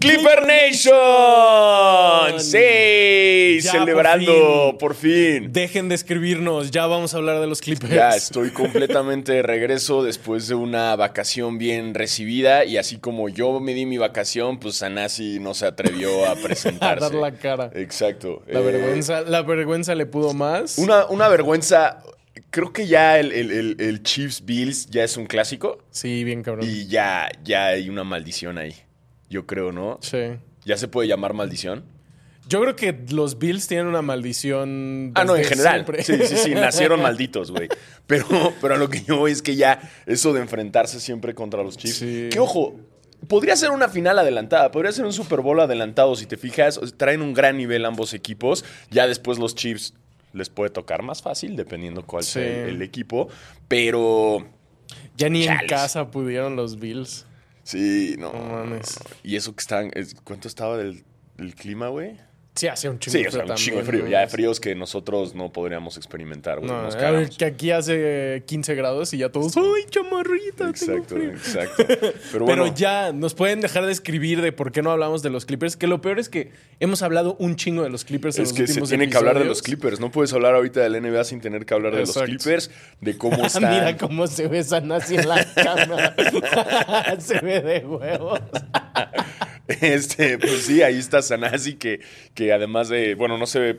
Clipper 0.00 0.46
Nation. 0.46 0.94
Sí, 2.40 3.58
Ya, 3.60 3.72
celebrando 3.72 4.76
por 4.78 4.94
fin. 4.94 5.52
Dejen 5.52 5.88
de 5.88 5.96
escribirnos, 5.96 6.70
ya 6.70 6.86
vamos 6.86 7.14
a 7.14 7.16
hablar 7.16 7.40
de 7.40 7.48
los 7.48 7.60
Clippers. 7.60 7.92
Ya 7.92 8.10
estoy 8.16 8.50
completamente 8.50 9.32
de 9.32 9.42
regreso 9.42 10.04
después 10.04 10.46
de 10.46 10.54
una 10.54 10.94
vacación 10.94 11.58
bien 11.58 11.94
recibida 11.94 12.64
y 12.64 12.76
así 12.76 12.98
como 12.98 13.28
yo 13.28 13.58
me 13.58 13.74
di 13.74 13.86
mi 13.86 13.98
vacación, 13.98 14.60
pues 14.60 14.76
Sanasi 14.76 15.40
no 15.40 15.54
se 15.54 15.66
atrevió 15.66 16.26
a 16.26 16.32
a 16.32 16.36
presentarse. 16.36 17.04
dar 17.04 17.14
la 17.14 17.32
cara. 17.32 17.70
Exacto. 17.74 18.42
La 18.46 18.60
Eh, 18.60 18.62
vergüenza, 18.62 19.22
la 19.22 19.42
vergüenza 19.42 19.94
le 19.96 20.06
pudo 20.06 20.32
más. 20.32 20.78
Una, 20.78 21.06
una 21.06 21.28
vergüenza. 21.28 21.98
Creo 22.50 22.72
que 22.72 22.86
ya 22.86 23.18
el, 23.18 23.32
el- 23.32 23.50
el- 23.50 23.76
el 23.80 24.02
Chiefs 24.04 24.44
Bills 24.44 24.86
ya 24.90 25.02
es 25.02 25.16
un 25.16 25.26
clásico 25.26 25.78
Sí, 25.90 26.22
bien 26.22 26.42
cabrón. 26.44 26.66
y 26.70 26.86
ya, 26.86 27.28
ya 27.42 27.66
hay 27.66 27.88
una 27.88 28.04
maldición 28.04 28.58
ahí. 28.58 28.74
Yo 29.30 29.46
creo, 29.46 29.72
¿no? 29.72 29.98
Sí. 30.02 30.18
¿Ya 30.64 30.76
se 30.76 30.88
puede 30.88 31.08
llamar 31.08 31.34
maldición? 31.34 31.84
Yo 32.48 32.62
creo 32.62 32.76
que 32.76 32.98
los 33.10 33.38
Bills 33.38 33.66
tienen 33.68 33.86
una 33.88 34.00
maldición. 34.00 35.12
Ah, 35.14 35.24
no, 35.24 35.36
en 35.36 35.44
general. 35.44 35.74
siempre. 35.84 36.02
Sí, 36.02 36.14
sí, 36.26 36.36
sí, 36.36 36.54
nacieron 36.54 37.02
malditos, 37.02 37.50
güey. 37.50 37.68
Pero, 38.06 38.26
pero 38.62 38.74
a 38.74 38.78
lo 38.78 38.88
que 38.88 39.02
yo 39.02 39.18
voy 39.18 39.32
es 39.32 39.42
que 39.42 39.54
ya 39.56 39.80
eso 40.06 40.32
de 40.32 40.40
enfrentarse 40.40 40.98
siempre 40.98 41.34
contra 41.34 41.62
los 41.62 41.76
Chiefs. 41.76 41.96
Sí. 41.98 42.28
Que 42.32 42.38
ojo, 42.38 42.76
podría 43.28 43.54
ser 43.54 43.70
una 43.70 43.88
final 43.90 44.18
adelantada, 44.18 44.70
podría 44.70 44.92
ser 44.92 45.04
un 45.04 45.12
Super 45.12 45.42
Bowl 45.42 45.60
adelantado. 45.60 46.16
Si 46.16 46.24
te 46.24 46.38
fijas, 46.38 46.80
traen 46.96 47.20
un 47.20 47.34
gran 47.34 47.58
nivel 47.58 47.84
ambos 47.84 48.14
equipos. 48.14 48.64
Ya 48.90 49.06
después 49.06 49.38
los 49.38 49.54
Chiefs 49.54 49.92
les 50.32 50.48
puede 50.48 50.70
tocar 50.70 51.02
más 51.02 51.20
fácil, 51.20 51.54
dependiendo 51.54 52.02
cuál 52.06 52.22
Sí. 52.24 52.32
sea 52.32 52.62
el, 52.64 52.76
el 52.76 52.82
equipo. 52.82 53.28
Pero 53.68 54.46
Ya 55.18 55.28
ni 55.28 55.44
en 55.46 55.54
casa 55.68 56.10
pudieron 56.10 56.56
los 56.56 56.78
Bills. 56.78 57.26
Sí, 57.70 58.16
no. 58.18 58.32
No 58.32 58.44
mames. 58.44 58.98
Y 59.22 59.36
eso 59.36 59.54
que 59.54 59.60
están. 59.60 59.90
es- 59.94 60.14
¿Cuánto 60.24 60.48
estaba 60.48 60.76
del, 60.76 61.04
del 61.36 61.54
clima, 61.54 61.88
güey? 61.88 62.18
Sí, 62.58 62.66
hace 62.66 62.88
un 62.88 62.98
chingo 62.98 63.12
Sí, 63.16 63.22
de 63.22 63.28
o 63.28 63.30
sea, 63.30 63.40
frío 63.42 63.52
un 63.52 63.56
chingo 63.56 63.78
de 63.78 63.84
frío. 63.84 64.02
¿no? 64.04 64.10
Ya 64.10 64.20
de 64.20 64.26
fríos 64.26 64.58
que 64.58 64.74
nosotros 64.74 65.34
no 65.36 65.52
podríamos 65.52 65.96
experimentar. 65.96 66.60
No, 66.60 66.82
nos 66.82 66.94
a 66.96 66.98
ver, 66.98 67.06
cagamos. 67.06 67.36
que 67.38 67.44
aquí 67.44 67.70
hace 67.70 68.42
15 68.46 68.74
grados 68.74 69.14
y 69.14 69.18
ya 69.18 69.28
todos, 69.30 69.56
¡ay, 69.56 69.84
chamarrita! 69.90 70.56
tengo 70.56 70.70
Exacto, 70.70 71.14
frío". 71.14 71.30
exacto. 71.30 71.84
Pero 71.86 72.12
Pero 72.32 72.44
bueno, 72.46 72.74
ya, 72.74 73.12
nos 73.12 73.34
pueden 73.34 73.60
dejar 73.60 73.86
de 73.86 73.92
escribir 73.92 74.42
de 74.42 74.50
por 74.50 74.72
qué 74.72 74.82
no 74.82 74.90
hablamos 74.90 75.22
de 75.22 75.30
los 75.30 75.46
Clippers. 75.46 75.76
Que 75.76 75.86
lo 75.86 76.00
peor 76.00 76.18
es 76.18 76.28
que 76.28 76.50
hemos 76.80 77.02
hablado 77.02 77.36
un 77.38 77.54
chingo 77.54 77.84
de 77.84 77.90
los 77.90 78.04
Clippers 78.04 78.36
en 78.38 78.42
es 78.42 78.48
los 78.50 78.58
que 78.58 78.66
se 78.66 78.80
tiene 78.82 79.08
que 79.08 79.16
hablar 79.16 79.38
de 79.38 79.44
los. 79.44 79.62
Clippers. 79.62 80.00
No 80.00 80.10
puedes 80.10 80.32
hablar 80.32 80.54
ahorita 80.56 80.80
del 80.80 81.00
NBA 81.00 81.22
sin 81.24 81.40
tener 81.40 81.64
que 81.64 81.74
hablar 81.74 81.94
de 81.94 82.00
Exacto. 82.00 82.32
los 82.32 82.42
Clippers, 82.42 82.70
de 83.00 83.16
cómo 83.16 83.36
están. 83.46 83.62
Mira 83.70 83.96
cómo 83.96 84.26
se 84.26 84.48
ve 84.48 84.64
Sanasi 84.64 85.14
en 85.16 85.28
la 85.28 85.44
cama. 85.54 86.14
se 87.20 87.38
ve 87.38 87.60
de 87.60 87.86
huevos. 87.86 88.40
Este, 89.80 90.38
pues 90.38 90.62
sí, 90.62 90.82
ahí 90.82 90.98
está 90.98 91.20
Sanasi, 91.20 91.74
que, 91.76 92.00
que 92.34 92.52
además 92.52 92.88
de. 92.88 93.14
Bueno, 93.14 93.36
no 93.36 93.46
se 93.46 93.60
ve. 93.60 93.78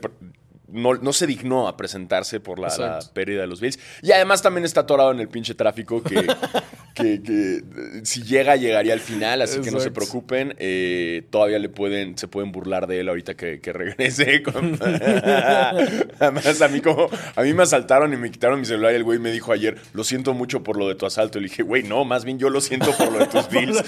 No, 0.72 0.94
no 0.94 1.12
se 1.12 1.26
dignó 1.26 1.68
a 1.68 1.76
presentarse 1.76 2.40
por 2.40 2.58
la, 2.58 2.68
pérdida 3.12 3.40
de 3.42 3.46
los 3.46 3.60
Bills. 3.60 3.78
Y 4.02 4.12
además 4.12 4.42
también 4.42 4.64
está 4.64 4.80
atorado 4.82 5.12
en 5.12 5.20
el 5.20 5.28
pinche 5.28 5.54
tráfico 5.54 6.02
que, 6.02 6.14
que- 6.94 7.22
que, 7.22 7.60
si 8.04 8.22
llega, 8.22 8.56
llegaría 8.56 8.92
al 8.92 9.00
final. 9.00 9.42
Así 9.42 9.60
que 9.60 9.70
no 9.70 9.80
se 9.80 9.90
preocupen. 9.90 10.54
eh, 10.58 11.22
todavía 11.30 11.58
le 11.58 11.68
pueden, 11.68 12.16
se 12.18 12.28
pueden 12.28 12.52
burlar 12.52 12.86
de 12.86 13.00
él 13.00 13.08
ahorita 13.08 13.34
que, 13.34 13.60
que 13.60 13.72
regrese. 13.72 14.42
además, 16.20 16.60
a 16.62 16.68
mí 16.68 16.80
como, 16.80 17.08
a 17.36 17.42
mí 17.42 17.52
me 17.54 17.62
asaltaron 17.62 18.12
y 18.12 18.16
me 18.16 18.30
quitaron 18.30 18.60
mi 18.60 18.66
celular 18.66 18.92
y 18.92 18.96
el 18.96 19.04
güey 19.04 19.18
me 19.18 19.30
dijo 19.32 19.52
ayer, 19.52 19.76
lo 19.92 20.04
siento 20.04 20.34
mucho 20.34 20.62
por 20.62 20.76
lo 20.76 20.88
de 20.88 20.94
tu 20.94 21.06
asalto. 21.06 21.38
Y 21.38 21.42
le 21.42 21.48
dije, 21.48 21.62
güey, 21.62 21.82
no, 21.82 22.04
más 22.04 22.24
bien 22.24 22.38
yo 22.38 22.50
lo 22.50 22.60
siento 22.60 22.92
por 22.96 23.12
lo 23.12 23.18
de 23.20 23.26
tus 23.26 23.48
Bills. 23.48 23.82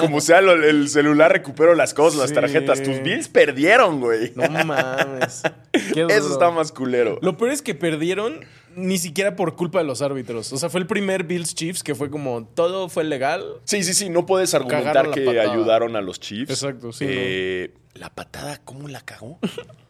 Como 0.00 0.20
sea, 0.20 0.40
lo- 0.40 0.52
el 0.54 0.88
celular 0.88 1.32
recupero 1.32 1.74
las 1.74 1.94
cosas, 1.94 2.20
las 2.20 2.32
tarjetas. 2.32 2.82
Tus 2.82 3.02
Bills 3.02 3.28
perdieron, 3.28 4.00
güey. 4.00 4.32
No 4.34 4.48
mames. 4.64 5.42
Eso 5.72 6.32
está 6.32 6.50
más 6.50 6.72
culero. 6.72 7.18
Lo 7.22 7.36
peor 7.36 7.50
es 7.50 7.62
que 7.62 7.74
perdieron 7.74 8.40
ni 8.74 8.98
siquiera 8.98 9.36
por 9.36 9.56
culpa 9.56 9.78
de 9.78 9.84
los 9.84 10.02
árbitros. 10.02 10.52
O 10.52 10.58
sea, 10.58 10.68
fue 10.68 10.80
el 10.80 10.86
primer 10.86 11.24
Bills 11.24 11.54
Chiefs 11.54 11.82
que 11.82 11.94
fue 11.94 12.10
como 12.10 12.46
todo 12.46 12.88
fue 12.88 13.04
legal. 13.04 13.44
Sí, 13.64 13.82
sí, 13.82 13.94
sí, 13.94 14.08
no 14.10 14.26
puedes 14.26 14.52
argumentar 14.54 15.10
que 15.10 15.22
patada. 15.22 15.50
ayudaron 15.52 15.96
a 15.96 16.00
los 16.02 16.20
Chiefs. 16.20 16.50
Exacto, 16.50 16.92
sí, 16.92 17.04
Eh, 17.08 17.74
La 17.94 18.10
patada, 18.10 18.60
¿cómo 18.64 18.88
la 18.88 19.00
cagó? 19.00 19.38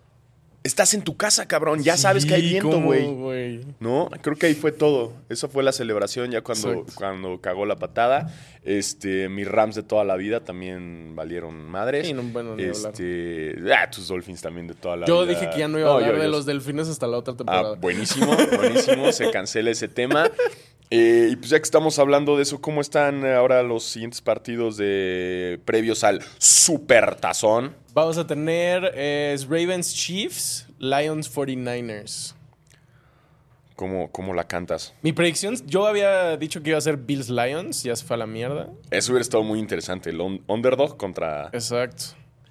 Estás 0.66 0.94
en 0.94 1.02
tu 1.02 1.16
casa, 1.16 1.46
cabrón. 1.46 1.82
Ya 1.84 1.96
sabes 1.96 2.26
que 2.26 2.34
hay 2.34 2.42
viento, 2.42 2.70
¿cómo, 2.70 2.86
güey. 3.14 3.60
No, 3.78 4.10
creo 4.20 4.36
que 4.36 4.46
ahí 4.46 4.54
fue 4.54 4.72
todo. 4.72 5.12
Eso 5.28 5.48
fue 5.48 5.62
la 5.62 5.70
celebración 5.70 6.32
ya 6.32 6.40
cuando, 6.42 6.70
Exacto. 6.72 6.92
cuando 6.96 7.40
cagó 7.40 7.66
la 7.66 7.76
patada. 7.76 8.34
Este, 8.64 9.28
mis 9.28 9.46
Rams 9.46 9.76
de 9.76 9.84
toda 9.84 10.04
la 10.04 10.16
vida 10.16 10.40
también 10.40 11.14
valieron 11.14 11.54
madres. 11.70 12.04
Sí, 12.08 12.12
no, 12.12 12.24
bueno, 12.24 12.52
hablar. 12.52 12.68
este, 12.68 13.54
ah, 13.72 13.88
tus 13.88 14.08
Dolphins 14.08 14.42
también 14.42 14.66
de 14.66 14.74
toda 14.74 14.96
la 14.96 15.06
Yo 15.06 15.22
vida. 15.24 15.38
dije 15.38 15.50
que 15.52 15.60
ya 15.60 15.68
no 15.68 15.78
iba 15.78 15.88
a 15.88 15.94
hablar 15.94 16.10
yo- 16.14 16.18
de 16.18 16.24
yo- 16.24 16.30
los 16.30 16.46
delfines 16.46 16.88
hasta 16.88 17.06
la 17.06 17.18
otra 17.18 17.34
Ah, 17.34 17.36
temporada. 17.36 17.74
buenísimo, 17.76 18.36
buenísimo. 18.56 19.12
Se 19.12 19.30
cancela 19.30 19.70
ese 19.70 19.86
tema. 19.86 20.28
Eh, 20.90 21.30
y 21.32 21.36
pues 21.36 21.50
ya 21.50 21.58
que 21.58 21.64
estamos 21.64 21.98
hablando 21.98 22.36
de 22.36 22.42
eso, 22.44 22.60
¿cómo 22.60 22.80
están 22.80 23.26
ahora 23.26 23.62
los 23.64 23.82
siguientes 23.84 24.20
partidos 24.20 24.76
de 24.76 25.60
previos 25.64 26.04
al 26.04 26.22
Supertazón? 26.38 27.74
Vamos 27.92 28.18
a 28.18 28.26
tener 28.26 28.92
eh, 28.94 29.36
Ravens 29.48 29.92
Chiefs, 29.94 30.66
Lions 30.78 31.34
49ers. 31.34 32.34
¿Cómo, 33.74 34.10
¿Cómo 34.10 34.32
la 34.32 34.44
cantas? 34.44 34.94
Mi 35.02 35.12
predicción, 35.12 35.54
yo 35.66 35.86
había 35.86 36.36
dicho 36.38 36.62
que 36.62 36.70
iba 36.70 36.78
a 36.78 36.80
ser 36.82 36.96
Bills 36.96 37.28
Lions, 37.28 37.82
ya 37.82 37.94
se 37.94 38.04
fue 38.06 38.14
a 38.14 38.18
la 38.18 38.26
mierda. 38.26 38.70
Eso 38.90 39.12
hubiera 39.12 39.22
estado 39.22 39.42
muy 39.42 39.58
interesante. 39.58 40.10
El 40.10 40.20
un- 40.20 40.42
underdog 40.46 40.96
contra 40.96 41.50
Exacto. 41.52 42.04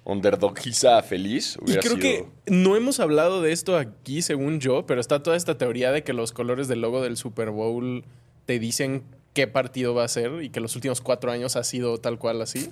underdog 0.04 0.56
Giza 0.58 1.02
feliz. 1.02 1.58
Y 1.66 1.72
creo 1.78 1.82
sido- 1.82 1.98
que 1.98 2.26
no 2.46 2.76
hemos 2.76 3.00
hablado 3.00 3.42
de 3.42 3.50
esto 3.50 3.76
aquí, 3.76 4.22
según 4.22 4.60
yo, 4.60 4.86
pero 4.86 5.00
está 5.00 5.20
toda 5.22 5.36
esta 5.36 5.58
teoría 5.58 5.90
de 5.90 6.04
que 6.04 6.12
los 6.12 6.30
colores 6.30 6.68
del 6.68 6.80
logo 6.82 7.02
del 7.02 7.16
Super 7.16 7.50
Bowl 7.50 8.04
te 8.46 8.58
dicen 8.58 9.02
qué 9.34 9.46
partido 9.46 9.94
va 9.94 10.04
a 10.04 10.08
ser 10.08 10.42
y 10.42 10.48
que 10.50 10.60
los 10.60 10.74
últimos 10.76 11.00
cuatro 11.00 11.30
años 11.30 11.56
ha 11.56 11.64
sido 11.64 11.98
tal 11.98 12.18
cual 12.18 12.40
así. 12.40 12.70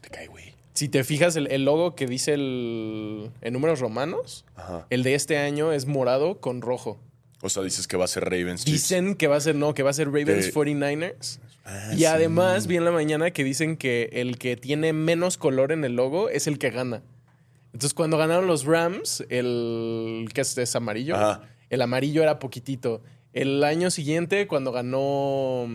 Te 0.00 0.08
cae, 0.10 0.28
güey. 0.28 0.54
Si 0.74 0.88
te 0.88 1.04
fijas, 1.04 1.36
el, 1.36 1.46
el 1.52 1.64
logo 1.64 1.94
que 1.94 2.06
dice 2.06 2.34
el, 2.34 3.30
en 3.42 3.52
números 3.52 3.80
romanos, 3.80 4.44
Ajá. 4.56 4.86
el 4.90 5.02
de 5.02 5.14
este 5.14 5.38
año 5.38 5.72
es 5.72 5.86
morado 5.86 6.40
con 6.40 6.60
rojo. 6.62 6.98
O 7.42 7.48
sea, 7.48 7.62
dices 7.62 7.86
que 7.86 7.96
va 7.96 8.04
a 8.06 8.08
ser 8.08 8.24
Ravens. 8.24 8.64
Chiefs. 8.64 8.82
Dicen 8.88 9.14
que 9.16 9.26
va 9.28 9.36
a 9.36 9.40
ser, 9.40 9.54
no, 9.54 9.74
que 9.74 9.82
va 9.82 9.90
a 9.90 9.92
ser 9.92 10.06
Ravens 10.08 10.46
De- 10.46 10.52
49ers. 10.52 11.38
Ah, 11.66 11.92
y 11.96 12.04
además, 12.06 12.66
vi 12.66 12.76
en 12.76 12.84
la 12.84 12.90
mañana 12.90 13.30
que 13.30 13.42
dicen 13.44 13.76
que 13.76 14.10
el 14.12 14.36
que 14.38 14.56
tiene 14.56 14.92
menos 14.92 15.36
color 15.38 15.72
en 15.72 15.84
el 15.84 15.94
logo 15.96 16.28
es 16.28 16.46
el 16.46 16.58
que 16.58 16.70
gana. 16.70 17.02
Entonces, 17.72 17.94
cuando 17.94 18.18
ganaron 18.18 18.46
los 18.46 18.64
Rams, 18.64 19.24
el 19.30 20.28
que 20.34 20.40
es, 20.42 20.56
es 20.58 20.76
amarillo, 20.76 21.16
Ajá. 21.16 21.42
el 21.70 21.82
amarillo 21.82 22.22
era 22.22 22.38
poquitito. 22.38 23.02
El 23.34 23.62
año 23.64 23.90
siguiente, 23.90 24.46
cuando 24.46 24.72
ganó 24.72 25.66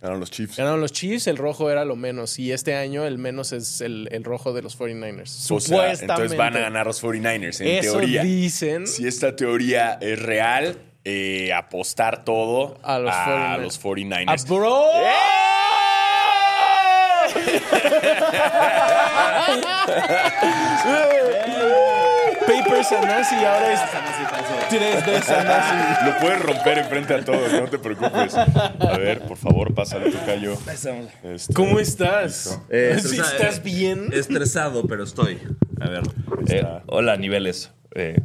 Ganaron 0.00 0.20
los 0.20 0.30
Chiefs. 0.30 0.56
ganaron 0.56 0.80
los 0.80 0.92
Chiefs, 0.92 1.26
el 1.28 1.36
rojo 1.36 1.70
era 1.70 1.84
lo 1.84 1.96
menos. 1.96 2.38
Y 2.38 2.52
este 2.52 2.74
año 2.74 3.04
el 3.06 3.18
menos 3.18 3.52
es 3.52 3.80
el, 3.80 4.08
el 4.10 4.24
rojo 4.24 4.52
de 4.52 4.62
los 4.62 4.78
49ers. 4.78 5.22
O 5.22 5.26
sea, 5.26 5.60
Supuestamente. 5.60 6.02
entonces 6.04 6.36
van 6.38 6.56
a 6.56 6.60
ganar 6.60 6.86
los 6.86 7.02
49ers, 7.02 7.60
en 7.60 7.68
Eso 7.68 7.92
teoría. 7.98 8.22
dicen. 8.22 8.86
Si 8.86 9.06
esta 9.06 9.36
teoría 9.36 9.98
es 10.00 10.18
real, 10.20 10.78
eh, 11.04 11.52
apostar 11.52 12.24
todo 12.24 12.78
A 12.82 12.98
los 12.98 13.12
49ers. 13.14 13.62
los 13.62 13.82
49ers. 13.82 14.24
¡Ah, 14.26 14.36
bro! 14.48 14.84
Paper 22.46 22.84
Sanasi 22.84 23.36
ahora 23.36 23.72
es 23.72 23.80
3 24.78 25.06
de 25.06 25.22
Sanasi. 25.22 26.04
Lo 26.06 26.18
puedes 26.20 26.40
romper 26.42 26.78
enfrente 26.78 27.14
a 27.14 27.24
todos, 27.24 27.52
no 27.52 27.68
te 27.68 27.78
preocupes. 27.78 28.34
A 28.36 28.98
ver, 28.98 29.20
por 29.22 29.36
favor, 29.36 29.74
pásale 29.74 30.10
tu 30.10 30.18
callo. 30.24 30.56
Este, 30.72 31.54
¿Cómo 31.54 31.78
estás? 31.80 32.60
Eh, 32.70 32.96
¿Sí 33.00 33.16
estresa- 33.16 33.32
¿Estás 33.36 33.62
bien? 33.62 34.08
Estresado, 34.12 34.86
pero 34.86 35.04
estoy. 35.04 35.38
A 35.80 35.88
ver. 35.88 36.02
Eh, 36.48 36.64
hola, 36.86 37.16
niveles. 37.16 37.70
Eh, 37.94 38.16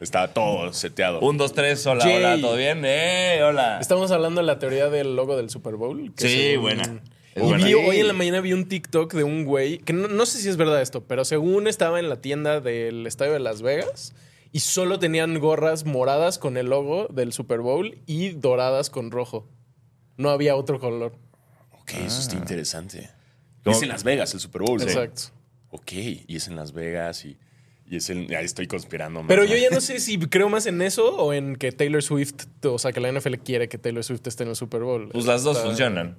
Está 0.00 0.28
todo 0.28 0.72
seteado. 0.74 1.20
un, 1.20 1.38
dos, 1.38 1.54
tres. 1.54 1.86
Hola, 1.86 2.04
Jay. 2.04 2.16
hola, 2.16 2.38
¿todo 2.40 2.56
bien? 2.56 2.82
Eh, 2.84 3.40
hola. 3.42 3.78
Estamos 3.80 4.10
hablando 4.10 4.40
de 4.42 4.46
la 4.46 4.58
teoría 4.58 4.88
del 4.90 5.16
logo 5.16 5.36
del 5.36 5.48
Super 5.48 5.76
Bowl. 5.76 6.12
que 6.14 6.28
Sí, 6.28 6.36
según- 6.50 6.62
buena. 6.62 7.00
Y 7.34 7.40
buena. 7.40 7.64
vi- 7.66 7.74
hoy 7.74 8.00
en 8.00 8.06
la 8.06 8.12
mañana 8.12 8.40
vi 8.40 8.52
un 8.52 8.66
TikTok 8.66 9.12
de 9.14 9.24
un 9.24 9.44
güey, 9.44 9.78
que 9.78 9.92
no, 9.92 10.08
no 10.08 10.24
sé 10.26 10.38
si 10.38 10.48
es 10.48 10.56
verdad 10.56 10.80
esto, 10.82 11.04
pero 11.04 11.24
según 11.24 11.66
estaba 11.66 11.98
en 11.98 12.08
la 12.08 12.16
tienda 12.16 12.60
del 12.60 13.06
estadio 13.06 13.32
de 13.32 13.40
Las 13.40 13.60
Vegas 13.62 14.14
y 14.52 14.60
solo 14.60 14.98
tenían 14.98 15.38
gorras 15.38 15.84
moradas 15.84 16.38
con 16.38 16.56
el 16.56 16.66
logo 16.66 17.08
del 17.08 17.32
Super 17.32 17.60
Bowl 17.60 17.98
y 18.06 18.30
doradas 18.30 18.90
con 18.90 19.10
rojo. 19.10 19.48
No 20.16 20.30
había 20.30 20.56
otro 20.56 20.78
color. 20.80 21.14
Ok, 21.80 21.92
eso 22.06 22.20
está 22.20 22.36
interesante. 22.36 23.10
¿Cómo? 23.64 23.76
Es 23.76 23.82
en 23.82 23.88
Las 23.88 24.02
Vegas 24.04 24.32
el 24.34 24.40
Super 24.40 24.62
Bowl. 24.62 24.80
¿sí? 24.80 24.86
Exacto. 24.86 25.22
Ok, 25.70 25.92
y 25.92 26.36
es 26.36 26.48
en 26.48 26.56
Las 26.56 26.72
Vegas 26.72 27.24
y, 27.24 27.36
y 27.86 27.96
es 27.96 28.08
en... 28.10 28.26
Ya 28.28 28.40
estoy 28.40 28.66
conspirando. 28.66 29.20
más, 29.22 29.28
Pero 29.28 29.42
¿no? 29.42 29.48
yo 29.48 29.56
ya 29.56 29.68
no 29.70 29.80
sé 29.80 30.00
si 30.00 30.18
creo 30.18 30.48
más 30.48 30.66
en 30.66 30.80
eso 30.82 31.16
o 31.16 31.32
en 31.32 31.56
que 31.56 31.72
Taylor 31.72 32.02
Swift, 32.02 32.34
o 32.64 32.78
sea, 32.78 32.92
que 32.92 33.00
la 33.00 33.12
NFL 33.12 33.34
quiere 33.44 33.68
que 33.68 33.76
Taylor 33.78 34.02
Swift 34.04 34.26
esté 34.26 34.44
en 34.44 34.50
el 34.50 34.56
Super 34.56 34.82
Bowl. 34.82 35.08
Pues 35.10 35.26
las 35.26 35.42
dos 35.42 35.56
Está- 35.56 35.68
funcionan. 35.68 36.16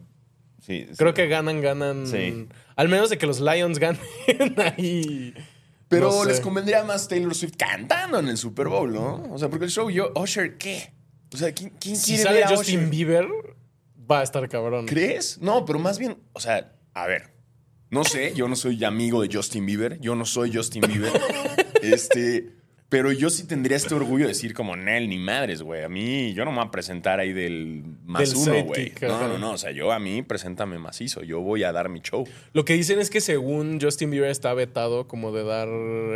Sí, 0.62 0.86
Creo 0.98 1.12
sí. 1.12 1.16
que 1.16 1.28
ganan, 1.28 1.62
ganan. 1.62 2.08
Sí. 2.08 2.48
Al 2.76 2.90
menos 2.90 3.10
de 3.10 3.18
que 3.18 3.26
los 3.26 3.40
Lions 3.40 3.80
ganen 3.80 4.02
ahí. 4.78 5.34
Pero 5.88 6.08
No 6.10 6.24
sé. 6.24 6.30
les 6.30 6.40
convendría 6.42 6.84
más 6.84 7.08
Taylor 7.08 7.34
Swift 7.34 7.56
cantando 7.58 8.20
en 8.20 8.28
el 8.28 8.38
Super 8.38 8.68
Bowl, 8.68 8.94
¿no? 8.94 9.24
O 9.32 9.38
sea, 9.38 9.50
porque 9.50 9.66
el 9.66 9.72
show 9.72 9.90
yo, 9.90 10.12
Usher, 10.16 10.58
¿qué? 10.58 10.94
O 11.34 11.38
sea, 11.38 11.54
¿quién, 11.54 11.72
quién 11.80 11.96
Si 11.96 12.08
quiere 12.14 12.24
sale 12.24 12.36
ver 12.40 12.46
a 12.46 12.56
Justin 12.56 12.80
Usher? 12.80 12.90
Bieber, 12.90 13.28
va 14.10 14.20
a 14.20 14.24
estar 14.24 14.48
cabrón. 14.50 14.86
¿Crees? 14.86 15.40
No, 15.40 15.66
pero 15.66 15.80
más 15.80 15.98
bien, 15.98 16.18
o 16.34 16.40
sea, 16.40 16.74
a 16.94 17.08
ver, 17.08 17.34
no 17.90 18.04
sé, 18.04 18.34
yo 18.36 18.48
no 18.50 18.56
soy 18.58 18.84
amigo 18.84 19.22
de 19.22 19.30
Justin 19.34 19.66
Bieber, 19.66 20.00
yo 20.02 20.16
no 20.16 20.26
soy 20.26 20.54
Justin 20.54 20.82
Bieber, 20.82 21.12
este, 21.82 22.57
pero 22.90 23.12
yo 23.12 23.30
sí 23.30 23.46
tendría 23.46 23.76
este 23.76 23.94
orgullo 23.94 24.26
de 24.26 24.30
decir 24.30 24.54
como, 24.54 24.76
Nel, 24.76 25.10
ni 25.10 25.18
madres, 25.18 25.62
güey, 25.62 25.84
a 25.84 25.90
mí, 25.90 26.34
yo 26.34 26.46
no 26.46 26.52
me 26.52 26.58
voy 26.60 26.68
a 26.68 26.72
presentar 26.72 27.20
ahí 27.20 27.34
del 27.34 27.84
más 28.06 28.30
Del 28.30 28.38
uno, 28.38 28.64
güey. 28.66 28.94
No, 29.02 29.28
no, 29.28 29.38
no, 29.38 29.52
o 29.52 29.58
sea, 29.58 29.72
yo 29.72 29.92
a 29.92 30.00
mí, 30.00 30.22
preséntame 30.22 30.80
macizo, 30.80 31.22
yo 31.24 31.42
voy 31.42 31.64
a 31.64 31.72
dar 31.74 31.90
mi 31.90 32.00
show. 32.00 32.26
Lo 32.54 32.64
que 32.64 32.74
dicen 32.74 33.00
es 33.00 33.10
que 33.10 33.20
según 33.20 33.80
Justin 33.82 34.10
Bieber 34.10 34.32
está 34.32 34.54
vetado 34.54 35.08
como 35.08 35.34
de 35.34 35.44
dar 35.44 35.68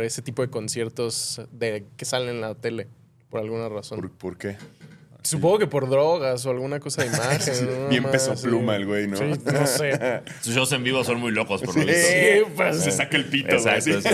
ese 0.02 0.22
tipo 0.22 0.40
de 0.42 0.48
conciertos 0.48 1.42
de 1.52 1.84
que 1.96 2.04
salen 2.06 2.30
en 2.30 2.40
la 2.40 2.54
tele, 2.54 2.88
por 3.28 3.40
alguna 3.40 3.68
razón. 3.68 4.00
¿Por, 4.00 4.10
por 4.10 4.38
qué? 4.38 4.56
Supongo 5.22 5.58
que 5.60 5.66
por 5.66 5.88
drogas 5.88 6.44
o 6.46 6.50
alguna 6.50 6.80
cosa 6.80 7.02
de 7.02 7.08
imagen. 7.08 7.82
¿no? 7.82 7.88
Bien 7.88 8.02
Más, 8.02 8.12
peso 8.12 8.36
sí. 8.36 8.42
pluma 8.46 8.76
el 8.76 8.86
güey, 8.86 9.06
¿no? 9.06 9.16
Sí, 9.16 9.24
no 9.52 9.66
sé. 9.66 10.20
Sus 10.40 10.54
shows 10.54 10.72
en 10.72 10.82
vivo 10.84 11.04
son 11.04 11.20
muy 11.20 11.30
locos, 11.30 11.60
por 11.62 11.76
lo 11.76 11.82
Sí, 11.82 11.88
visto. 11.88 12.08
Sí, 12.08 12.52
pues. 12.56 12.80
se 12.82 12.90
saca 12.90 13.16
el 13.16 13.26
pito, 13.26 13.56
güey. 13.60 13.74
Exacto. 13.74 14.00
sí. 14.02 14.08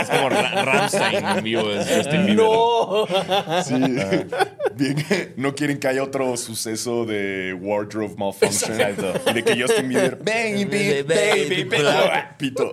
Es, 0.00 0.08
como 0.08 0.28
Ra- 0.30 0.64
Rammstein 0.64 1.24
en 1.26 1.44
vivo. 1.44 1.70
Es 1.70 1.86
Justin 1.86 2.26
Bieber. 2.26 2.36
No. 2.36 3.06
Sí. 3.64 3.74
Bien 4.74 5.32
no 5.36 5.54
quieren 5.54 5.78
que 5.78 5.88
haya 5.88 6.02
otro 6.02 6.34
suceso 6.36 7.04
de 7.04 7.54
wardrobe 7.60 8.14
malfunction. 8.16 8.72
Exacto. 8.80 9.32
De 9.32 9.42
que 9.44 9.60
Justin 9.60 9.88
Bieber, 9.88 10.16
baby, 10.16 10.64
baby, 10.64 11.02
Baby, 11.02 11.64
pito. 11.66 11.92
Pito. 12.38 12.72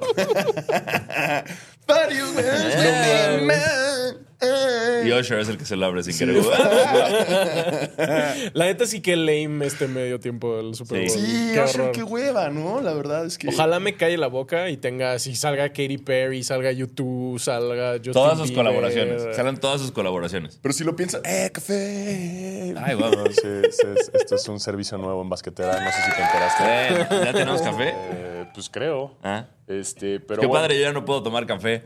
You 4.42 4.48
will 4.48 5.04
man. 5.04 5.08
Y 5.08 5.12
Usher 5.14 5.40
es 5.40 5.50
el 5.50 5.58
que 5.58 5.66
se 5.66 5.76
lo 5.76 5.86
abre 5.86 6.04
sin 6.04 6.18
querer. 6.18 6.44
La 8.54 8.66
neta 8.66 8.86
sí 8.86 9.02
que 9.02 9.16
lame 9.16 9.66
este 9.66 9.88
medio 9.88 10.20
tiempo 10.20 10.58
del 10.58 10.76
Super 10.76 11.00
Bowl. 11.02 11.10
Sí. 11.10 11.20
Sí, 11.20 11.52
Qué 11.54 11.62
Usher, 11.62 11.82
horror. 11.82 11.92
qué 11.96 12.04
hueva, 12.04 12.50
¿no? 12.50 12.82
La 12.82 12.94
verdad 12.94 13.26
es 13.26 13.38
que. 13.38 13.50
Ojalá 13.50 13.80
me 13.80 13.96
calle 13.96 14.18
la 14.18 14.28
boca 14.28 14.70
y 14.70 14.78
tenga, 14.78 15.20
si 15.20 15.36
salga 15.36 15.70
Katy 15.70 15.98
Perry, 16.00 16.44
salga 16.44 16.72
YouTube, 16.72 17.40
salga 17.40 17.94
Justin 17.98 18.14
Todas 18.14 18.38
sus 18.38 18.50
Bieber. 18.50 18.66
colaboraciones. 18.66 19.36
Salen 19.36 19.58
todas 19.58 19.82
sus 19.82 19.92
colaboraciones. 19.92 20.60
Pero 20.62 20.74
si 20.74 20.84
lo 20.84 20.96
piensas, 20.96 21.22
¡eh, 21.26 21.50
café! 21.54 22.74
Ay, 22.78 22.96
guau. 22.96 23.12
No, 23.12 23.26
sí, 23.28 23.42
sí, 23.72 23.88
es- 23.96 24.12
esto 24.14 24.36
es 24.36 24.48
un 24.48 24.60
servicio 24.60 24.98
nuevo 24.98 25.22
en 25.22 25.30
basquetera. 25.30 25.74
No 25.84 25.92
sé 25.92 25.98
si 26.06 26.12
te 26.16 26.22
enteraste. 26.22 27.16
Eh, 27.16 27.22
¿Ya 27.26 27.34
tenemos 27.34 27.62
café? 27.62 27.94
Eh, 27.96 28.46
pues 28.54 28.70
creo. 28.70 29.18
Ah. 29.24 29.46
Este, 29.68 30.20
pero 30.20 30.42
Qué 30.42 30.48
bueno. 30.48 30.62
padre, 30.64 30.76
yo 30.78 30.82
ya 30.84 30.94
no 30.94 31.06
puedo 31.06 31.22
tomar 31.24 31.46
café. 31.46 31.84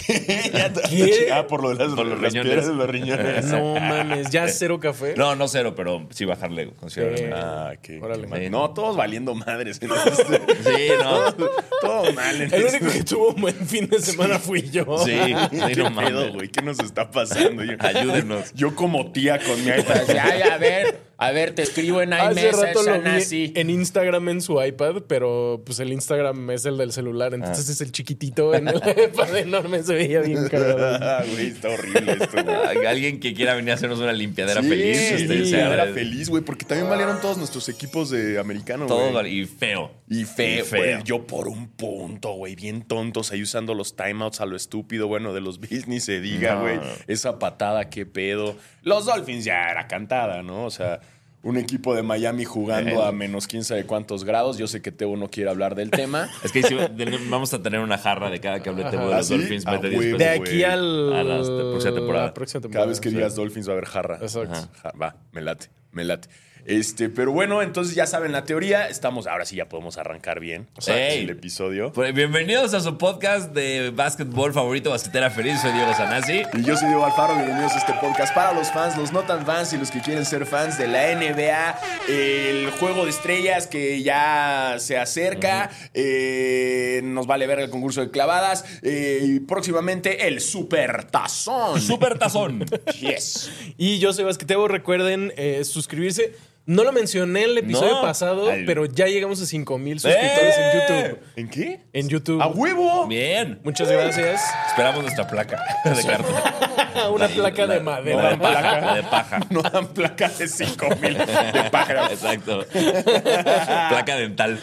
¿Qué? 0.06 1.28
Ah, 1.32 1.46
por 1.46 1.62
lo 1.62 1.70
de 1.70 1.76
las, 1.84 1.94
Por 1.94 2.06
los 2.06 2.20
las 2.20 2.32
riñones. 2.32 2.42
piedras 2.52 2.66
de 2.68 2.74
los 2.74 2.88
riñones. 2.88 3.44
No 3.46 3.74
mames, 3.74 4.30
ya 4.30 4.48
cero 4.48 4.78
café. 4.80 5.14
No, 5.16 5.34
no 5.36 5.48
cero, 5.48 5.74
pero 5.76 6.06
sí 6.10 6.24
bajarle 6.24 6.70
considerablemente. 6.74 7.36
Eh. 7.36 7.40
Ah, 7.42 7.72
qué, 7.82 8.00
Órale. 8.00 8.28
qué. 8.28 8.50
No, 8.50 8.70
todos 8.70 8.96
valiendo 8.96 9.34
madres. 9.34 9.78
en 9.82 9.90
este- 9.92 10.40
Sí, 10.64 10.88
no. 11.02 11.32
todo 11.80 12.12
mal. 12.12 12.36
En 12.40 12.52
El 12.54 12.62
este- 12.62 12.78
único 12.78 12.92
que 12.92 13.04
tuvo 13.04 13.28
un 13.30 13.40
buen 13.40 13.66
fin 13.66 13.88
de 13.88 14.00
semana 14.00 14.38
fui 14.38 14.62
yo. 14.70 14.98
Sí, 15.04 15.12
sí, 15.50 15.58
¿Qué 15.68 15.76
no 15.76 15.90
mames. 15.90 16.32
güey? 16.34 16.48
¿Qué 16.48 16.62
nos 16.62 16.78
está 16.80 17.10
pasando? 17.10 17.64
Yo, 17.64 17.74
Ayúdenos. 17.78 18.52
Yo 18.54 18.74
como 18.74 19.12
tía 19.12 19.38
con 19.38 19.62
mi 19.64 19.70
iPad. 19.70 20.02
Ay, 20.20 20.42
a 20.42 20.56
ver, 20.58 21.05
a 21.18 21.30
ver, 21.32 21.54
te 21.54 21.62
escribo 21.62 22.02
en 22.02 22.12
Hace 22.12 22.40
iMessage, 22.40 22.66
rato 22.74 22.82
lo 22.82 23.00
vi 23.00 23.08
así. 23.08 23.52
en 23.56 23.70
Instagram 23.70 24.28
en 24.28 24.40
su 24.42 24.62
iPad, 24.62 25.02
pero 25.08 25.62
pues 25.64 25.80
el 25.80 25.92
Instagram 25.92 26.50
es 26.50 26.66
el 26.66 26.76
del 26.76 26.92
celular, 26.92 27.32
entonces 27.32 27.68
es 27.70 27.80
el 27.80 27.90
chiquitito 27.92 28.54
en 28.54 28.68
el 28.68 28.76
iPad 29.12 29.36
enorme, 29.38 29.82
se 29.82 29.94
veía 29.94 30.20
bien 30.20 30.46
cagado. 30.50 30.98
Ah, 31.02 31.24
güey, 31.32 31.46
está 31.48 31.68
horrible 31.70 32.12
esto, 32.20 32.44
güey. 32.44 32.86
Alguien 32.86 33.18
que 33.20 33.32
quiera 33.32 33.54
venir 33.54 33.70
a 33.70 33.74
hacernos 33.74 33.98
una 33.98 34.12
limpiadera 34.12 34.60
Sí, 34.62 34.68
feliz. 34.68 34.96
sí, 34.98 35.14
este, 35.14 35.44
se 35.46 35.60
era 35.60 35.86
feliz, 35.86 36.28
güey, 36.28 36.42
porque 36.42 36.64
también 36.66 36.88
valieron 36.90 37.20
todos 37.20 37.38
nuestros 37.38 37.68
equipos 37.70 38.10
de 38.10 38.38
americano, 38.38 38.86
Todo 38.86 39.00
güey. 39.00 39.12
vale- 39.14 39.30
y 39.30 39.44
feo. 39.46 39.90
Y 40.08 40.24
feo, 40.24 40.60
Y 40.64 40.66
feo. 40.66 40.78
güey, 40.80 41.02
yo 41.04 41.26
por 41.26 41.48
un 41.48 41.68
punto, 41.68 42.32
güey, 42.34 42.54
bien 42.54 42.82
tontos 42.82 43.32
ahí 43.32 43.42
usando 43.42 43.74
los 43.74 43.96
timeouts 43.96 44.40
a 44.40 44.46
lo 44.46 44.54
estúpido, 44.54 45.08
bueno, 45.08 45.32
de 45.32 45.40
los 45.40 45.60
Bills 45.60 45.88
ni 45.88 45.98
se 46.00 46.20
diga, 46.20 46.56
No. 46.56 46.60
güey. 46.60 46.78
Esa 47.06 47.38
patada, 47.38 47.88
qué 47.90 48.04
pedo. 48.06 48.56
Los 48.82 49.06
Dolphins 49.06 49.44
ya 49.44 49.68
era 49.70 49.88
cantada, 49.88 50.42
¿no? 50.42 50.64
O 50.64 50.70
sea, 50.70 51.00
un 51.42 51.56
equipo 51.56 51.94
de 51.94 52.02
Miami 52.02 52.44
jugando 52.44 53.02
Eh. 53.02 53.06
a 53.06 53.12
menos 53.12 53.46
quién 53.46 53.62
sabe 53.62 53.84
cuántos 53.84 54.24
grados. 54.24 54.58
Yo 54.58 54.66
sé 54.66 54.82
que 54.82 54.90
Teo 54.90 55.16
no 55.16 55.28
quiere 55.30 55.48
hablar 55.50 55.74
del 55.76 55.90
tema. 55.90 56.28
Es 56.42 56.50
que 56.52 56.62
si- 56.62 56.74
de- 56.74 57.18
vamos 57.30 57.54
a 57.54 57.62
tener 57.62 57.80
una 57.80 57.98
jarra 57.98 58.30
de 58.30 58.40
cada 58.40 58.60
que 58.60 58.68
hable 58.70 58.84
Tebo 58.84 59.08
de 59.08 59.14
¿Ah, 59.14 59.18
los 59.18 59.26
sí? 59.28 59.36
Dolphins. 59.36 59.64
Ah, 59.66 59.72
Mete 59.72 59.88
10 59.90 60.00
huevo. 60.00 60.18
De 60.18 60.28
aquí 60.28 60.64
al, 60.64 61.12
A 61.12 61.22
la 61.22 61.42
próxima 61.70 61.94
temporada. 61.94 62.26
la 62.26 62.34
próxima 62.34 62.60
Cada 62.70 62.86
vez 62.86 63.00
que 63.00 63.10
sí. 63.10 63.14
digas 63.14 63.36
Dolphins 63.36 63.68
va 63.68 63.72
a 63.72 63.76
haber 63.76 63.86
jarra. 63.86 64.18
Exacto. 64.20 64.52
Ajá. 64.54 64.92
Va, 65.00 65.16
me 65.32 65.40
late, 65.42 65.66
me 65.92 66.04
late. 66.04 66.28
Este, 66.66 67.08
pero 67.08 67.30
bueno, 67.30 67.62
entonces 67.62 67.94
ya 67.94 68.06
saben 68.06 68.32
la 68.32 68.44
teoría. 68.44 68.88
Estamos, 68.88 69.28
ahora 69.28 69.44
sí 69.44 69.54
ya 69.54 69.68
podemos 69.68 69.98
arrancar 69.98 70.40
bien 70.40 70.66
Ey. 70.88 71.22
el 71.22 71.30
episodio. 71.30 71.92
Pues, 71.92 72.12
Bienvenidos 72.12 72.74
a 72.74 72.80
su 72.80 72.98
podcast 72.98 73.52
de 73.52 73.90
básquetbol 73.90 74.52
favorito, 74.52 74.90
Basquetera 74.90 75.30
Feliz. 75.30 75.60
Soy 75.60 75.70
Diego 75.70 75.94
Sanasi. 75.94 76.42
Y 76.54 76.64
yo 76.64 76.76
soy 76.76 76.88
Diego 76.88 77.04
Alfaro, 77.04 77.36
bienvenidos 77.36 77.70
a 77.72 77.78
este 77.78 77.92
podcast 78.00 78.34
para 78.34 78.52
los 78.52 78.72
fans, 78.72 78.96
los 78.96 79.12
no 79.12 79.22
tan 79.22 79.46
fans 79.46 79.72
y 79.74 79.78
los 79.78 79.92
que 79.92 80.00
quieren 80.00 80.24
ser 80.24 80.44
fans 80.44 80.76
de 80.76 80.88
la 80.88 81.14
NBA, 81.14 81.78
el 82.08 82.70
juego 82.72 83.04
de 83.04 83.10
estrellas 83.10 83.68
que 83.68 84.02
ya 84.02 84.74
se 84.78 84.98
acerca, 84.98 85.70
eh, 85.94 87.00
nos 87.04 87.28
vale 87.28 87.46
ver 87.46 87.60
el 87.60 87.70
concurso 87.70 88.00
de 88.00 88.10
clavadas 88.10 88.64
eh, 88.82 89.20
y 89.22 89.38
próximamente 89.38 90.26
el 90.26 90.40
Super 90.40 91.04
Tazón. 91.04 91.80
Super 91.80 92.18
Tazón. 92.18 92.64
Yes. 93.00 93.50
Y 93.76 93.98
yo 93.98 94.12
soy 94.12 94.24
Basquetebo, 94.24 94.66
recuerden 94.68 95.32
eh, 95.36 95.64
suscribirse. 95.64 96.34
No 96.66 96.82
lo 96.82 96.90
mencioné 96.90 97.44
en 97.44 97.50
el 97.50 97.58
episodio 97.58 97.92
No. 97.94 98.02
pasado, 98.02 98.48
pero 98.66 98.86
ya 98.86 99.06
llegamos 99.06 99.40
a 99.40 99.46
5 99.46 99.78
mil 99.78 100.00
suscriptores 100.00 100.54
¡Eh! 100.58 100.60
en 100.72 100.80
YouTube. 101.06 101.18
¿En 101.36 101.48
qué? 101.48 101.80
En 101.92 102.08
YouTube. 102.08 102.42
¡A 102.42 102.48
huevo! 102.48 103.06
Bien. 103.06 103.60
Muchas 103.62 103.88
gracias. 103.88 104.42
Esperamos 104.68 105.02
nuestra 105.02 105.28
placa 105.28 105.62
de 105.84 106.02
cartón. 106.04 106.34
Una 107.12 107.28
placa 107.28 107.66
de 107.68 107.76
No, 107.76 107.82
madera. 107.84 108.30
de 108.30 108.36
paja. 108.36 108.94
De 108.94 109.02
paja. 109.04 109.40
No 109.50 109.62
dan 109.62 109.86
placa 109.88 110.28
de 110.28 110.48
5 110.48 110.86
mil 111.00 111.16
de 111.18 111.70
pájaro. 111.70 112.10
Exacto. 112.10 112.64
Placa 112.72 114.16
dental. 114.16 114.58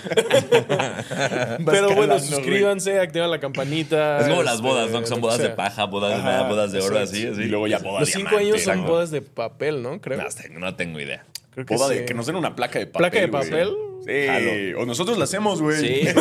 Pero 1.65 1.95
bueno, 1.95 2.19
suscríbanse, 2.19 2.99
activan 2.99 3.31
la 3.31 3.39
campanita. 3.39 4.19
Es 4.19 4.27
como 4.27 4.43
las 4.43 4.55
este, 4.55 4.67
bodas, 4.67 4.89
¿no? 4.91 4.99
Que 5.01 5.07
son 5.07 5.17
lo 5.19 5.27
bodas 5.27 5.37
de 5.39 5.45
sea. 5.45 5.55
paja, 5.55 5.85
bodas 5.85 6.17
de 6.17 6.23
nada, 6.23 6.49
bodas 6.49 6.71
de 6.71 6.81
oro, 6.81 6.99
así, 6.99 7.27
así. 7.27 7.43
Y 7.43 7.45
luego 7.45 7.67
ya 7.67 7.77
boda 7.79 8.01
Los 8.01 8.09
de 8.09 8.13
5 8.15 8.29
diamante. 8.29 8.49
años 8.49 8.61
son 8.63 8.73
exacto. 8.73 8.91
bodas 8.91 9.11
de 9.11 9.21
papel, 9.21 9.81
¿no? 9.81 10.01
Creo. 10.01 10.21
No 10.51 10.75
tengo 10.75 10.99
idea. 10.99 11.23
Creo 11.53 11.65
que 11.65 11.75
Boda 11.75 11.89
sí. 11.89 11.99
de 11.99 12.05
que 12.05 12.13
nos 12.13 12.25
den 12.25 12.35
una 12.35 12.55
placa 12.55 12.79
de 12.79 12.87
papel. 12.87 12.99
¿Placa 12.99 13.19
de 13.19 13.27
güey. 13.27 13.43
papel? 13.43 13.69
Sí. 14.05 14.27
Jalo. 14.27 14.81
O 14.81 14.85
nosotros 14.85 15.17
la 15.17 15.23
hacemos, 15.23 15.61
güey. 15.61 15.79
Sí. 15.79 16.07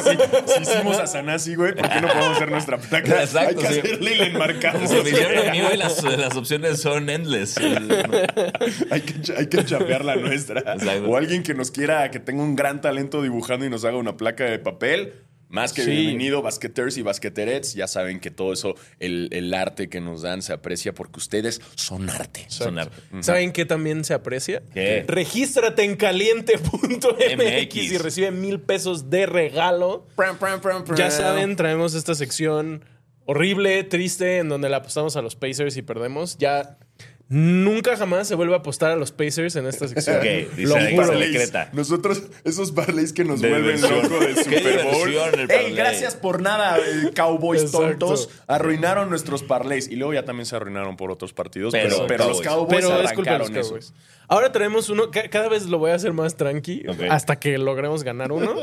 Si 0.46 0.62
hicimos 0.62 0.98
a 0.98 1.06
Sanasi, 1.06 1.54
güey, 1.54 1.74
¿por 1.74 1.88
qué 1.88 2.00
no 2.00 2.08
podemos 2.08 2.36
hacer 2.36 2.50
nuestra 2.50 2.78
placa? 2.78 3.20
Exacto, 3.22 3.60
Hay 3.60 3.66
que 3.66 3.72
sí. 3.74 3.80
hacerle 3.80 4.12
el 4.12 4.20
enmarcado. 4.20 4.86
Se 4.86 5.02
me 5.02 5.10
hicieron 5.10 5.48
a 5.48 5.50
mí, 5.50 5.60
güey, 5.60 5.76
las, 5.76 6.02
las 6.04 6.36
opciones 6.36 6.80
son 6.80 7.10
endless. 7.10 7.56
hay, 7.58 9.00
que, 9.00 9.32
hay 9.36 9.46
que 9.48 9.64
chapear 9.64 10.04
la 10.04 10.16
nuestra. 10.16 10.60
Exacto. 10.60 11.10
O 11.10 11.16
alguien 11.16 11.42
que 11.42 11.54
nos 11.54 11.70
quiera, 11.70 12.10
que 12.10 12.20
tenga 12.20 12.42
un 12.42 12.54
gran 12.54 12.80
talento 12.80 13.22
dibujando 13.22 13.66
y 13.66 13.70
nos 13.70 13.84
haga 13.84 13.96
una 13.96 14.16
placa 14.16 14.44
de 14.44 14.58
papel. 14.58 15.14
Más 15.52 15.74
que 15.74 15.84
Sí. 15.84 15.90
bienvenido, 15.90 16.40
basqueters 16.40 16.96
y 16.96 17.02
basqueterets. 17.02 17.74
Ya 17.74 17.86
saben 17.86 18.20
que 18.20 18.30
todo 18.30 18.54
eso, 18.54 18.74
el, 18.98 19.28
el 19.32 19.52
arte 19.52 19.88
que 19.90 20.00
nos 20.00 20.22
dan, 20.22 20.40
se 20.40 20.54
aprecia 20.54 20.94
porque 20.94 21.18
ustedes 21.18 21.60
son 21.76 22.08
arte. 22.08 22.46
Sonar. 22.48 22.90
¿Saben 23.20 23.52
qué 23.52 23.66
también 23.66 24.02
se 24.04 24.14
aprecia? 24.14 24.62
¿Qué? 24.72 25.04
Regístrate 25.06 25.84
en 25.84 25.96
caliente.mx 25.96 27.36
MX. 27.36 27.76
y 27.76 27.98
recibe 27.98 28.30
mil 28.30 28.60
pesos 28.60 29.10
de 29.10 29.26
regalo. 29.26 30.06
Ya 30.96 31.10
saben, 31.10 31.54
traemos 31.56 31.94
esta 31.94 32.14
sección 32.14 32.84
horrible, 33.26 33.84
triste, 33.84 34.38
en 34.38 34.48
donde 34.48 34.68
le 34.68 34.76
apostamos 34.76 35.16
a 35.16 35.22
los 35.22 35.36
Pacers 35.36 35.76
y 35.76 35.82
perdemos. 35.82 36.38
Ya 36.38 36.78
Nunca 37.32 37.96
jamás 37.96 38.28
se 38.28 38.34
vuelve 38.34 38.52
a 38.52 38.58
apostar 38.58 38.90
a 38.90 38.96
los 38.96 39.10
Pacers 39.10 39.56
en 39.56 39.66
esta 39.66 39.88
sección. 39.88 40.18
Ok, 40.18 40.22
dice 40.54 40.68
Lo 40.68 40.74
juro. 40.74 41.18
Nosotros, 41.72 42.24
esos 42.44 42.72
parlays 42.72 43.14
que 43.14 43.24
nos 43.24 43.40
De 43.40 43.48
vuelven 43.48 43.80
loco 43.80 44.18
Qué 44.34 44.44
Super 44.44 44.84
Bowl. 44.84 45.10
Ey, 45.48 45.72
gracias 45.72 46.14
por 46.14 46.42
nada, 46.42 46.76
eh, 46.78 47.10
Cowboys 47.14 47.62
Exacto. 47.62 47.88
tontos. 47.88 48.28
Arruinaron 48.46 49.08
nuestros 49.08 49.42
parlays. 49.42 49.88
Y 49.88 49.96
luego 49.96 50.12
ya 50.12 50.26
también 50.26 50.44
se 50.44 50.56
arruinaron 50.56 50.98
por 50.98 51.10
otros 51.10 51.32
partidos. 51.32 51.72
Pero 51.72 51.88
Pero, 51.88 52.06
pero 52.06 52.28
los 52.28 52.42
Cowboys. 52.42 52.68
Pero 52.68 52.90
de 52.98 53.38
los 53.38 53.50
eso. 53.50 53.94
Ahora 54.28 54.52
tenemos 54.52 54.90
uno, 54.90 55.10
ca- 55.10 55.28
cada 55.30 55.48
vez 55.48 55.64
lo 55.64 55.78
voy 55.78 55.92
a 55.92 55.94
hacer 55.94 56.12
más 56.12 56.36
tranqui 56.36 56.82
hasta 57.08 57.36
que 57.40 57.56
logremos 57.56 58.02
ganar 58.02 58.30
uno. 58.30 58.56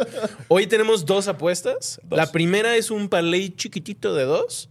Hoy 0.48 0.68
tenemos 0.68 1.08
dos 1.08 1.28
apuestas. 1.28 2.00
Dos. 2.04 2.18
La 2.18 2.32
primera 2.32 2.76
es 2.76 2.92
un 2.92 3.10
parlay 3.10 3.50
chiquitito 3.50 4.14
de 4.14 4.26
dos. 4.26 4.70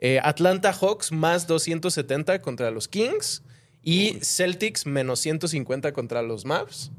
Eh, 0.00 0.18
Atlanta 0.22 0.72
Hawks 0.72 1.12
más 1.12 1.46
270 1.46 2.40
contra 2.40 2.70
los 2.70 2.88
Kings 2.88 3.42
y 3.82 4.18
Celtics 4.22 4.86
menos 4.86 5.20
150 5.20 5.92
contra 5.92 6.22
los 6.22 6.44
Mavs. 6.44 6.90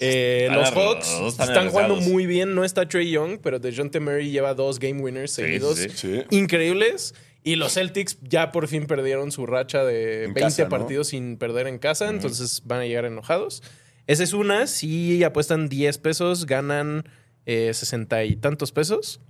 Eh, 0.00 0.48
los 0.52 0.70
Hawks 0.70 1.08
están 1.26 1.48
están 1.48 1.70
jugando 1.70 1.96
muy 1.96 2.26
bien. 2.26 2.54
No 2.54 2.64
está 2.64 2.88
Trey 2.88 3.10
Young, 3.10 3.40
pero 3.42 3.58
DeJounte 3.58 3.98
Murray 4.00 4.30
lleva 4.30 4.54
dos 4.54 4.78
game 4.78 5.00
winners 5.00 5.32
seguidos 5.32 5.78
sí, 5.78 5.88
sí. 5.94 6.22
increíbles. 6.30 7.14
Y 7.42 7.56
los 7.56 7.74
Celtics 7.74 8.18
ya 8.22 8.52
por 8.52 8.68
fin 8.68 8.86
perdieron 8.86 9.32
su 9.32 9.46
racha 9.46 9.84
de 9.84 10.24
En 10.24 10.34
20 10.34 10.40
casa, 10.40 10.62
¿no? 10.64 10.68
partidos 10.68 11.08
sin 11.08 11.36
perder 11.38 11.66
en 11.66 11.78
casa, 11.78 12.08
entonces 12.08 12.62
van 12.64 12.80
a 12.80 12.84
llegar 12.86 13.04
enojados. 13.04 13.62
Esa 14.06 14.22
es 14.22 14.32
una. 14.32 14.66
Si 14.66 15.22
apuestan 15.24 15.68
10 15.68 15.98
pesos, 15.98 16.46
ganan 16.46 17.08
eh, 17.46 17.72
60 17.72 18.24
y 18.24 18.36
tantos 18.36 18.72
pesos. 18.72 19.20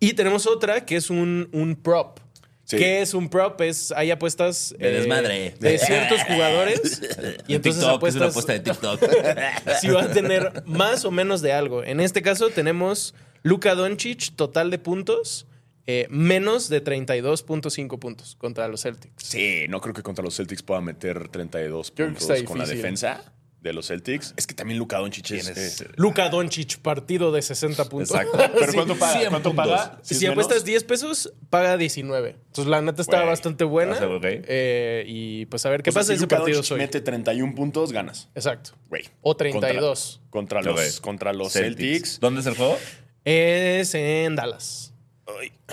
Y 0.00 0.12
tenemos 0.12 0.46
otra 0.46 0.84
que 0.84 0.96
es 0.96 1.10
un, 1.10 1.48
un 1.52 1.76
prop. 1.76 2.20
Sí. 2.66 2.78
¿Qué 2.78 3.00
es 3.00 3.14
un 3.14 3.28
prop? 3.28 3.60
Es, 3.60 3.92
hay 3.92 4.10
apuestas 4.10 4.74
De 4.76 4.90
desmadre. 4.90 5.54
de 5.60 5.78
ciertos 5.78 6.20
jugadores. 6.24 7.00
y 7.46 7.54
entonces 7.54 7.80
TikTok, 7.80 8.06
es 8.08 8.16
una 8.16 8.26
apuestas 8.26 8.30
apuesta 8.30 8.52
de 8.52 8.60
TikTok. 8.60 9.00
si 9.80 9.88
va 9.88 10.02
a 10.02 10.10
tener 10.10 10.64
más 10.66 11.04
o 11.04 11.12
menos 11.12 11.42
de 11.42 11.52
algo. 11.52 11.84
En 11.84 12.00
este 12.00 12.22
caso 12.22 12.50
tenemos 12.50 13.14
Luka 13.44 13.76
Doncic, 13.76 14.34
total 14.34 14.72
de 14.72 14.80
puntos, 14.80 15.46
eh, 15.86 16.08
menos 16.10 16.68
de 16.68 16.82
32.5 16.82 17.98
puntos 18.00 18.34
contra 18.34 18.66
los 18.66 18.82
Celtics. 18.82 19.22
Sí, 19.22 19.66
no 19.68 19.80
creo 19.80 19.94
que 19.94 20.02
contra 20.02 20.24
los 20.24 20.36
Celtics 20.36 20.64
pueda 20.64 20.80
meter 20.80 21.28
32 21.28 21.92
Creo 21.92 22.08
puntos 22.08 22.42
con 22.42 22.58
la 22.58 22.66
defensa 22.66 23.32
de 23.66 23.74
los 23.74 23.88
Celtics. 23.88 24.34
Es 24.36 24.46
que 24.46 24.54
también 24.54 24.78
Luka 24.78 24.98
Doncic 24.98 25.30
es... 25.32 25.80
Eh, 25.80 25.88
Luka 25.96 26.28
Doncic, 26.28 26.78
partido 26.78 27.32
de 27.32 27.42
60 27.42 27.88
puntos. 27.88 28.10
Exacto. 28.10 28.38
¿Pero 28.58 28.70
Sí. 28.72 28.76
cuánto 28.76 28.96
paga? 28.96 29.18
100 29.18 29.30
¿Cuánto 29.30 29.54
paga? 29.54 29.98
Si, 30.02 30.14
menos? 30.16 30.32
apuestas 30.32 30.64
10 30.64 30.84
pesos, 30.84 31.32
paga 31.50 31.76
19. 31.76 32.30
Entonces 32.30 32.66
la 32.66 32.80
neta 32.82 33.02
está 33.02 33.22
bastante 33.24 33.64
buena. 33.64 33.92
O 33.92 33.98
sea, 33.98 34.08
ok. 34.08 34.24
Eh, 34.24 35.04
y 35.06 35.46
pues 35.46 35.64
a 35.66 35.70
ver 35.70 35.82
qué 35.82 35.90
O 35.90 35.92
sea, 35.92 36.00
pasa 36.00 36.08
si 36.12 36.14
ese 36.14 36.22
Luka 36.22 36.36
partido 36.38 36.56
Doncic 36.58 36.72
hoy. 36.72 36.78
mete 36.78 37.00
31 37.00 37.54
puntos, 37.54 37.92
ganas. 37.92 38.28
Exacto. 38.34 38.70
Güey. 38.88 39.04
O 39.22 39.36
32. 39.36 40.20
Contra, 40.30 40.60
contra 40.62 40.72
los, 40.72 41.00
contra 41.00 41.32
los 41.32 41.52
Celtics. 41.52 42.20
¿Dónde 42.20 42.40
es 42.40 42.46
el 42.46 42.54
juego? 42.56 42.78
Es 43.24 43.94
en 43.94 44.36
Dallas. 44.36 44.92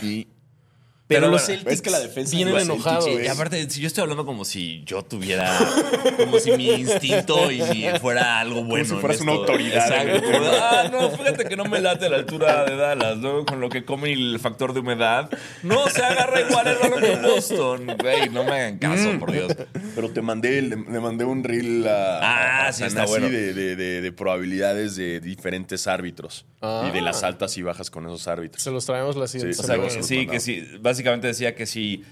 Y- 0.01 0.27
Pero, 1.13 1.21
Pero 1.27 1.31
los 1.31 1.41
bueno, 1.41 1.55
Celtics 1.59 1.71
es 1.73 1.81
que 1.81 1.89
la 1.89 1.99
defensa 1.99 2.35
vienen 2.35 2.57
enojados. 2.57 3.07
Y 3.07 3.27
aparte, 3.27 3.69
si 3.69 3.81
yo 3.81 3.87
estoy 3.87 4.01
hablando 4.03 4.25
como 4.25 4.45
si 4.45 4.83
yo 4.85 5.03
tuviera, 5.03 5.57
como 6.17 6.39
si 6.39 6.51
mi 6.51 6.69
instinto 6.71 7.51
y 7.51 7.61
fuera 8.01 8.39
algo 8.39 8.63
bueno. 8.63 8.85
si 8.85 8.93
en 8.93 8.99
fueras 9.01 9.21
una 9.21 9.31
esto. 9.33 9.41
autoridad 9.41 10.03
Exacto. 10.03 10.31
como, 10.31 10.47
ah, 10.51 10.89
no, 10.91 11.11
fíjate 11.11 11.45
que 11.45 11.55
no 11.55 11.65
me 11.65 11.79
late 11.81 12.09
la 12.09 12.17
altura 12.17 12.65
de 12.65 12.75
Dallas, 12.75 13.17
luego 13.17 13.45
con 13.45 13.59
lo 13.61 13.69
que 13.69 13.85
come 13.85 14.09
y 14.11 14.13
el 14.13 14.39
factor 14.39 14.73
de 14.73 14.79
humedad. 14.81 15.29
No, 15.63 15.87
se 15.89 16.01
agarra 16.03 16.41
igual 16.41 16.67
el 16.67 16.77
balón 16.77 17.01
que 17.01 17.15
Boston. 17.27 17.87
Güey, 17.99 18.29
no 18.29 18.43
me 18.43 18.51
hagan 18.51 18.77
caso, 18.79 19.17
por 19.19 19.31
Dios. 19.31 19.53
Pero 19.95 20.09
te 20.11 20.21
mandé, 20.21 20.61
le, 20.61 20.75
le 20.75 20.99
mandé 20.99 21.25
un 21.25 21.43
reel 21.43 21.87
a, 21.87 22.19
Ah, 22.21 22.67
a 22.67 22.73
sí, 22.73 22.83
está 22.83 23.05
bueno. 23.05 23.29
de, 23.29 23.53
de- 23.53 23.75
de- 23.75 24.01
de 24.01 24.11
probabilidades 24.11 24.95
de 24.95 25.19
diferentes 25.19 25.87
árbitros 25.87 26.45
Ah. 26.61 26.85
y 26.87 26.91
de 26.91 27.01
las 27.01 27.23
altas 27.23 27.57
y 27.57 27.61
bajas 27.61 27.89
con 27.91 28.05
esos 28.05 28.27
árbitros. 28.27 28.63
Se 28.63 28.71
los 28.71 28.85
traemos 28.85 29.15
la 29.17 29.27
siguiente 29.27 29.53
Sí, 29.55 29.59
O 29.61 29.63
sea, 29.65 29.75
Luego 29.75 29.87
que, 29.89 29.93
se 29.93 29.97
los 29.99 30.07
sí, 30.07 30.27
que 30.27 30.39
sí. 30.39 30.65
Básicamente 30.79 31.02
decía 31.03 31.55
que 31.55 31.65
si 31.65 32.03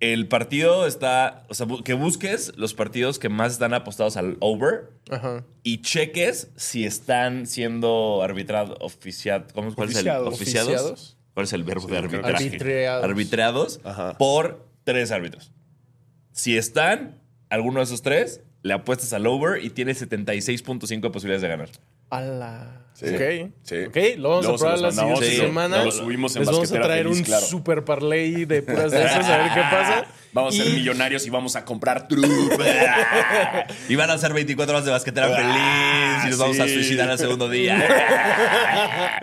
el 0.00 0.28
partido 0.28 0.86
está. 0.86 1.44
O 1.48 1.54
sea, 1.54 1.66
que 1.84 1.94
busques 1.94 2.52
los 2.56 2.74
partidos 2.74 3.18
que 3.18 3.28
más 3.28 3.52
están 3.52 3.74
apostados 3.74 4.16
al 4.16 4.36
over 4.40 4.90
Ajá. 5.10 5.44
y 5.62 5.82
cheques 5.82 6.50
si 6.56 6.84
están 6.84 7.46
siendo 7.46 8.22
arbitrados, 8.22 8.78
oficiados. 8.80 9.52
¿Cómo 9.52 9.74
cuál 9.74 9.88
es 9.90 9.96
el 9.96 10.08
Oficiados. 10.08 10.34
oficiados? 10.34 11.16
¿Cuál 11.34 11.44
es 11.44 11.52
el 11.52 11.64
verbo 11.64 11.86
de 11.86 11.98
arbitraje? 11.98 12.86
Arbitreados. 12.88 13.80
Ajá. 13.84 14.16
por 14.18 14.66
tres 14.84 15.10
árbitros. 15.10 15.52
Si 16.32 16.56
están 16.56 17.20
alguno 17.50 17.80
de 17.80 17.84
esos 17.84 18.02
tres, 18.02 18.42
le 18.62 18.74
apuestas 18.74 19.12
al 19.12 19.26
over 19.26 19.64
y 19.64 19.70
tienes 19.70 20.00
76.5 20.02 21.00
de 21.00 21.10
posibilidades 21.10 21.42
de 21.42 21.48
ganar. 21.48 21.68
Ala. 22.10 22.74
Sí. 22.94 23.06
Ok. 23.14 23.52
Sí. 23.62 23.76
Ok, 23.86 23.96
lo 24.16 24.30
vamos 24.30 24.44
Luego 24.46 24.54
a 24.56 24.58
probar 24.58 24.78
la 24.80 24.90
siguiente 24.90 25.36
lo- 25.38 25.44
semana. 25.44 25.84
lo 25.84 25.92
subimos 25.92 26.34
en 26.34 26.40
Les 26.42 26.50
vamos 26.50 26.72
a 26.72 26.80
traer 26.80 27.04
Feliz, 27.04 27.18
un 27.18 27.24
claro. 27.24 27.46
super 27.46 27.84
parlay 27.84 28.44
de 28.44 28.60
puras 28.62 28.90
de 28.90 29.04
esas, 29.04 29.24
a 29.28 29.36
ver 29.36 29.52
qué 29.54 29.60
pasa. 29.60 30.04
Vamos 30.30 30.60
a 30.60 30.62
ser 30.62 30.72
millonarios 30.74 31.26
y 31.26 31.30
vamos 31.30 31.56
a 31.56 31.64
comprar 31.64 32.06
truco. 32.06 32.28
Y 33.88 33.96
van 33.96 34.10
a 34.10 34.18
ser 34.18 34.34
24 34.34 34.74
horas 34.74 34.84
de 34.84 34.90
basquetera 34.90 35.26
feliz 35.28 36.26
y 36.26 36.28
nos 36.28 36.38
vamos 36.38 36.60
a 36.60 36.64
sí. 36.66 36.74
suicidar 36.74 37.08
al 37.08 37.18
segundo 37.18 37.48
día. 37.48 37.82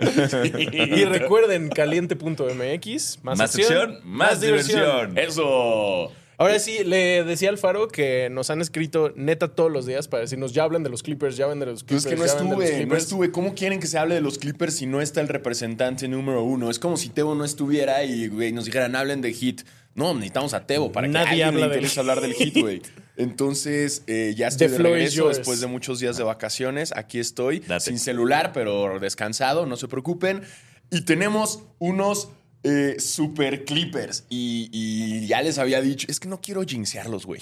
Y 0.72 1.04
recuerden, 1.04 1.68
caliente.mx, 1.68 3.18
más, 3.22 3.38
Más 3.38 3.54
acción, 3.54 3.90
acción, 3.92 4.00
más 4.04 4.40
diversión. 4.40 5.16
Eso. 5.16 6.12
Ahora 6.38 6.58
sí, 6.58 6.84
le 6.84 7.24
decía 7.24 7.48
al 7.48 7.56
Faro 7.56 7.88
que 7.88 8.28
nos 8.30 8.50
han 8.50 8.60
escrito 8.60 9.12
neta 9.16 9.48
todos 9.48 9.72
los 9.72 9.86
días 9.86 10.06
para 10.06 10.22
decirnos, 10.22 10.52
ya 10.52 10.64
hablan 10.64 10.82
de 10.82 10.90
los 10.90 11.02
Clippers, 11.02 11.36
ya 11.36 11.44
hablan 11.44 11.60
de 11.60 11.66
los 11.66 11.82
Clippers. 11.82 12.04
es 12.04 12.10
que 12.10 12.16
no 12.16 12.26
ya 12.26 12.32
hablan 12.32 12.50
de 12.50 12.54
los 12.56 12.64
estuve, 12.64 12.72
no 12.72 12.82
Clippers". 12.82 13.02
estuve. 13.04 13.30
¿Cómo 13.30 13.54
quieren 13.54 13.80
que 13.80 13.86
se 13.86 13.98
hable 13.98 14.14
de 14.14 14.20
los 14.20 14.38
Clippers 14.38 14.74
si 14.74 14.86
no 14.86 15.00
está 15.00 15.20
el 15.22 15.28
representante 15.28 16.08
número 16.08 16.42
uno? 16.42 16.70
Es 16.70 16.78
como 16.78 16.96
si 16.96 17.08
Tebo 17.08 17.34
no 17.34 17.44
estuviera 17.44 18.04
y 18.04 18.28
güey, 18.28 18.52
nos 18.52 18.66
dijeran, 18.66 18.94
hablen 18.96 19.22
de 19.22 19.32
Hit. 19.32 19.62
No, 19.94 20.12
necesitamos 20.12 20.52
a 20.52 20.66
Tebo 20.66 20.92
para 20.92 21.08
Nadie 21.08 21.24
que 21.24 21.30
alguien 21.30 21.48
habla 21.48 21.60
le 21.60 21.66
del 21.68 21.76
interese 21.78 22.00
hablar 22.00 22.20
del 22.20 22.34
Hit, 22.34 22.58
güey. 22.58 22.82
Entonces, 23.16 24.02
eh, 24.06 24.34
ya 24.36 24.48
estoy 24.48 24.68
The 24.68 24.74
de 24.74 24.82
regreso 24.82 25.28
después 25.28 25.60
de 25.60 25.68
muchos 25.68 26.00
días 26.00 26.18
de 26.18 26.22
vacaciones. 26.24 26.92
Aquí 26.94 27.18
estoy, 27.18 27.60
Date. 27.60 27.80
sin 27.80 27.98
celular, 27.98 28.52
pero 28.52 29.00
descansado, 29.00 29.64
no 29.64 29.76
se 29.76 29.88
preocupen. 29.88 30.42
Y 30.90 31.00
tenemos 31.06 31.62
unos 31.78 32.28
eh, 32.62 32.96
super 32.98 33.64
Clippers. 33.64 34.24
Y, 34.28 34.68
y 34.72 35.26
ya 35.26 35.42
les 35.42 35.58
había 35.58 35.80
dicho, 35.80 36.06
es 36.10 36.20
que 36.20 36.28
no 36.28 36.40
quiero 36.40 36.62
jinxearlos, 36.62 37.26
güey. 37.26 37.40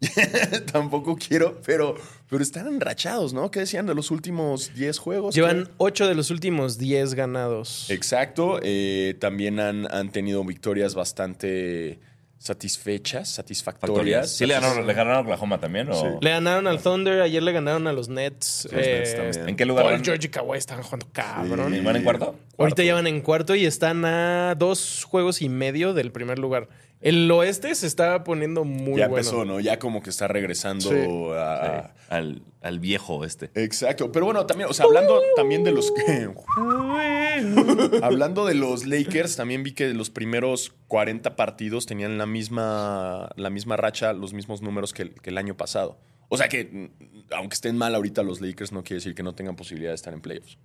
Tampoco 0.72 1.16
quiero, 1.16 1.60
pero, 1.64 1.94
pero 2.28 2.42
están 2.42 2.66
enrachados, 2.66 3.32
¿no? 3.32 3.50
¿Qué 3.50 3.60
decían 3.60 3.86
de 3.86 3.94
los 3.94 4.10
últimos 4.10 4.74
10 4.74 4.98
juegos? 4.98 5.34
Llevan 5.34 5.70
8 5.78 6.08
de 6.08 6.14
los 6.14 6.30
últimos 6.30 6.78
10 6.78 7.14
ganados. 7.14 7.90
Exacto. 7.90 8.60
eh, 8.62 9.16
también 9.18 9.60
han, 9.60 9.90
han 9.92 10.10
tenido 10.10 10.44
victorias 10.44 10.94
bastante 10.94 12.00
satisfechas, 12.44 13.30
satisfactorias. 13.30 14.30
¿Sí 14.30 14.44
le 14.44 14.52
ganaron, 14.52 14.86
le 14.86 14.92
ganaron 14.92 15.18
a 15.18 15.20
Oklahoma 15.22 15.58
también? 15.58 15.90
O? 15.90 15.94
Sí. 15.94 16.06
Le 16.20 16.28
ganaron 16.28 16.66
al 16.66 16.78
Thunder, 16.78 17.22
ayer 17.22 17.42
le 17.42 17.52
ganaron 17.52 17.86
a 17.86 17.92
los 17.94 18.10
Nets. 18.10 18.68
Los 18.70 18.74
Nets 18.74 19.12
eh, 19.12 19.16
también. 19.16 19.48
¿En 19.48 19.56
qué 19.56 19.64
lugar 19.64 19.84
Paul 19.84 19.94
van? 19.94 20.04
George 20.04 20.26
y 20.26 20.28
Kawhi 20.28 20.58
están 20.58 20.82
jugando 20.82 21.06
cabrón. 21.10 21.74
¿Y 21.74 21.80
¿Van 21.80 21.96
en 21.96 22.04
cuarto? 22.04 22.36
Ahorita 22.58 22.82
ya 22.82 22.92
van 22.94 23.06
en 23.06 23.22
cuarto 23.22 23.54
y 23.54 23.64
están 23.64 24.04
a 24.04 24.54
dos 24.58 25.04
juegos 25.08 25.40
y 25.40 25.48
medio 25.48 25.94
del 25.94 26.12
primer 26.12 26.38
lugar. 26.38 26.68
El 27.04 27.30
oeste 27.30 27.74
se 27.74 27.86
está 27.86 28.24
poniendo 28.24 28.64
muy 28.64 28.98
ya 28.98 29.08
bueno. 29.08 29.18
empezó, 29.18 29.44
¿no? 29.44 29.60
Ya 29.60 29.78
como 29.78 30.02
que 30.02 30.08
está 30.08 30.26
regresando 30.26 30.88
Sí. 30.88 30.96
a... 31.36 31.92
Al, 32.08 32.42
al 32.62 32.80
viejo 32.80 33.24
este. 33.26 33.50
Exacto. 33.54 34.10
Pero 34.10 34.24
bueno, 34.24 34.46
también, 34.46 34.70
o 34.70 34.72
sea, 34.72 34.86
hablando 34.86 35.20
también 35.36 35.64
de 35.64 35.72
los... 35.72 35.92
hablando 38.02 38.46
de 38.46 38.54
los 38.54 38.86
Lakers, 38.86 39.36
también 39.36 39.62
vi 39.62 39.72
que 39.72 39.92
los 39.92 40.08
primeros 40.08 40.72
40 40.88 41.36
partidos 41.36 41.84
tenían 41.86 42.16
la 42.16 42.26
misma, 42.26 43.30
la 43.36 43.50
misma 43.50 43.76
racha, 43.76 44.14
los 44.14 44.32
mismos 44.32 44.62
números 44.62 44.94
que 44.94 45.02
el, 45.02 45.14
que 45.20 45.30
el 45.30 45.38
año 45.38 45.56
pasado. 45.56 45.98
O 46.28 46.38
sea 46.38 46.48
que, 46.48 46.64
mm, 46.64 47.32
aunque 47.34 47.54
estén 47.54 47.76
mal 47.76 47.94
ahorita 47.94 48.22
los 48.22 48.40
Lakers, 48.40 48.72
no 48.72 48.82
quiere 48.82 48.96
decir 48.96 49.14
que 49.14 49.22
no 49.22 49.34
tengan 49.34 49.56
posibilidad 49.56 49.90
de 49.90 49.96
estar 49.96 50.14
en 50.14 50.22
playoffs. 50.22 50.56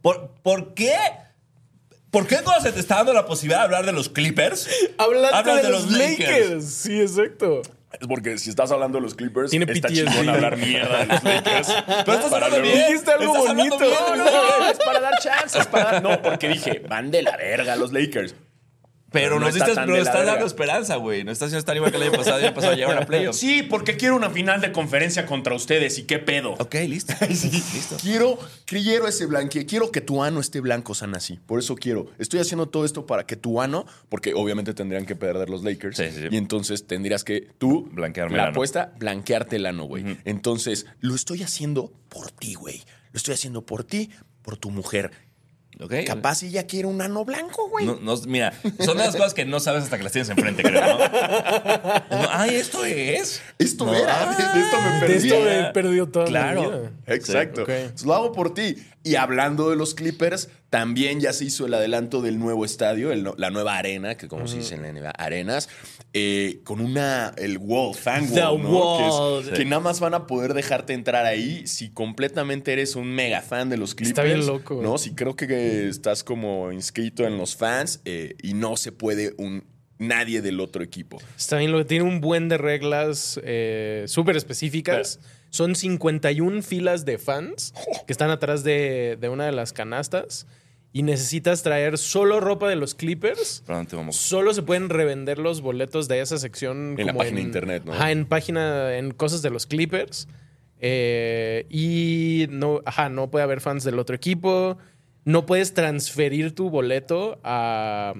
¿Por, 0.00 0.30
¿Por 0.42 0.74
qué? 0.74 0.96
¿Por 2.12 2.26
qué 2.26 2.36
cuando 2.44 2.62
se 2.62 2.72
te 2.72 2.78
está 2.80 2.96
dando 2.96 3.14
la 3.14 3.24
posibilidad 3.24 3.60
de 3.60 3.64
hablar 3.64 3.86
de 3.86 3.92
los 3.92 4.10
Clippers? 4.10 4.68
Hablas 4.98 5.44
de, 5.44 5.62
de 5.62 5.70
los 5.70 5.84
los 5.84 5.92
Lakers. 5.92 6.20
Lakers? 6.30 6.64
Sí, 6.66 7.00
exacto. 7.00 7.62
Es 7.98 8.06
porque 8.06 8.36
si 8.36 8.50
estás 8.50 8.70
hablando 8.70 8.98
de 8.98 9.02
los 9.02 9.14
Clippers, 9.14 9.50
Tiene 9.50 9.64
está 9.72 9.88
PTSD. 9.88 9.94
chingón 10.08 10.28
hablar 10.28 10.56
mierda 10.58 10.98
de 10.98 11.06
los 11.06 11.24
Lakers. 11.24 11.68
Pero 11.86 12.12
estás 12.18 12.30
Para 12.30 12.46
hablando 12.46 12.58
luego- 12.58 12.74
bien. 12.76 12.86
Dijiste 12.88 13.10
algo 13.12 13.36
hablando 13.36 13.54
bonito. 13.54 13.78
bien, 13.78 13.90
No, 13.98 14.06
güey. 14.08 14.18
no, 14.60 14.70
es 14.70 14.78
para 14.78 15.00
dar 15.00 15.18
chances. 15.20 15.66
Para 15.66 15.84
dar- 15.92 16.02
No, 16.02 16.20
porque 16.22 16.48
dije, 16.48 16.82
van 16.86 17.10
de 17.10 17.22
la 17.22 17.34
verga 17.38 17.76
los 17.76 17.92
Lakers. 17.92 18.34
Pero 19.12 19.38
no 19.38 19.46
nos 19.46 19.54
está 19.54 19.66
diste, 19.66 19.74
tan 19.74 19.88
pero 19.88 20.02
estás 20.02 20.26
dando 20.26 20.46
esperanza, 20.46 20.96
güey. 20.96 21.24
No 21.24 21.30
estás 21.30 21.46
haciendo 21.46 21.58
estar 21.60 21.76
igual 21.76 21.90
que 21.90 21.98
el 21.98 22.04
año 22.04 22.12
pasado. 22.12 22.38
El 22.38 22.44
año 22.46 22.54
pasado 22.54 22.74
llegaron 22.74 23.02
a 23.02 23.06
playoffs. 23.06 23.38
Sí, 23.38 23.62
porque 23.62 23.96
quiero 23.96 24.16
una 24.16 24.30
final 24.30 24.60
de 24.60 24.72
conferencia 24.72 25.26
contra 25.26 25.54
ustedes 25.54 25.98
y 25.98 26.04
qué 26.04 26.18
pedo. 26.18 26.54
Ok, 26.58 26.74
listo. 26.88 27.12
listo. 27.28 27.96
Quiero, 28.00 28.38
quiero 28.66 29.06
ese 29.06 29.26
blanque, 29.26 29.66
quiero 29.66 29.90
que 29.90 30.00
tu 30.00 30.22
ano 30.22 30.40
esté 30.40 30.60
blanco, 30.60 30.94
San 30.94 31.14
así. 31.14 31.38
Por 31.46 31.58
eso 31.58 31.74
quiero. 31.74 32.10
Estoy 32.18 32.40
haciendo 32.40 32.68
todo 32.68 32.84
esto 32.84 33.06
para 33.06 33.26
que 33.26 33.36
tu 33.36 33.60
ano, 33.60 33.86
porque 34.08 34.34
obviamente 34.34 34.74
tendrían 34.74 35.06
que 35.06 35.14
perder 35.16 35.50
los 35.50 35.62
Lakers. 35.62 35.96
Sí, 35.96 36.04
sí, 36.10 36.22
sí. 36.22 36.28
Y 36.30 36.36
entonces 36.36 36.86
tendrías 36.86 37.24
que 37.24 37.48
tú, 37.58 37.88
Blanquearme 37.92 38.36
la 38.36 38.42
el 38.42 38.48
ano. 38.48 38.50
apuesta, 38.52 38.92
blanquearte 38.98 39.56
el 39.56 39.66
ano, 39.66 39.84
güey. 39.84 40.18
Entonces, 40.24 40.86
lo 41.00 41.14
estoy 41.14 41.42
haciendo 41.42 41.92
por 42.08 42.30
ti, 42.30 42.54
güey. 42.54 42.82
Lo 43.12 43.18
estoy 43.18 43.34
haciendo 43.34 43.66
por 43.66 43.84
ti, 43.84 44.10
por 44.42 44.56
tu 44.56 44.70
mujer. 44.70 45.10
Ok. 45.80 45.94
Capaz 46.06 46.42
ella 46.42 46.66
quiere 46.66 46.86
un 46.86 47.00
ano 47.02 47.24
blanco, 47.24 47.68
güey. 47.68 47.86
No, 47.86 47.98
no, 48.00 48.16
mira, 48.28 48.52
son 48.80 48.96
de 48.98 49.04
las 49.04 49.16
cosas 49.16 49.34
que 49.34 49.44
no 49.44 49.58
sabes 49.58 49.82
hasta 49.84 49.96
que 49.96 50.04
las 50.04 50.12
tienes 50.12 50.28
enfrente, 50.28 50.62
creo, 50.62 50.80
¿no? 50.80 50.98
No, 50.98 52.28
Ay, 52.30 52.54
¿esto 52.56 52.84
es? 52.84 53.40
Esto 53.58 53.86
No. 53.86 53.94
era, 53.94 54.26
de, 54.26 54.58
de 54.60 54.64
esto 54.66 54.80
me 54.80 54.90
De 54.94 55.00
perdí. 55.00 55.28
esto 55.28 55.40
me 55.40 55.60
he 55.60 55.72
perdido 55.72 56.08
toda 56.08 56.26
Claro. 56.26 56.60
mi 56.62 56.66
vida. 56.68 56.90
Exacto. 57.06 57.64
Lo 58.04 58.14
hago 58.14 58.32
por 58.32 58.54
ti. 58.54 58.76
Y 59.04 59.16
hablando 59.16 59.68
de 59.70 59.76
los 59.76 59.94
Clippers, 59.94 60.48
también 60.70 61.20
ya 61.20 61.32
se 61.32 61.44
hizo 61.44 61.66
el 61.66 61.74
adelanto 61.74 62.22
del 62.22 62.38
nuevo 62.38 62.64
estadio, 62.64 63.10
el 63.10 63.28
la 63.36 63.50
nueva 63.50 63.76
arena, 63.76 64.16
que 64.16 64.28
como 64.28 64.46
se 64.46 64.58
dice 64.58 64.76
en 64.76 64.82
la 64.82 64.92
NBA, 64.92 65.10
arenas, 65.10 65.68
eh, 66.12 66.60
con 66.64 66.80
una, 66.80 67.34
el 67.36 67.58
wall, 67.58 67.94
fan 67.96 68.28
wall, 68.30 68.62
¿no? 68.62 68.68
wall. 68.70 69.42
Que, 69.44 69.50
es- 69.50 69.58
que 69.58 69.64
nada 69.64 69.80
más 69.80 69.98
van 69.98 70.14
a 70.14 70.26
poder 70.28 70.54
dejarte 70.54 70.92
entrar 70.92 71.26
ahí 71.26 71.66
si 71.66 71.90
completamente 71.90 72.72
eres 72.72 72.94
un 72.94 73.08
mega 73.08 73.42
fan 73.42 73.68
de 73.68 73.76
los 73.76 73.94
Clippers. 73.94 74.10
Está 74.18 74.22
bien 74.22 74.46
loco. 74.46 74.80
¿no? 74.82 74.98
Si 74.98 75.14
creo 75.14 75.34
que 75.34 75.88
estás 75.88 76.22
como 76.22 76.70
inscrito 76.70 77.26
en 77.26 77.38
los 77.38 77.56
fans 77.56 78.00
eh, 78.04 78.36
y 78.42 78.54
no 78.54 78.76
se 78.76 78.92
puede 78.92 79.34
un, 79.36 79.64
nadie 79.98 80.42
del 80.42 80.60
otro 80.60 80.82
equipo. 80.84 81.20
Está 81.36 81.58
bien, 81.58 81.72
lo 81.72 81.78
que 81.78 81.84
tiene 81.86 82.04
un 82.04 82.20
buen 82.20 82.48
de 82.48 82.56
reglas 82.58 83.40
eh, 83.42 84.04
súper 84.06 84.36
específicas. 84.36 85.18
Son 85.52 85.74
51 85.74 86.62
filas 86.62 87.04
de 87.04 87.18
fans 87.18 87.74
que 88.06 88.12
están 88.12 88.30
atrás 88.30 88.64
de, 88.64 89.18
de 89.20 89.28
una 89.28 89.44
de 89.44 89.52
las 89.52 89.74
canastas 89.74 90.46
y 90.94 91.02
necesitas 91.02 91.62
traer 91.62 91.98
solo 91.98 92.40
ropa 92.40 92.70
de 92.70 92.76
los 92.76 92.94
Clippers. 92.94 93.62
¿Para 93.66 93.76
dónde 93.80 93.94
vamos? 93.94 94.16
Solo 94.16 94.54
se 94.54 94.62
pueden 94.62 94.88
revender 94.88 95.38
los 95.38 95.60
boletos 95.60 96.08
de 96.08 96.22
esa 96.22 96.38
sección. 96.38 96.96
En 96.98 97.06
la 97.06 97.12
como 97.12 97.18
página 97.18 97.36
de 97.36 97.42
internet, 97.42 97.82
¿no? 97.84 97.92
Ajá, 97.92 98.12
en 98.12 98.24
página, 98.24 98.96
en 98.96 99.10
cosas 99.10 99.42
de 99.42 99.50
los 99.50 99.66
Clippers. 99.66 100.26
Eh, 100.80 101.66
y 101.68 102.46
no, 102.48 102.80
ajá, 102.86 103.10
no 103.10 103.30
puede 103.30 103.42
haber 103.42 103.60
fans 103.60 103.84
del 103.84 103.98
otro 103.98 104.16
equipo. 104.16 104.78
No 105.26 105.44
puedes 105.44 105.74
transferir 105.74 106.54
tu 106.54 106.70
boleto 106.70 107.40
a, 107.44 108.14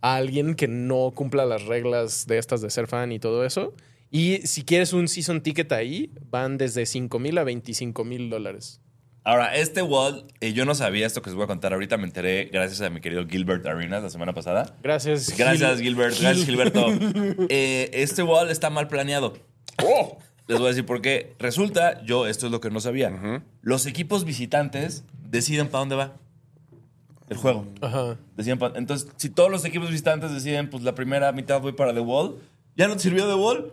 a 0.00 0.16
alguien 0.16 0.54
que 0.54 0.68
no 0.68 1.12
cumpla 1.14 1.44
las 1.44 1.66
reglas 1.66 2.26
de 2.26 2.38
estas 2.38 2.62
de 2.62 2.70
ser 2.70 2.86
fan 2.86 3.12
y 3.12 3.18
todo 3.18 3.44
eso. 3.44 3.74
Y 4.10 4.38
si 4.46 4.62
quieres 4.64 4.92
un 4.92 5.08
season 5.08 5.40
ticket 5.42 5.72
ahí, 5.72 6.10
van 6.30 6.58
desde 6.58 6.86
5 6.86 7.18
mil 7.18 7.36
a 7.38 7.44
25 7.44 8.04
mil 8.04 8.30
dólares. 8.30 8.80
Ahora, 9.24 9.56
este 9.56 9.82
wall, 9.82 10.24
eh, 10.40 10.52
yo 10.52 10.64
no 10.64 10.76
sabía 10.76 11.04
esto 11.04 11.20
que 11.20 11.30
os 11.30 11.34
voy 11.36 11.44
a 11.44 11.46
contar. 11.48 11.72
Ahorita 11.72 11.96
me 11.96 12.04
enteré 12.04 12.44
gracias 12.52 12.80
a 12.80 12.90
mi 12.90 13.00
querido 13.00 13.26
Gilbert 13.26 13.66
Arenas 13.66 14.04
la 14.04 14.10
semana 14.10 14.32
pasada. 14.32 14.76
Gracias. 14.84 15.36
Gracias, 15.36 15.78
Gil- 15.80 15.82
Gilbert. 15.96 16.14
Gil- 16.14 16.22
Gracias, 16.22 16.46
Gilberto. 16.46 16.86
Eh, 17.48 17.90
este 17.92 18.22
wall 18.22 18.50
está 18.50 18.70
mal 18.70 18.86
planeado. 18.86 19.34
¡Oh! 19.84 20.18
Les 20.46 20.58
voy 20.58 20.66
a 20.68 20.70
decir 20.70 20.86
por 20.86 21.02
qué. 21.02 21.34
Resulta, 21.40 22.04
yo 22.04 22.28
esto 22.28 22.46
es 22.46 22.52
lo 22.52 22.60
que 22.60 22.70
no 22.70 22.78
sabía. 22.78 23.42
Los 23.62 23.86
equipos 23.86 24.24
visitantes 24.24 25.02
deciden 25.28 25.66
para 25.66 25.80
dónde 25.80 25.96
va 25.96 26.16
el 27.28 27.36
juego. 27.36 27.66
Ajá. 27.80 28.16
Deciden 28.36 28.60
pa- 28.60 28.72
entonces, 28.76 29.08
si 29.16 29.28
todos 29.28 29.50
los 29.50 29.64
equipos 29.64 29.90
visitantes 29.90 30.30
deciden, 30.32 30.70
pues 30.70 30.84
la 30.84 30.94
primera 30.94 31.32
mitad 31.32 31.60
voy 31.60 31.72
para 31.72 31.92
The 31.92 31.98
Wall, 31.98 32.36
¿ya 32.76 32.86
no 32.86 32.94
te 32.94 33.00
sirvió 33.02 33.26
The 33.26 33.34
Wall? 33.34 33.72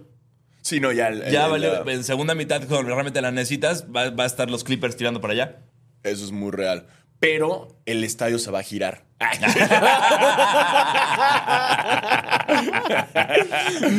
Sí, 0.64 0.80
no, 0.80 0.92
ya. 0.92 1.10
el- 1.10 1.30
Ya 1.32 1.46
el- 1.46 1.52
vale, 1.52 1.68
la- 1.86 1.92
en 1.94 2.04
segunda 2.04 2.34
mitad, 2.36 2.62
cuando 2.68 2.92
realmente 2.94 3.22
la 3.22 3.32
necesitas, 3.32 3.86
va, 3.96 4.10
va 4.10 4.24
a 4.24 4.28
estar 4.28 4.50
los 4.50 4.64
Clippers 4.64 4.96
tirando 4.98 5.22
para 5.22 5.34
allá. 5.34 5.58
Eso 6.04 6.26
es 6.26 6.32
muy 6.32 6.52
real. 6.52 6.88
Pero 7.20 7.80
el 7.86 8.04
estadio 8.04 8.40
se 8.40 8.50
va 8.52 8.60
a 8.60 8.64
girar. 8.64 9.04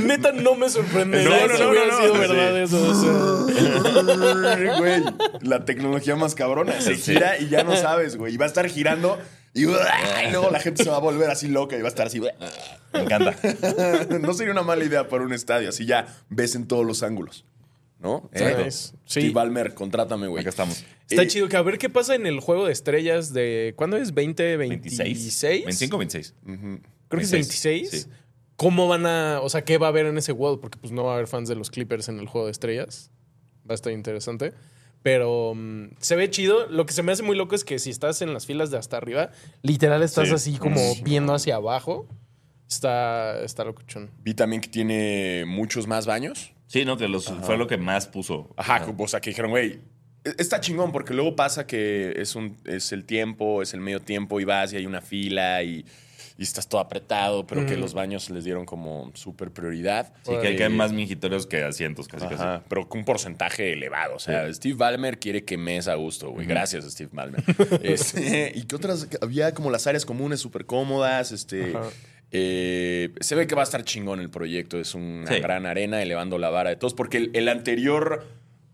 Neta, 0.04 0.32
no 0.32 0.54
me 0.54 0.68
sorprendería 0.68 1.28
No, 1.28 1.46
no, 1.46 1.58
no, 1.58 1.72
no, 1.72 1.86
no. 1.86 1.96
sido 1.98 2.14
Sí. 2.14 2.20
verdad 2.20 2.60
eso. 2.60 3.46
Güey, 4.78 5.02
la 5.42 5.64
tecnología 5.64 6.16
más 6.16 6.34
cabrona. 6.34 6.80
Se 6.80 6.96
gira 6.96 7.38
y 7.38 7.48
ya 7.48 7.64
no 7.64 7.76
sabes, 7.76 8.16
güey. 8.16 8.34
Y 8.34 8.36
va 8.36 8.44
a 8.44 8.48
estar 8.48 8.68
girando 8.68 9.18
y, 9.54 9.62
y 9.62 10.30
luego 10.30 10.50
la 10.50 10.60
gente 10.60 10.84
se 10.84 10.90
va 10.90 10.96
a 10.96 11.00
volver 11.00 11.30
así 11.30 11.48
loca 11.48 11.76
y 11.76 11.80
va 11.80 11.88
a 11.88 11.88
estar 11.88 12.06
así. 12.06 12.20
Me 12.94 13.00
encanta. 13.00 13.36
No 14.20 14.32
sería 14.34 14.52
una 14.52 14.62
mala 14.62 14.84
idea 14.84 15.08
para 15.08 15.24
un 15.24 15.32
estadio. 15.32 15.68
Así 15.68 15.84
ya 15.86 16.06
ves 16.30 16.54
en 16.54 16.66
todos 16.66 16.86
los 16.86 17.02
ángulos. 17.02 17.44
¿No? 18.00 18.28
Eh, 18.32 18.70
Sí. 18.70 18.92
Steve 19.06 19.30
Ballmer, 19.32 19.74
contrátame, 19.74 20.26
güey. 20.28 20.40
Acá 20.42 20.50
estamos. 20.50 20.84
Está 21.08 21.22
Eh, 21.22 21.26
chido 21.26 21.48
que 21.48 21.56
a 21.56 21.62
ver 21.62 21.78
qué 21.78 21.88
pasa 21.88 22.14
en 22.14 22.26
el 22.26 22.40
juego 22.40 22.66
de 22.66 22.72
estrellas 22.72 23.32
de. 23.32 23.72
¿Cuándo 23.76 23.96
es? 23.96 24.14
¿20, 24.14 24.56
26? 24.58 24.98
26. 24.98 25.64
25, 25.64 25.98
26. 25.98 26.34
Creo 26.42 27.18
que 27.18 27.24
es 27.24 27.30
26, 27.32 27.82
26. 27.82 28.02
sí. 28.04 28.08
¿Cómo 28.56 28.88
van 28.88 29.06
a.? 29.06 29.40
O 29.42 29.48
sea, 29.48 29.64
¿qué 29.64 29.78
va 29.78 29.86
a 29.86 29.90
haber 29.90 30.06
en 30.06 30.18
ese 30.18 30.32
world? 30.32 30.60
Porque 30.60 30.78
pues 30.78 30.92
no 30.92 31.04
va 31.04 31.12
a 31.12 31.14
haber 31.14 31.26
fans 31.28 31.48
de 31.48 31.54
los 31.56 31.70
Clippers 31.70 32.08
en 32.08 32.18
el 32.20 32.26
juego 32.28 32.46
de 32.46 32.52
estrellas. 32.52 33.10
Va 33.68 33.72
a 33.72 33.74
estar 33.74 33.92
interesante. 33.92 34.52
Pero 35.02 35.54
mm, 35.54 35.96
se 35.98 36.14
ve 36.16 36.30
chido. 36.30 36.66
Lo 36.68 36.86
que 36.86 36.92
se 36.92 37.02
me 37.02 37.12
hace 37.12 37.22
muy 37.22 37.36
loco 37.36 37.54
es 37.54 37.64
que 37.64 37.78
si 37.78 37.90
estás 37.90 38.22
en 38.22 38.32
las 38.32 38.46
filas 38.46 38.70
de 38.70 38.78
hasta 38.78 38.96
arriba, 38.96 39.30
literal 39.62 40.02
estás 40.02 40.28
Sí. 40.28 40.34
así 40.34 40.56
como 40.58 40.80
viendo 41.02 41.34
hacia 41.34 41.56
abajo. 41.56 42.06
Está, 42.68 43.40
está 43.42 43.64
locuchón. 43.64 44.10
Vi 44.22 44.34
también 44.34 44.60
que 44.60 44.68
tiene 44.68 45.44
muchos 45.46 45.86
más 45.86 46.06
baños. 46.06 46.52
Sí, 46.66 46.84
no, 46.84 46.96
que 46.96 47.08
los, 47.08 47.26
fue 47.42 47.56
lo 47.56 47.66
que 47.66 47.76
más 47.76 48.06
puso. 48.06 48.52
Ajá, 48.56 48.84
o 48.96 49.08
sea, 49.08 49.20
que 49.20 49.30
dijeron, 49.30 49.50
güey, 49.50 49.80
e- 50.24 50.34
está 50.38 50.60
chingón 50.60 50.92
porque 50.92 51.14
luego 51.14 51.36
pasa 51.36 51.66
que 51.66 52.14
es, 52.16 52.34
un, 52.34 52.56
es 52.64 52.92
el 52.92 53.04
tiempo, 53.04 53.62
es 53.62 53.74
el 53.74 53.80
medio 53.80 54.00
tiempo 54.00 54.40
y 54.40 54.44
vas 54.44 54.72
y 54.72 54.76
hay 54.76 54.86
una 54.86 55.00
fila 55.00 55.62
y, 55.62 55.84
y 56.36 56.42
estás 56.42 56.66
todo 56.66 56.80
apretado, 56.80 57.46
pero 57.46 57.64
que 57.66 57.76
los 57.76 57.94
baños 57.94 58.28
les 58.30 58.44
dieron 58.44 58.64
como 58.64 59.12
súper 59.14 59.52
prioridad. 59.52 60.12
Sí, 60.24 60.32
que, 60.42 60.56
que 60.56 60.64
hay 60.64 60.72
más 60.72 60.92
mingitorios 60.92 61.46
que 61.46 61.62
asientos, 61.62 62.08
casi 62.08 62.26
casi. 62.26 62.42
Ajá, 62.42 62.64
pero 62.68 62.88
con 62.88 63.00
un 63.00 63.04
porcentaje 63.04 63.72
elevado. 63.74 64.16
O 64.16 64.18
sea, 64.18 64.52
Steve 64.52 64.74
Ballmer 64.74 65.20
quiere 65.20 65.44
que 65.44 65.56
mes 65.56 65.86
a 65.86 65.94
gusto, 65.94 66.30
güey. 66.30 66.46
Gracias, 66.46 66.90
Steve 66.90 67.10
Ballmer. 67.12 67.44
Este, 67.82 68.50
y 68.54 68.64
que 68.64 68.74
otras, 68.74 69.06
había 69.20 69.52
como 69.54 69.70
las 69.70 69.86
áreas 69.86 70.04
comunes 70.04 70.40
súper 70.40 70.64
cómodas. 70.66 71.30
Este, 71.30 71.76
Ajá. 71.76 71.88
Eh, 72.36 73.12
se 73.20 73.34
ve 73.36 73.46
que 73.46 73.54
va 73.54 73.62
a 73.62 73.64
estar 73.64 73.84
chingón 73.84 74.18
el 74.20 74.28
proyecto. 74.28 74.78
Es 74.78 74.94
una 74.94 75.26
Sí. 75.28 75.38
gran 75.40 75.66
arena 75.66 76.02
elevando 76.02 76.36
la 76.36 76.50
vara 76.50 76.70
de 76.70 76.76
todos. 76.76 76.92
Porque 76.94 77.16
el, 77.18 77.30
el 77.34 77.48
anterior 77.48 78.26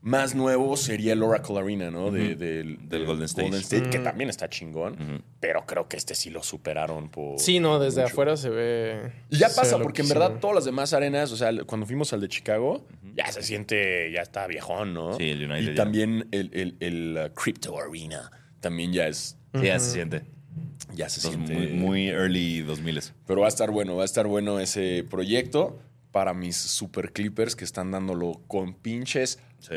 más 0.02 0.34
nuevo 0.34 0.78
sería 0.78 1.12
el 1.12 1.22
Oracle 1.22 1.58
Arena, 1.58 1.90
¿no? 1.90 2.10
De- 2.10 2.34
del, 2.34 2.88
Del 2.88 3.04
Golden 3.04 3.26
State. 3.26 3.90
que 3.90 3.98
también 3.98 4.30
está 4.30 4.48
chingón. 4.48 5.22
Pero 5.40 5.66
creo 5.66 5.88
que 5.88 5.98
este 5.98 6.14
sí 6.14 6.30
lo 6.30 6.42
superaron 6.42 7.10
por. 7.10 7.38
Sí, 7.38 7.60
no, 7.60 7.78
desde 7.78 8.00
mucho. 8.00 8.12
afuera 8.14 8.36
se 8.38 8.48
ve. 8.48 9.12
Y 9.28 9.36
ya 9.36 9.48
pasa, 9.54 9.78
porque 9.78 10.00
en 10.00 10.08
verdad 10.08 10.38
todas 10.40 10.54
las 10.54 10.64
demás 10.64 10.94
arenas, 10.94 11.30
o 11.32 11.36
sea, 11.36 11.50
cuando 11.66 11.86
fuimos 11.86 12.14
al 12.14 12.22
de 12.22 12.28
Chicago, 12.28 12.86
ya 13.14 13.30
se 13.30 13.42
siente, 13.42 14.10
ya 14.10 14.22
está 14.22 14.46
viejón, 14.46 14.94
¿no? 14.94 15.18
Sí, 15.18 15.28
el 15.28 15.44
United 15.44 15.62
Y 15.72 15.74
ya. 15.76 15.82
también 15.84 16.26
el, 16.30 16.50
el- 16.54 16.76
el, 16.80 17.18
uh, 17.30 17.34
Crypto 17.34 17.78
Arena 17.78 18.30
también 18.60 18.94
ya 18.94 19.06
es, 19.06 19.36
Sí, 19.54 19.66
ya 19.66 19.78
se 19.78 19.90
siente. 19.90 20.22
Ya 20.94 21.08
se 21.08 21.26
Los 21.26 21.34
siente. 21.34 21.54
muy, 21.54 21.66
muy 21.72 22.08
early 22.08 22.60
2000 22.62 23.00
Pero 23.26 23.40
va 23.40 23.46
a 23.46 23.48
estar 23.48 23.70
bueno, 23.70 23.96
va 23.96 24.02
a 24.02 24.04
estar 24.06 24.26
bueno 24.26 24.60
ese 24.60 25.04
proyecto 25.08 25.78
para 26.10 26.34
mis 26.34 26.56
super 26.56 27.12
clippers 27.12 27.54
que 27.54 27.64
están 27.64 27.90
dándolo 27.92 28.40
con 28.48 28.74
pinches 28.74 29.38
Sí. 29.60 29.76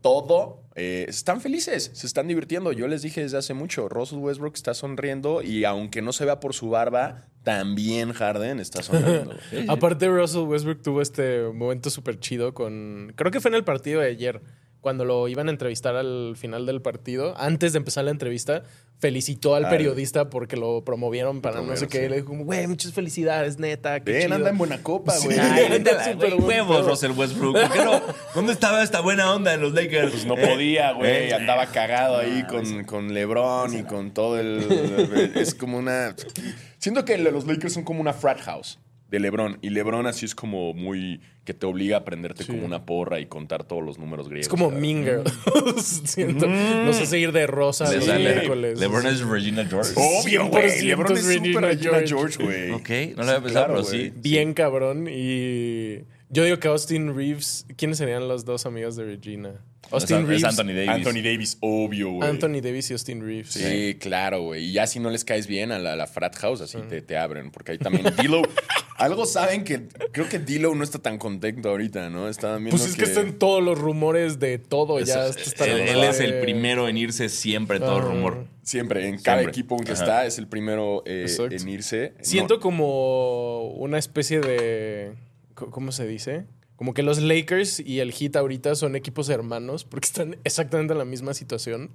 todo. 0.00 0.62
Eh, 0.76 1.06
están 1.08 1.40
felices, 1.40 1.90
se 1.94 2.06
están 2.06 2.26
divirtiendo. 2.26 2.72
Yo 2.72 2.88
les 2.88 3.02
dije 3.02 3.20
desde 3.22 3.38
hace 3.38 3.54
mucho, 3.54 3.88
Russell 3.88 4.18
Westbrook 4.18 4.54
está 4.56 4.74
sonriendo 4.74 5.40
y 5.42 5.64
aunque 5.64 6.02
no 6.02 6.12
se 6.12 6.24
vea 6.24 6.40
por 6.40 6.52
su 6.54 6.68
barba, 6.70 7.28
también 7.44 8.12
Harden 8.12 8.58
está 8.60 8.82
sonriendo. 8.82 9.34
Aparte, 9.68 10.08
Russell 10.08 10.42
Westbrook 10.42 10.82
tuvo 10.82 11.00
este 11.02 11.42
momento 11.52 11.90
súper 11.90 12.18
chido 12.18 12.54
con. 12.54 13.12
Creo 13.16 13.30
que 13.30 13.40
fue 13.40 13.50
en 13.50 13.54
el 13.56 13.64
partido 13.64 14.00
de 14.00 14.08
ayer, 14.08 14.40
cuando 14.84 15.06
lo 15.06 15.28
iban 15.28 15.48
a 15.48 15.50
entrevistar 15.50 15.96
al 15.96 16.34
final 16.36 16.66
del 16.66 16.82
partido. 16.82 17.34
Antes 17.38 17.72
de 17.72 17.78
empezar 17.78 18.04
la 18.04 18.10
entrevista, 18.10 18.64
felicitó 18.98 19.54
al 19.54 19.66
periodista 19.70 20.28
porque 20.28 20.58
lo 20.58 20.84
promovieron 20.84 21.40
para 21.40 21.62
no 21.62 21.74
sé 21.74 21.88
qué. 21.88 22.00
sí. 22.00 22.04
Y 22.04 22.08
le 22.10 22.16
dijo, 22.16 22.28
como, 22.28 22.44
güey, 22.44 22.66
muchas 22.66 22.92
felicidades, 22.92 23.58
neta. 23.58 24.00
Qué 24.00 24.24
chido". 24.24 24.34
anda 24.34 24.50
en 24.50 24.58
buena 24.58 24.82
copa, 24.82 25.14
güey. 25.24 25.38
Buen 26.16 26.44
huevos. 26.44 26.84
Russell 26.84 27.12
Westbrook. 27.12 27.54
¿Por 27.60 27.72
qué 27.72 27.82
no? 27.82 28.02
¿Dónde 28.34 28.52
estaba 28.52 28.82
esta 28.82 29.00
buena 29.00 29.32
onda 29.34 29.54
en 29.54 29.62
los 29.62 29.72
Lakers? 29.72 30.10
Pues 30.10 30.26
no 30.26 30.34
podía, 30.34 30.92
güey. 30.92 31.30
¿Eh? 31.30 31.34
Andaba 31.34 31.64
cagado 31.68 32.18
ahí 32.18 32.44
con, 32.46 32.84
con 32.84 33.14
LeBron 33.14 33.78
y 33.78 33.84
con 33.84 34.12
todo 34.12 34.38
el. 34.38 35.32
Es 35.34 35.54
como 35.54 35.78
una. 35.78 36.14
Siento 36.76 37.06
que 37.06 37.16
los 37.16 37.46
Lakers 37.46 37.72
son 37.72 37.84
como 37.84 38.02
una 38.02 38.12
frat 38.12 38.38
house. 38.42 38.78
De 39.10 39.20
LeBron. 39.20 39.58
Y 39.62 39.70
LeBron 39.70 40.06
así 40.06 40.24
es 40.26 40.34
como 40.34 40.72
muy. 40.74 41.20
que 41.44 41.52
te 41.54 41.66
obliga 41.66 41.96
a 41.96 42.00
aprenderte 42.00 42.44
como 42.46 42.64
una 42.64 42.84
porra 42.86 43.20
y 43.20 43.26
contar 43.26 43.64
todos 43.64 43.82
los 43.84 43.98
números 43.98 44.28
griegos. 44.28 44.46
Es 44.46 44.48
como 44.48 44.70
¿sabes? 44.70 44.80
Mean 44.80 45.04
Girls. 45.04 46.02
Siento. 46.04 46.46
Los 46.46 47.00
hace 47.00 47.18
ir 47.18 47.32
de 47.32 47.46
rosa 47.46 47.86
sale- 47.86 48.18
miércoles. 48.18 48.80
LeBron 48.80 49.06
es 49.06 49.20
Regina 49.20 49.64
George. 49.66 49.92
Obvio, 49.94 50.46
güey. 50.48 50.68
100% 50.70 50.82
LeBron 50.84 51.16
es 51.16 51.26
Regina 51.26 52.00
George. 52.06 52.42
Güey. 52.42 52.70
Ok, 52.72 53.16
no 53.16 53.24
lo 53.24 53.30
había 53.30 53.42
pensado, 53.42 53.66
pero 53.68 53.82
güey. 53.82 54.04
sí. 54.06 54.12
Bien 54.16 54.54
cabrón. 54.54 55.06
Y 55.10 55.98
yo 56.30 56.44
digo 56.44 56.58
que 56.58 56.68
Austin 56.68 57.14
Reeves. 57.14 57.66
¿Quiénes 57.76 57.98
serían 57.98 58.26
los 58.26 58.44
dos 58.44 58.64
amigos 58.66 58.96
de 58.96 59.04
Regina? 59.04 59.60
Austin 59.90 60.16
Es- 60.18 60.22
es 60.22 60.28
Reeves. 60.28 60.44
Anthony 60.44 60.72
Davis. 60.74 60.88
Anthony 60.88 61.22
Davis, 61.22 61.56
obvio, 61.60 62.10
güey. 62.12 62.28
Anthony 62.28 62.60
Davis 62.62 62.90
y 62.90 62.92
Austin 62.94 63.20
Reeves. 63.24 63.48
Sí, 63.52 63.96
claro, 64.00 64.42
güey. 64.42 64.64
Y 64.66 64.72
ya 64.72 64.86
si 64.86 64.98
no 65.00 65.10
les 65.10 65.24
caes 65.24 65.46
bien 65.46 65.72
a 65.72 65.78
la, 65.78 65.92
a 65.92 65.96
la 65.96 66.06
frat 66.06 66.36
house, 66.36 66.60
así 66.60 66.78
te, 66.88 67.02
te 67.02 67.16
abren. 67.16 67.50
Porque 67.50 67.72
ahí 67.72 67.78
también 67.78 68.04
Dilo. 68.20 68.42
algo 68.96 69.26
saben 69.26 69.64
que 69.64 69.88
creo 70.12 70.28
que 70.28 70.38
Dilo 70.38 70.74
no 70.74 70.84
está 70.84 70.98
tan 70.98 71.18
contento 71.18 71.68
ahorita, 71.70 72.10
¿no? 72.10 72.28
Estaban 72.28 72.62
viendo 72.64 72.76
Pues 72.76 72.88
es 72.90 72.96
que 72.96 73.04
están 73.04 73.34
todos 73.38 73.62
los 73.62 73.78
rumores 73.78 74.38
de 74.38 74.58
todo 74.58 75.00
ya. 75.00 75.26
Está 75.26 75.66
él, 75.66 75.80
él 75.80 76.04
es 76.04 76.20
el 76.20 76.40
primero 76.40 76.88
en 76.88 76.96
irse 76.96 77.28
siempre, 77.28 77.78
todo 77.80 78.00
rumor. 78.00 78.46
Siempre, 78.62 79.06
en 79.08 79.18
cada 79.20 79.40
Siempre. 79.40 79.50
equipo 79.50 79.76
en 79.76 79.84
que 79.84 79.92
Ajá. 79.92 80.02
está, 80.02 80.26
es 80.26 80.38
el 80.38 80.46
primero 80.46 81.02
eh, 81.04 81.26
en 81.50 81.68
irse. 81.68 82.14
Siento 82.22 82.54
No, 82.54 82.60
como 82.60 83.68
una 83.72 83.98
especie 83.98 84.40
de. 84.40 85.12
¿Cómo 85.54 85.92
se 85.92 86.06
dice? 86.06 86.46
Como 86.76 86.92
que 86.94 87.02
los 87.02 87.20
Lakers 87.20 87.80
y 87.80 88.00
el 88.00 88.12
Heat 88.12 88.36
ahorita 88.36 88.74
son 88.74 88.96
equipos 88.96 89.28
hermanos 89.28 89.84
porque 89.84 90.06
están 90.06 90.36
exactamente 90.44 90.92
en 90.92 90.98
la 90.98 91.04
misma 91.04 91.34
situación. 91.34 91.90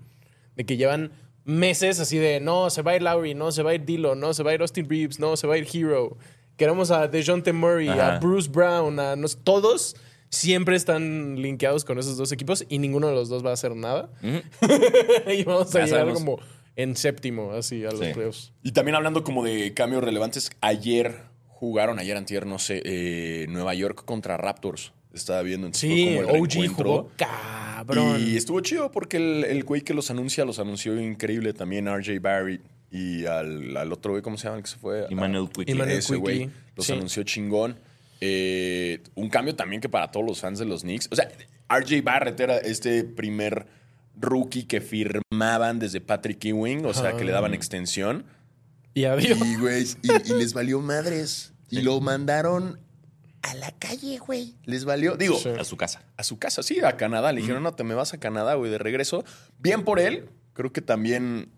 De 0.56 0.66
que 0.66 0.78
llevan 0.78 1.12
meses 1.46 2.00
así 2.00 2.18
de 2.18 2.40
no, 2.40 2.70
se 2.70 2.82
va 2.82 2.92
a 2.92 2.96
ir 2.96 3.02
Lowry, 3.02 3.34
no, 3.34 3.52
se 3.52 3.64
va 3.64 3.72
a 3.72 3.76
ir 3.76 3.86
Dilo, 3.86 4.16
no, 4.16 4.34
se 4.34 4.44
va 4.44 4.52
a 4.52 4.54
ir 4.54 4.62
Austin 4.62 4.90
Reeves, 4.90 5.20
no, 5.20 5.36
se 5.38 5.48
va 5.48 5.56
a 5.56 5.58
ir 5.58 5.68
Hero. 5.74 6.18
Queremos 6.58 6.92
a 6.92 7.08
DeJounte 7.08 7.54
Murray, 7.54 7.88
Ajá. 7.88 8.16
a 8.18 8.20
Bruce 8.20 8.50
Brown, 8.50 9.00
a 9.00 9.16
nos, 9.16 9.38
todos 9.38 9.96
siempre 10.30 10.76
están 10.76 11.42
linkeados 11.42 11.86
con 11.86 11.98
esos 11.98 12.18
dos 12.18 12.32
equipos 12.32 12.66
y 12.70 12.78
ninguno 12.80 13.08
de 13.08 13.16
los 13.16 13.30
dos 13.30 13.44
va 13.46 13.52
a 13.52 13.54
hacer 13.54 13.76
nada. 13.76 14.10
y 14.22 15.44
vamos 15.44 15.74
a 15.76 15.80
Ya 15.80 15.86
llegar 15.86 16.00
sabemos. 16.02 16.20
como 16.20 16.40
en 16.76 16.96
séptimo, 16.96 17.52
así, 17.54 17.84
a 17.86 17.92
los 17.92 18.00
Sí. 18.02 18.14
playoffs. 18.14 18.54
Y 18.64 18.72
también 18.74 18.96
hablando 18.96 19.24
como 19.24 19.44
de 19.44 19.74
cambios 19.74 20.04
relevantes, 20.04 20.52
ayer 20.62 21.24
jugaron, 21.60 22.00
ayer 22.00 22.16
antier, 22.16 22.46
no 22.46 22.58
sé, 22.58 22.82
eh, 22.86 23.46
Nueva 23.50 23.74
York 23.74 24.06
contra 24.06 24.38
Raptors. 24.38 24.94
Estaba 25.14 25.42
viendo, 25.42 25.68
entonces 25.68 25.90
Sí, 25.90 26.06
como 26.06 26.20
el 26.30 26.42
OG 26.42 26.48
reencuentro. 26.54 26.86
jugó 26.86 27.12
cabrón. 27.18 28.22
Y 28.26 28.38
estuvo 28.38 28.62
chido 28.62 28.92
porque 28.92 29.18
el, 29.18 29.44
el 29.44 29.64
güey 29.66 29.82
que 29.82 29.94
los 29.94 30.10
anuncia 30.10 30.46
los 30.46 30.60
anunció 30.60 31.00
increíble 31.02 31.52
también, 31.54 31.88
RJ 31.94 32.20
Barry. 32.22 32.62
Y 32.92 33.26
al, 33.26 33.76
al 33.76 33.92
otro 33.92 34.12
güey, 34.12 34.24
¿cómo 34.24 34.38
se 34.38 34.46
llama? 34.46 34.58
El 34.58 34.64
que 34.64 34.70
se 34.70 34.78
fue. 34.78 35.06
Emmanuel. 35.10 35.50
Emmanuel 35.68 35.98
Ese 35.98 36.16
güey 36.16 36.40
Quickie, 36.46 36.52
los 36.76 36.86
sí. 36.86 36.94
anunció 36.94 37.24
chingón. 37.24 37.78
Eh, 38.22 39.02
un 39.16 39.30
cambio 39.30 39.56
también 39.56 39.82
que 39.82 39.90
para 39.90 40.12
todos 40.12 40.26
los 40.26 40.40
fans 40.40 40.60
de 40.60 40.66
los 40.66 40.82
Knicks. 40.84 41.10
O 41.12 41.16
sea, 41.16 41.28
RJ 41.70 42.02
Barrett 42.04 42.40
era 42.40 42.58
este 42.58 43.04
primer 43.04 43.66
rookie 44.16 44.64
que 44.64 44.80
firmaban 44.82 45.80
desde 45.80 46.02
Patrick 46.02 46.44
Ewing, 46.46 46.86
o 46.86 46.94
sea, 46.94 47.16
que 47.18 47.24
le 47.26 47.32
daban 47.32 47.54
extensión. 47.54 48.26
Y 48.94 49.06
adiós. 49.06 49.38
Y, 49.46 49.56
güey, 49.56 49.86
y, 50.02 50.32
y 50.32 50.34
les 50.38 50.54
valió 50.54 50.80
madres. 50.82 51.54
Y 51.70 51.82
lo 51.82 52.02
mandaron 52.02 52.80
a 53.42 53.54
la 53.54 53.72
calle, 53.72 54.18
güey. 54.18 54.56
Les 54.66 54.86
valió. 54.86 55.16
Digo, 55.16 55.38
Sí. 55.38 55.50
A 55.50 55.64
su 55.64 55.78
casa. 55.78 56.02
a 56.18 56.24
su 56.24 56.40
casa, 56.40 56.64
sí, 56.64 56.80
a 56.82 56.98
Canadá. 56.98 57.32
Le 57.32 57.42
dijeron, 57.42 57.64
no, 57.64 57.74
te 57.74 57.84
me 57.84 57.94
vas 57.94 58.14
a 58.14 58.18
Canadá, 58.20 58.56
güey, 58.56 58.72
de 58.72 58.78
regreso. 58.80 59.24
Bien 59.60 59.84
por 59.84 60.00
él. 60.00 60.30
Creo 60.54 60.74
que 60.74 60.82
también 60.82 61.52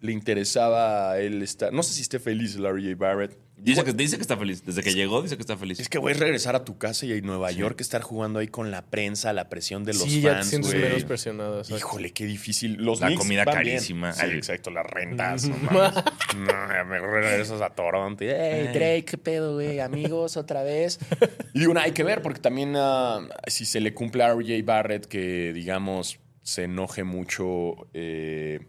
le 0.00 0.12
interesaba 0.12 1.12
a 1.12 1.20
él 1.20 1.42
estar. 1.42 1.72
No 1.72 1.82
sé 1.82 1.92
si 1.94 2.02
esté 2.02 2.18
feliz 2.18 2.56
el 2.56 2.64
RJ 2.66 2.96
Barrett. 2.96 3.38
Dice 3.56 3.82
que, 3.84 3.92
dice 3.92 4.16
que 4.16 4.22
está 4.22 4.36
feliz. 4.36 4.64
Desde 4.64 4.82
que 4.82 4.92
llegó, 4.94 5.22
dice 5.22 5.36
que 5.36 5.40
está 5.42 5.56
feliz. 5.56 5.80
Es 5.80 5.88
que, 5.88 5.98
güey, 5.98 6.14
regresar 6.14 6.54
a 6.56 6.64
tu 6.64 6.76
casa 6.76 7.06
y 7.06 7.16
a 7.16 7.20
Nueva 7.22 7.50
York, 7.50 7.80
estar 7.80 8.02
jugando 8.02 8.40
ahí 8.40 8.48
con 8.48 8.70
la 8.70 8.82
prensa, 8.82 9.32
la 9.32 9.48
presión 9.48 9.84
de 9.84 9.94
los 9.94 10.02
sí, 10.02 10.20
ya 10.20 10.30
te 10.30 10.34
fans, 10.36 10.48
sientes 10.48 10.70
güey. 10.72 10.82
menos 10.84 11.04
presionado. 11.04 11.62
Híjole, 11.74 12.12
qué 12.12 12.26
difícil. 12.26 12.74
Los 12.74 13.00
La 13.00 13.06
Knicks 13.06 13.22
comida 13.22 13.44
van 13.44 13.62
bien. 13.62 13.76
carísima. 13.76 14.12
Sí, 14.12 14.20
Ay. 14.24 14.32
exacto, 14.32 14.70
las 14.70 14.84
rentas. 14.86 15.48
no 16.36 16.84
me 16.86 16.98
regresas 16.98 17.60
a 17.62 17.70
Toronto. 17.70 18.24
Hey, 18.26 18.68
Drake, 18.74 19.04
qué 19.04 19.18
pedo, 19.18 19.54
güey. 19.54 19.80
Amigos, 19.80 20.36
otra 20.36 20.62
vez. 20.62 20.98
Y 21.54 21.60
digo, 21.60 21.72
no, 21.74 21.80
hay 21.80 21.92
que 21.92 22.02
ver, 22.04 22.22
porque 22.22 22.40
también 22.40 22.74
ah, 22.76 23.26
si 23.46 23.64
se 23.64 23.80
le 23.80 23.94
cumple 23.94 24.24
a 24.24 24.34
RJ 24.34 24.62
Barrett 24.64 25.06
que, 25.06 25.52
digamos, 25.52 26.18
se 26.42 26.64
enoje 26.64 27.04
mucho. 27.04 27.88
eh, 27.94 28.60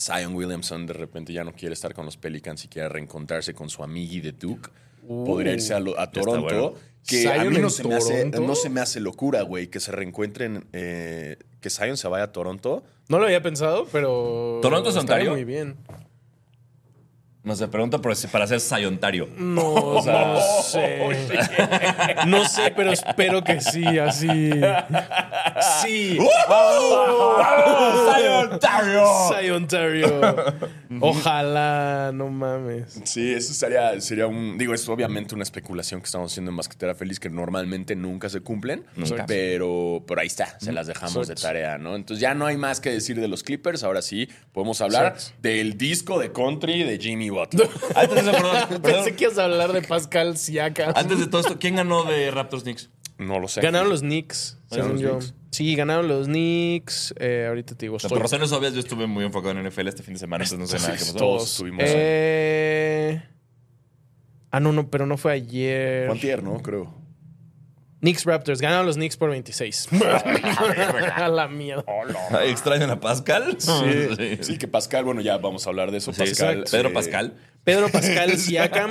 Zion 0.00 0.34
Williamson 0.34 0.86
de 0.86 0.92
repente 0.94 1.32
ya 1.32 1.44
no 1.44 1.52
quiere 1.52 1.74
estar 1.74 1.92
con 1.94 2.06
los 2.06 2.16
Pelicans 2.16 2.64
y 2.64 2.68
quiere 2.68 2.88
reencontrarse 2.88 3.52
con 3.54 3.68
su 3.68 3.82
amigui 3.82 4.20
de 4.20 4.32
Duke. 4.32 4.70
Podría 5.06 5.52
irse 5.52 5.74
a, 5.74 5.80
lo- 5.80 5.98
a 5.98 6.04
está 6.04 6.20
Toronto. 6.20 6.42
bueno. 6.42 6.74
Que 7.06 7.28
a 7.28 7.44
mí 7.44 7.56
no 7.58 7.70
se, 7.70 7.82
me 7.84 7.94
hace, 7.94 8.26
no 8.26 8.54
se 8.54 8.68
me 8.68 8.80
hace 8.80 9.00
locura, 9.00 9.40
güey, 9.42 9.68
que 9.68 9.80
se 9.80 9.90
reencuentren, 9.90 10.66
eh, 10.74 11.38
que 11.60 11.70
Zion 11.70 11.96
se 11.96 12.06
vaya 12.08 12.24
a 12.24 12.32
Toronto. 12.32 12.84
No 13.08 13.18
lo 13.18 13.24
había 13.24 13.42
pensado, 13.42 13.86
pero. 13.90 14.58
¿Toronto 14.62 14.90
es 14.90 14.96
Ontario? 14.96 15.32
Muy 15.32 15.44
bien. 15.44 15.76
No 17.42 17.56
sé, 17.56 17.68
pregunto 17.68 18.02
por 18.02 18.14
si- 18.16 18.26
para 18.28 18.46
ser 18.46 18.60
sayontario. 18.60 19.26
No, 19.38 19.74
no 20.04 20.40
sé. 20.62 20.98
No 22.26 22.44
sé, 22.46 22.72
pero 22.76 22.92
espero 22.92 23.42
que 23.42 23.60
sí, 23.62 23.98
así. 23.98 24.28
Sí. 25.82 26.18
¡Sayontario! 28.12 29.04
Soy 29.28 29.50
Ontario. 29.50 30.36
Ojalá, 31.00 32.10
no 32.12 32.28
mames. 32.28 33.00
Sí, 33.04 33.32
eso 33.32 33.54
sería, 33.54 33.98
sería 34.00 34.26
un. 34.26 34.58
Digo, 34.58 34.74
es 34.74 34.86
obviamente 34.88 35.34
una 35.34 35.44
especulación 35.44 36.00
que 36.00 36.06
estamos 36.06 36.32
haciendo 36.32 36.50
en 36.50 36.56
Masquetera 36.56 36.94
Feliz 36.94 37.18
que 37.20 37.30
normalmente 37.30 37.96
nunca 37.96 38.28
se 38.28 38.40
cumplen. 38.40 38.84
Nunca. 38.96 39.24
Pero, 39.26 40.04
pero 40.06 40.20
ahí 40.20 40.26
está, 40.26 40.58
se 40.60 40.72
las 40.72 40.86
dejamos 40.86 41.28
de 41.28 41.34
tarea, 41.36 41.78
¿no? 41.78 41.96
Entonces 41.96 42.20
ya 42.20 42.34
no 42.34 42.46
hay 42.46 42.56
más 42.56 42.80
que 42.80 42.90
decir 42.90 43.18
de 43.20 43.28
los 43.28 43.42
Clippers. 43.42 43.82
Ahora 43.82 44.02
sí, 44.02 44.28
podemos 44.52 44.80
hablar 44.80 45.16
del 45.40 45.78
disco 45.78 46.18
de 46.18 46.32
country 46.32 46.82
de 46.82 46.98
Jimmy 46.98 47.29
Butler. 47.30 47.68
Antes 47.94 48.24
de, 48.24 48.30
perdón, 48.32 48.56
perdón. 48.68 48.82
Pensé 48.82 49.14
que 49.16 49.24
ibas 49.24 49.38
a 49.38 49.44
hablar 49.44 49.72
de 49.72 49.82
Pascal 49.82 50.36
Siakam. 50.36 50.92
Antes 50.94 51.18
de 51.18 51.26
todo 51.26 51.40
esto, 51.40 51.58
¿quién 51.58 51.76
ganó 51.76 52.04
de 52.04 52.30
Raptors 52.32 52.62
Knicks? 52.64 52.90
No 53.18 53.38
lo 53.38 53.48
sé. 53.48 53.60
Ganaron 53.60 53.90
los 53.90 54.00
Knicks, 54.00 54.58
según 54.70 54.92
los 54.92 55.00
yo. 55.00 55.18
Knicks. 55.18 55.34
Sí, 55.50 55.74
ganaron 55.76 56.08
los 56.08 56.26
Knicks. 56.26 57.12
Eh, 57.18 57.44
ahorita 57.48 57.74
te 57.74 57.84
digo, 57.86 57.96
estoy- 57.98 58.08
por 58.08 58.20
razones 58.20 58.50
obvias, 58.52 58.72
yo 58.72 58.80
estuve 58.80 59.06
muy 59.06 59.24
enfocado 59.24 59.58
en 59.58 59.66
NFL 59.68 59.88
este 59.88 60.02
fin 60.02 60.14
de 60.14 60.20
semana, 60.20 60.44
entonces 60.44 60.58
no 60.58 60.66
sé 60.78 60.82
nada 60.86 60.98
que 60.98 61.04
pasó. 61.04 61.16
Todos 61.18 61.50
estuvimos. 61.52 61.82
Eh... 61.86 63.22
Ah, 64.52 64.58
no, 64.60 64.72
no, 64.72 64.88
pero 64.90 65.06
no 65.06 65.16
fue 65.16 65.32
ayer. 65.32 66.06
Fue 66.06 66.14
antier, 66.14 66.42
¿no? 66.42 66.60
Creo. 66.62 66.92
Knicks 68.00 68.24
Raptors. 68.24 68.60
Ganaron 68.60 68.86
los 68.86 68.96
Knicks 68.96 69.16
por 69.16 69.30
26. 69.30 69.88
a 71.14 71.28
la 71.28 71.48
mierda. 71.48 71.84
Ay, 72.30 72.50
¿Extrañan 72.50 72.90
a 72.90 73.00
Pascal? 73.00 73.56
Sí. 73.58 74.38
Sí, 74.40 74.58
que 74.58 74.68
Pascal, 74.68 75.04
bueno, 75.04 75.20
ya 75.20 75.38
vamos 75.38 75.66
a 75.66 75.70
hablar 75.70 75.90
de 75.90 75.98
eso. 75.98 76.12
Sí, 76.12 76.20
Pascal. 76.20 76.64
Pedro 76.70 76.88
eh, 76.88 76.92
Pascal. 76.92 77.34
Pedro 77.62 77.88
Pascal 77.90 78.30
Siakam. 78.38 78.90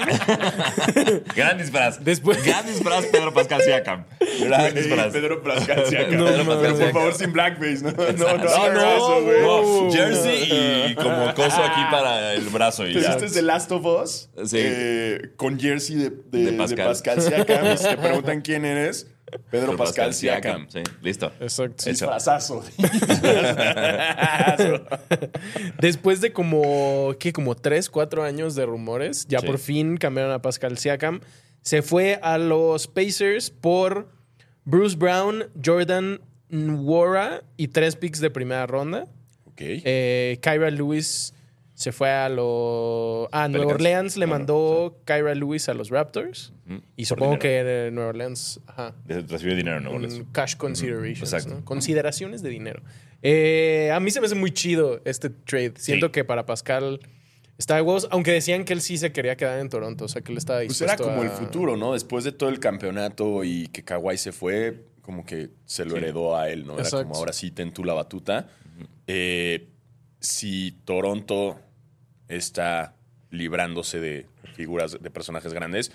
Gran 1.36 1.58
disfraz. 1.58 2.04
Después- 2.04 2.44
Gran 2.46 2.66
disfraz, 2.66 3.06
Pedro 3.08 3.34
Pascal 3.34 3.62
Siakam. 3.62 4.06
Gran 4.42 4.74
disfraz. 4.74 5.12
Pedro 5.12 5.42
Pascal 5.44 5.86
Siakam. 5.88 6.18
No, 6.18 6.26
Pedro. 6.26 6.46
Pascal, 6.46 6.76
por 6.78 6.92
favor, 6.94 7.14
sin 7.16 7.34
blackface, 7.34 7.82
¿no? 7.84 7.92
No, 7.92 8.12
no, 8.14 8.14
No, 8.14 8.28
hagas 8.28 8.74
no, 8.74 8.96
eso, 8.98 9.22
güey. 9.24 9.42
no. 9.42 9.92
Jersey 9.92 10.88
y 10.92 10.96
como 10.96 11.34
coso 11.34 11.64
aquí 11.64 11.82
para 11.92 12.34
el 12.34 12.48
brazo 12.50 12.88
y 12.88 12.94
Te 12.94 13.02
ya. 13.02 13.18
hiciste 13.18 13.30
The 13.40 13.42
Last 13.42 13.72
of 13.72 13.86
Us 13.86 14.30
Sí. 14.46 14.58
eh, 14.60 15.32
con 15.36 15.60
jersey 15.60 15.96
de, 15.96 16.10
de- 16.10 16.46
De 16.46 16.52
de 16.52 16.58
Pascal. 16.58 16.88
Pascal. 16.88 17.22
Siakam. 17.22 17.74
Y 17.74 17.78
si 17.78 17.84
te 17.86 17.98
preguntan 17.98 18.42
quién 18.42 18.66
eres, 18.66 19.08
Pedro 19.52 19.78
Pascal, 19.78 20.14
Siakam. 20.14 20.68
Sí, 20.70 20.82
listo. 21.02 21.32
Exacto. 21.40 21.90
Disfrazazo. 21.90 22.64
Después 25.80 26.22
de 26.22 26.34
como, 26.34 27.14
¿qué? 27.20 27.34
Como 27.34 27.56
3, 27.56 27.90
4 27.90 28.24
años 28.24 28.56
de 28.56 28.66
rumores, 28.66 29.26
ya 29.28 29.40
Sí. 29.40 29.46
por 29.46 29.58
fin 29.60 29.98
cambiaron 29.98 30.32
a 30.34 30.42
Pascal 30.42 30.78
Siakam. 30.78 31.22
Se 31.62 31.82
fue 31.82 32.20
a 32.22 32.38
los 32.38 32.88
Pacers 32.88 33.50
por 33.50 34.10
Bruce 34.66 34.96
Brown, 34.96 35.46
Jordan 35.64 36.22
Nwora 36.50 37.44
y 37.58 37.68
tres 37.68 37.96
picks 37.96 38.20
de 38.20 38.30
primera 38.30 38.66
ronda. 38.66 39.04
ok. 39.46 39.62
Eh, 39.62 40.40
Kyra 40.42 40.72
Lewis 40.72 41.34
se 41.80 41.94
fue 41.94 42.10
a 42.12 42.28
los. 42.28 43.30
A 43.32 43.48
Nueva. 43.48 43.72
Orleans 43.74 44.18
le 44.18 44.28
mandó 44.28 45.00
Kyra 45.06 45.34
Lewis 45.34 45.70
a 45.70 45.74
los 45.74 45.90
Raptors. 45.90 46.52
Y 46.98 47.06
supongo 47.06 47.40
que 47.40 47.64
de 47.64 47.90
Nueva 47.90 48.10
Orleans. 48.10 48.60
Ajá. 48.68 48.94
Recibió 49.08 49.56
dinero, 49.56 49.80
¿no? 49.80 49.92
un 49.92 50.26
cash 50.34 50.58
considerations. 50.58 51.48
¿no? 51.48 51.64
Consideraciones 51.64 52.42
de 52.44 52.50
dinero. 52.50 52.82
Eh, 53.22 53.92
a 53.94 54.00
mí 54.02 54.12
se 54.12 54.20
me 54.20 54.26
hace 54.26 54.36
muy 54.36 54.52
chido 54.52 55.00
este 55.06 55.30
trade. 55.30 55.74
Siento 55.78 56.08
Sí. 56.08 56.12
que 56.12 56.26
para 56.26 56.46
Pascal 56.46 57.00
está 57.58 57.76
de 57.76 57.82
huevos, 57.82 58.10
aunque 58.12 58.34
decían 58.34 58.66
que 58.66 58.74
él 58.74 58.82
sí 58.82 58.98
se 58.98 59.14
quería 59.14 59.38
quedar 59.38 59.58
en 59.62 59.70
Toronto, 59.70 60.04
o 60.04 60.08
sea 60.10 60.22
que 60.22 60.34
él 60.34 60.38
estaba 60.38 60.60
Pues 60.60 60.70
dispuesto 60.80 61.04
era 61.04 61.12
como 61.12 61.22
a- 61.22 61.26
el 61.26 61.32
futuro, 61.32 61.78
¿no? 61.78 61.94
Después 61.94 62.26
de 62.26 62.34
todo 62.34 62.50
el 62.50 62.60
campeonato 62.60 63.46
y 63.46 63.68
que 63.68 63.84
Kawhi 63.86 64.18
se 64.18 64.34
fue, 64.34 64.84
como 65.02 65.26
que 65.26 65.50
se 65.66 65.86
lo 65.86 65.92
Sí. 65.92 65.98
heredó 65.98 66.36
a 66.36 66.50
él, 66.50 66.68
¿no? 66.68 66.74
Era 66.74 66.84
Exacto. 66.84 67.06
como 67.08 67.16
ahora 67.20 67.32
sí 67.32 67.52
ten 67.52 67.74
tú 67.74 67.86
la 67.86 67.94
batuta. 67.94 68.48
Eh, 69.08 69.70
si 70.20 70.74
Toronto 70.84 71.58
está 72.30 72.96
librándose 73.32 74.00
de 74.00 74.26
figuras, 74.56 74.98
de 75.02 75.10
personajes 75.12 75.54
grandes, 75.54 75.92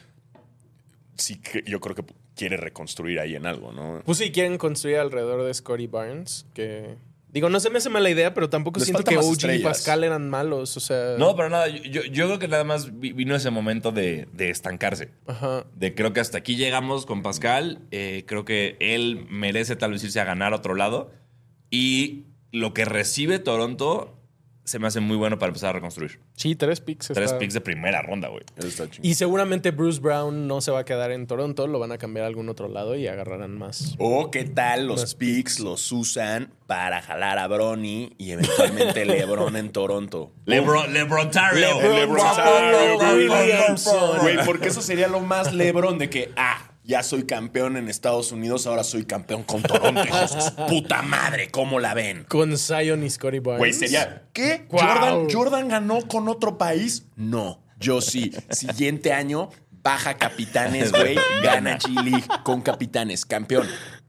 sí 1.16 1.36
que 1.40 1.62
yo 1.66 1.80
creo 1.80 1.94
que 1.96 2.04
quiere 2.36 2.56
reconstruir 2.56 3.20
ahí 3.20 3.34
en 3.36 3.46
algo, 3.46 3.72
¿no? 3.72 4.02
Pues 4.04 4.18
sí, 4.18 4.30
quieren 4.32 4.58
construir 4.58 4.98
alrededor 4.98 5.44
de 5.44 5.54
Scotty 5.54 5.86
Barnes, 5.86 6.46
que... 6.54 6.96
Digo, 7.28 7.48
no 7.48 7.58
se 7.58 7.68
me 7.68 7.78
hace 7.78 7.90
mala 7.90 8.08
idea, 8.10 8.32
pero 8.32 8.48
tampoco 8.48 8.78
Les 8.78 8.86
siento 8.86 9.02
que 9.02 9.16
OG 9.18 9.50
y. 9.56 9.58
Pascal 9.58 10.04
eran 10.04 10.30
malos, 10.30 10.76
o 10.76 10.80
sea... 10.80 11.16
No, 11.18 11.34
pero 11.34 11.50
nada, 11.50 11.66
yo, 11.66 12.02
yo 12.04 12.26
creo 12.26 12.38
que 12.38 12.46
nada 12.46 12.62
más 12.62 13.00
vi- 13.00 13.10
vino 13.12 13.34
ese 13.34 13.50
momento 13.50 13.90
de, 13.90 14.28
de 14.32 14.50
estancarse. 14.50 15.10
Ajá. 15.26 15.64
De 15.74 15.96
creo 15.96 16.12
que 16.12 16.20
hasta 16.20 16.38
aquí 16.38 16.54
llegamos 16.54 17.06
con 17.06 17.22
Pascal. 17.22 17.80
eh, 17.90 18.22
creo 18.28 18.44
que 18.44 18.76
él 18.78 19.26
merece 19.30 19.74
tal 19.74 19.90
vez 19.90 20.04
irse 20.04 20.20
a 20.20 20.24
ganar 20.24 20.52
a 20.52 20.56
otro 20.56 20.76
lado. 20.76 21.10
Y 21.70 22.26
lo 22.52 22.72
que 22.72 22.84
recibe 22.84 23.40
Toronto 23.40 24.16
se 24.64 24.78
me 24.78 24.86
hace 24.86 25.00
muy 25.00 25.16
bueno 25.16 25.38
para 25.38 25.48
empezar 25.50 25.70
a 25.70 25.72
reconstruir. 25.74 26.18
Sí, 26.36 26.54
tres 26.56 26.80
picks. 26.80 27.08
Tres 27.08 27.26
está- 27.26 27.38
picks 27.38 27.54
de 27.54 27.60
primera 27.60 28.00
ronda, 28.02 28.28
güey. 28.28 28.42
Eso 28.56 28.66
está 28.68 28.90
chingón. 28.90 29.04
Y 29.10 29.14
seguramente 29.14 29.70
Bruce 29.70 30.00
Brown 30.00 30.46
no 30.48 30.60
se 30.60 30.70
va 30.70 30.80
a 30.80 30.84
quedar 30.84 31.10
en 31.12 31.26
Toronto, 31.26 31.66
lo 31.66 31.78
van 31.78 31.92
a 31.92 31.98
cambiar 31.98 32.24
a 32.24 32.28
algún 32.28 32.48
otro 32.48 32.68
lado 32.68 32.96
y 32.96 33.06
agarrarán 33.06 33.58
más. 33.58 33.94
O 33.98 34.30
qué 34.30 34.44
tal 34.44 34.86
los 34.86 35.14
picks 35.14 35.60
los 35.60 35.92
usan 35.92 36.52
para 36.66 37.02
jalar 37.02 37.38
a 37.38 37.46
Bronny 37.46 38.14
y 38.18 38.30
eventualmente 38.32 39.04
LeBron 39.04 39.54
en 39.56 39.70
Toronto. 39.70 40.32
Lebron, 40.46 40.92
Lebrontario. 40.92 41.80
Lebrontario 41.82 43.32
Williamson. 43.32 44.18
Güey, 44.20 44.38
porque 44.46 44.68
eso 44.68 44.80
sería 44.80 45.08
lo 45.08 45.20
más 45.20 45.52
LeBron 45.52 45.98
de 45.98 46.08
que, 46.10 46.32
ah, 46.36 46.70
ya 46.84 47.02
soy 47.02 47.24
campeón 47.24 47.76
en 47.76 47.88
Estados 47.88 48.30
Unidos, 48.30 48.66
ahora 48.66 48.84
soy 48.84 49.04
campeón 49.04 49.42
con 49.42 49.62
Toronto. 49.62 50.02
hijos 50.04 50.52
puta 50.68 51.02
madre, 51.02 51.50
¿cómo 51.50 51.80
la 51.80 51.94
ven? 51.94 52.24
Con 52.28 52.56
Zion 52.58 53.02
y 53.02 53.10
Scotty 53.10 53.38
Barnes. 53.38 53.58
Güey, 53.58 53.72
sería. 53.72 54.24
¿Qué? 54.32 54.66
Wow. 54.70 54.80
¿Jordan, 54.80 55.30
¿Jordan 55.32 55.68
ganó 55.68 56.06
con 56.06 56.28
otro 56.28 56.58
país? 56.58 57.06
No, 57.16 57.62
yo 57.80 58.00
sí. 58.00 58.32
Siguiente 58.50 59.12
año, 59.12 59.48
baja 59.82 60.14
capitanes, 60.14 60.92
güey. 60.92 61.16
Gana 61.42 61.78
Chile 61.78 62.22
con 62.44 62.60
capitanes, 62.60 63.24
campeón. 63.24 63.66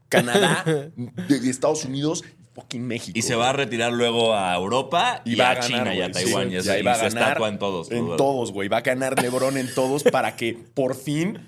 Canadá, 0.08 0.62
de, 0.64 1.50
Estados 1.50 1.84
Unidos, 1.84 2.22
fucking 2.54 2.86
México. 2.86 3.18
Y 3.18 3.22
se 3.22 3.34
va 3.34 3.50
a 3.50 3.52
retirar 3.52 3.92
luego 3.92 4.34
a 4.34 4.54
Europa 4.54 5.20
y, 5.24 5.34
va 5.34 5.50
a, 5.50 5.54
ganar, 5.54 5.68
China 5.68 5.94
y 5.94 6.00
a. 6.02 6.10
Taiwán. 6.12 6.50
Sí, 6.50 6.70
y, 6.78 6.82
va 6.82 6.92
a 6.92 6.94
se 6.96 7.08
ganar 7.08 7.42
en 7.42 7.58
todos. 7.58 7.90
En 7.90 8.16
todos, 8.16 8.52
güey. 8.52 8.68
Va 8.68 8.78
a 8.78 8.82
ganar 8.82 9.20
LeBron 9.20 9.56
en 9.56 9.74
todos 9.74 10.04
para 10.04 10.36
que 10.36 10.54
por 10.74 10.94
fin 10.94 11.40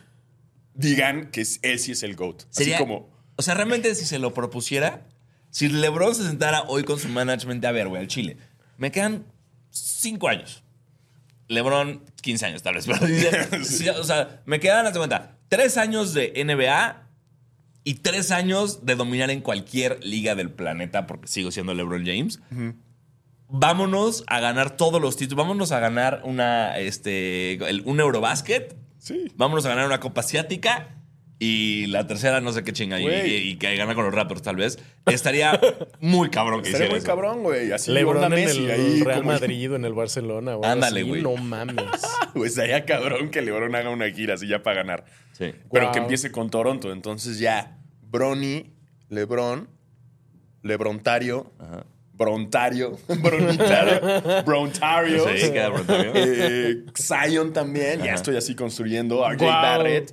digan 0.79 1.31
que 1.31 1.43
es- 1.43 1.59
él 1.63 1.79
sí 1.79 1.93
es 1.93 2.03
el 2.03 2.17
GOAT. 2.17 2.43
Sería, 2.51 2.77
Así 2.77 2.85
como. 2.85 3.11
O 3.37 3.43
sea, 3.43 3.55
realmente 3.55 3.95
si 3.95 4.05
se 4.07 4.19
lo 4.19 4.33
propusiera, 4.33 5.07
si 5.51 5.69
LeBron 5.69 6.15
se 6.15 6.25
sentara 6.25 6.63
hoy 6.63 6.85
con 6.85 6.99
su 6.99 7.09
management, 7.09 7.65
a 7.65 7.73
ver, 7.73 7.89
güey, 7.89 8.01
al 8.03 8.09
Chile, 8.09 8.37
me 8.79 8.91
quedan 8.91 9.27
cinco 9.71 10.29
años. 10.29 10.63
LeBron, 11.49 12.03
15 12.21 12.47
años 12.47 12.63
tal 12.63 12.75
vez. 12.75 12.87
Pero 13.01 13.01
sí, 13.65 13.89
o 13.89 14.05
sea, 14.05 14.43
me 14.47 14.61
quedan, 14.61 14.87
hazte 14.87 14.99
cuenta, 14.99 15.37
tres 15.49 15.77
años 15.77 16.15
de 16.15 16.33
NBA 16.45 17.05
y 17.85 17.95
tres 17.95 18.31
años 18.33 18.85
de 18.85 18.97
dominar 18.97 19.31
en 19.31 19.41
cualquier 19.41 19.99
liga 20.05 20.35
del 20.35 20.51
planeta, 20.51 21.07
porque 21.07 21.27
sigo 21.29 21.51
siendo 21.51 21.73
LeBron 21.75 22.05
James. 22.05 22.41
Vámonos 23.51 24.25
a 24.27 24.41
ganar 24.41 24.77
todos 24.77 25.01
los 25.01 25.17
títulos. 25.17 25.45
Vámonos 25.45 25.73
a 25.73 25.81
ganar 25.81 26.21
una, 26.25 26.77
este, 26.79 27.55
el- 27.55 27.83
un 27.87 27.99
Eurobasket. 28.01 28.77
Sí. 28.99 29.33
Vámonos 29.37 29.65
a 29.67 29.71
ganar 29.71 29.87
una 29.87 30.01
Copa 30.01 30.21
Asiática. 30.21 30.95
Y 31.41 31.87
la 31.87 32.05
tercera, 32.09 32.41
no 32.41 32.51
sé 32.51 32.65
qué 32.65 32.73
chinga. 32.73 32.99
Y, 32.99 33.05
Güey. 33.05 33.31
y- 33.33 33.49
y 33.51 33.57
que 33.59 33.77
gana 33.77 33.95
con 33.95 34.05
los 34.05 34.13
Raptors, 34.13 34.43
tal 34.43 34.57
vez. 34.57 34.77
Estaría 35.07 35.53
muy 36.01 36.31
cabrón 36.31 36.63
que 36.63 36.71
Estaría 36.71 36.89
muy 36.91 36.99
eso. 36.99 37.07
cabrón, 37.07 37.45
güey. 37.45 37.71
Así 37.71 37.93
LeBron 37.93 38.25
en 38.25 38.31
Messi 38.31 38.65
el 38.65 38.71
ahí 38.73 39.03
Real 39.05 39.19
como- 39.21 39.31
Madrid 39.31 39.71
o 39.73 39.77
en 39.77 39.85
el 39.85 39.93
Barcelona. 39.95 40.55
güey. 40.55 40.69
Ándale, 40.69 41.05
güey. 41.05 41.23
No 41.23 41.37
mames. 41.37 41.77
Pues 42.35 42.51
estaría 42.53 42.85
cabrón 42.85 43.31
que 43.31 43.41
LeBron 43.41 43.73
haga 43.77 43.91
una 43.91 44.11
gira 44.11 44.35
así 44.35 44.49
ya 44.49 44.65
para 44.65 44.79
ganar. 44.79 45.05
Sí. 45.31 45.53
Pero 45.71 45.85
Wow. 45.85 45.93
que 45.93 45.99
empiece 46.01 46.33
con 46.33 46.51
Toronto. 46.51 46.91
Entonces 46.93 47.39
ya, 47.39 47.79
Bronny, 48.03 48.73
LeBron, 49.09 49.69
Lebrontario, 50.63 51.53
Brontario, 52.19 52.99
Bronitario, 53.23 54.43
Brontario. 54.45 55.25
Sí, 55.37 55.51
queda 55.53 55.69
Brontario. 55.69 56.13
Eh, 56.15 56.85
Zion 56.97 57.53
también. 57.53 58.03
Ya 58.03 58.15
estoy 58.15 58.37
así 58.37 58.55
construyendo. 58.55 59.27
RJ 59.27 59.39
Wow. 59.45 59.49
Barrett. 59.53 60.13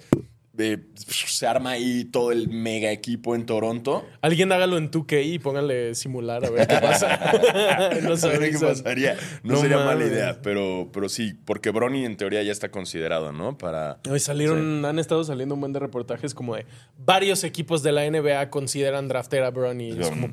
Eh, 0.57 0.77
se 0.95 1.45
arma 1.47 1.71
ahí 1.71 2.05
todo 2.05 2.31
el 2.31 2.47
mega 2.47 2.89
equipo 2.89 3.35
en 3.35 3.45
Toronto. 3.45 4.05
Alguien 4.21 4.53
hágalo 4.53 4.77
en 4.77 4.89
2K 4.89 5.21
y 5.25 5.37
pónganle 5.39 5.95
simular 5.95 6.45
a 6.45 6.49
ver 6.49 6.65
qué 6.65 6.75
pasa. 6.81 7.19
no 8.01 8.13
A 8.13 8.27
ver 8.37 8.51
qué 8.51 8.57
pasaría. 8.59 9.17
No, 9.43 9.55
No 9.55 9.59
sería 9.59 9.79
mala 9.79 10.05
idea, 10.05 10.39
pero, 10.41 10.89
pero 10.93 11.09
sí, 11.09 11.33
porque 11.43 11.71
Bronny 11.71 12.05
en 12.05 12.15
teoría 12.15 12.41
ya 12.41 12.53
está 12.53 12.71
considerado, 12.71 13.33
¿no? 13.33 13.57
Para. 13.57 13.97
Hoy 14.09 14.21
salieron, 14.21 14.85
han 14.85 14.97
estado 14.97 15.25
saliendo 15.25 15.55
un 15.55 15.59
buen 15.61 15.73
de 15.73 15.79
reportajes 15.79 16.33
como 16.33 16.55
de 16.55 16.65
varios 16.97 17.43
equipos 17.43 17.83
de 17.83 17.91
la 17.91 18.09
NBA 18.09 18.49
consideran 18.49 19.09
draftear 19.09 19.43
a 19.43 19.49
Bronny. 19.51 19.99
Es 19.99 20.09
como, 20.09 20.29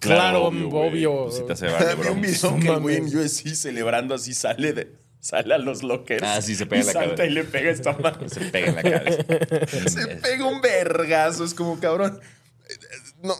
claro, 0.00 0.44
obvio. 0.46 0.68
obvio. 0.70 1.24
Pues 1.24 1.36
sí 1.36 1.42
te 1.46 1.52
hace 1.52 1.66
vale, 1.66 1.94
Vi 1.96 2.02
bro. 2.02 2.12
un 2.12 2.20
video 2.20 2.56
que 2.60 2.68
el 2.68 2.80
güey 2.80 2.96
en. 2.96 3.04
USC 3.16 3.48
celebrando 3.54 4.14
así 4.14 4.34
sale 4.34 4.72
de. 4.72 4.92
Sale 5.20 5.54
a 5.54 5.58
los 5.58 5.82
lockers. 5.82 6.22
Ah, 6.22 6.40
sí, 6.40 6.54
se 6.54 6.66
pega 6.66 6.78
y 6.78 6.80
en 6.82 6.86
la 6.86 6.92
salta 6.92 7.16
cabeza. 7.16 7.26
y 7.26 7.34
le 7.34 7.44
pega 7.44 7.70
esta 7.70 7.92
mano. 7.98 8.28
Se 8.28 8.40
pega 8.42 8.68
en 8.68 8.74
la 8.76 8.82
cabeza. 8.82 9.88
Se 9.90 10.06
pega 10.16 10.46
un 10.46 10.60
vergazo. 10.60 11.44
Es 11.44 11.52
como 11.54 11.80
cabrón. 11.80 12.20
No, 13.22 13.34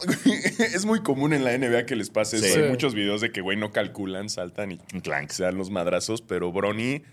es 0.73 0.85
muy 0.85 1.01
común 1.01 1.33
en 1.33 1.43
la 1.45 1.57
NBA 1.57 1.85
que 1.85 1.95
les 1.95 2.09
pase 2.09 2.37
eso. 2.37 2.45
Sí. 2.47 2.59
Hay 2.61 2.69
muchos 2.69 2.93
videos 2.93 3.21
de 3.21 3.31
que, 3.31 3.41
güey, 3.41 3.57
no 3.57 3.71
calculan, 3.71 4.29
saltan 4.29 4.71
y 4.73 4.77
clank. 5.01 5.29
se 5.31 5.43
dan 5.43 5.57
los 5.57 5.69
madrazos, 5.69 6.21
pero 6.21 6.51
Bronny 6.51 7.03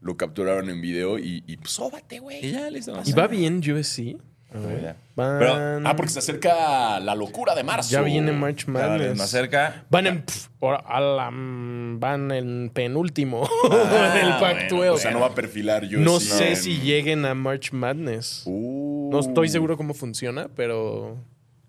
lo 0.00 0.16
capturaron 0.16 0.70
en 0.70 0.80
video 0.80 1.18
y, 1.18 1.42
y 1.46 1.56
pues, 1.56 1.72
sóbate, 1.72 2.20
güey. 2.20 2.44
Y 2.44 2.52
ya, 2.52 2.70
listo. 2.70 3.00
¿Y 3.04 3.12
va 3.12 3.26
bien 3.28 3.58
USC? 3.58 4.16
Pero- 4.50 5.80
Ah, 5.86 5.94
porque 5.96 6.10
se 6.10 6.20
acerca 6.20 7.00
la 7.00 7.14
locura 7.14 7.54
de 7.54 7.64
marzo. 7.64 7.90
ya 7.90 8.00
viene 8.02 8.32
March 8.32 8.66
Madness. 8.66 9.16
más 9.18 9.30
cerca. 9.30 9.84
Van 9.90 10.06
en, 10.06 10.22
pf, 10.22 10.48
a 10.62 11.00
la- 11.00 11.30
mm, 11.30 12.00
van 12.00 12.30
en 12.32 12.70
penúltimo 12.72 13.48
Ah, 13.70 14.12
del 14.14 14.28
bueno, 14.28 14.40
Pac-12. 14.40 14.90
O 14.90 14.96
sea, 14.98 15.10
no 15.10 15.20
va 15.20 15.26
a 15.26 15.34
perfilar 15.34 15.84
USC. 15.84 15.98
no 15.98 16.20
sé 16.20 16.56
si 16.56 16.78
lleguen 16.80 17.24
a 17.26 17.34
March 17.34 17.72
Madness. 17.72 18.42
Uh. 18.46 19.10
No 19.12 19.20
estoy 19.20 19.48
seguro 19.48 19.76
cómo 19.76 19.92
funciona, 19.94 20.48
pero 20.54 21.16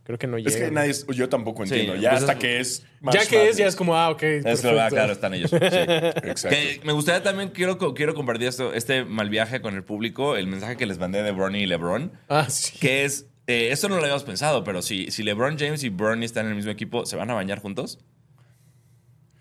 creo 0.10 0.18
que 0.18 0.26
no 0.26 0.38
Es 0.38 0.46
llegan. 0.46 0.70
que 0.70 0.74
nadie, 0.74 0.90
es- 0.90 1.06
yo 1.06 1.30
tampoco 1.30 1.64
Sí, 1.68 1.74
entiendo. 1.76 2.02
ya 2.02 2.10
pues 2.10 2.24
hata 2.24 2.32
es- 2.34 2.40
que 2.40 2.60
es. 2.60 2.80
ya 2.82 2.88
March 3.02 3.28
que 3.28 3.48
es, 3.50 3.58
ya 3.58 3.68
es 3.68 3.76
como, 3.76 3.96
ah, 3.96 4.10
ok. 4.10 4.24
Es 4.24 4.62
que, 4.62 4.80
ah, 4.80 4.90
claro, 4.90 5.14
están 5.14 5.36
ellos. 5.36 5.52
Sí. 5.52 5.58
Exacto. 5.62 6.50
Que 6.50 6.82
me 6.84 6.94
gustaría 6.94 7.22
también, 7.22 7.50
quiero, 7.50 7.78
quiero 7.94 8.16
compartir 8.16 8.48
esto, 8.48 8.74
este 8.74 9.06
mal 9.06 9.30
viaje 9.30 9.62
con 9.62 9.76
el 9.76 9.84
público, 9.84 10.36
el 10.36 10.48
mensaje 10.48 10.78
que 10.78 10.88
les 10.88 10.98
mandé 10.98 11.22
de 11.22 11.32
Bronny 11.32 11.60
y 11.60 11.66
LeBron, 11.68 12.12
Ah, 12.28 12.48
sí. 12.50 12.80
que 12.80 13.06
es, 13.06 13.28
eh, 13.46 13.70
esto 13.72 13.88
no 13.88 13.98
lo 13.98 14.02
habíamos 14.02 14.24
pensado, 14.24 14.64
pero 14.64 14.82
si, 14.82 15.12
si 15.12 15.22
LeBron 15.22 15.60
James 15.60 15.84
y 15.84 15.90
Bronny 15.90 16.26
están 16.26 16.46
en 16.46 16.54
el 16.54 16.56
mismo 16.56 16.72
equipo, 16.72 17.06
¿se 17.06 17.16
van 17.16 17.30
a 17.30 17.36
bañar 17.36 17.60
juntos? 17.60 18.00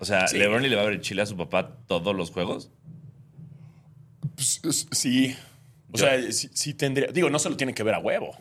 O 0.00 0.04
sea, 0.04 0.28
Sí. 0.28 0.36
¿LeBron 0.36 0.62
le 0.62 0.76
va 0.76 0.82
a 0.82 0.84
ver 0.84 0.94
el 0.94 1.00
chile 1.00 1.22
a 1.22 1.26
su 1.26 1.36
papá 1.38 1.78
todos 1.86 2.14
los 2.14 2.30
juegos? 2.30 2.70
Pues, 4.34 4.60
es- 4.64 4.86
sí. 4.92 5.34
O 5.92 5.96
Yo- 5.96 6.04
sea, 6.04 6.30
sí, 6.32 6.50
sí 6.52 6.74
tendría. 6.74 7.06
Digo, 7.08 7.30
no 7.30 7.38
se 7.38 7.48
lo 7.48 7.56
tiene 7.56 7.72
que 7.72 7.82
ver 7.82 7.94
a 7.94 7.98
huevo. 7.98 8.36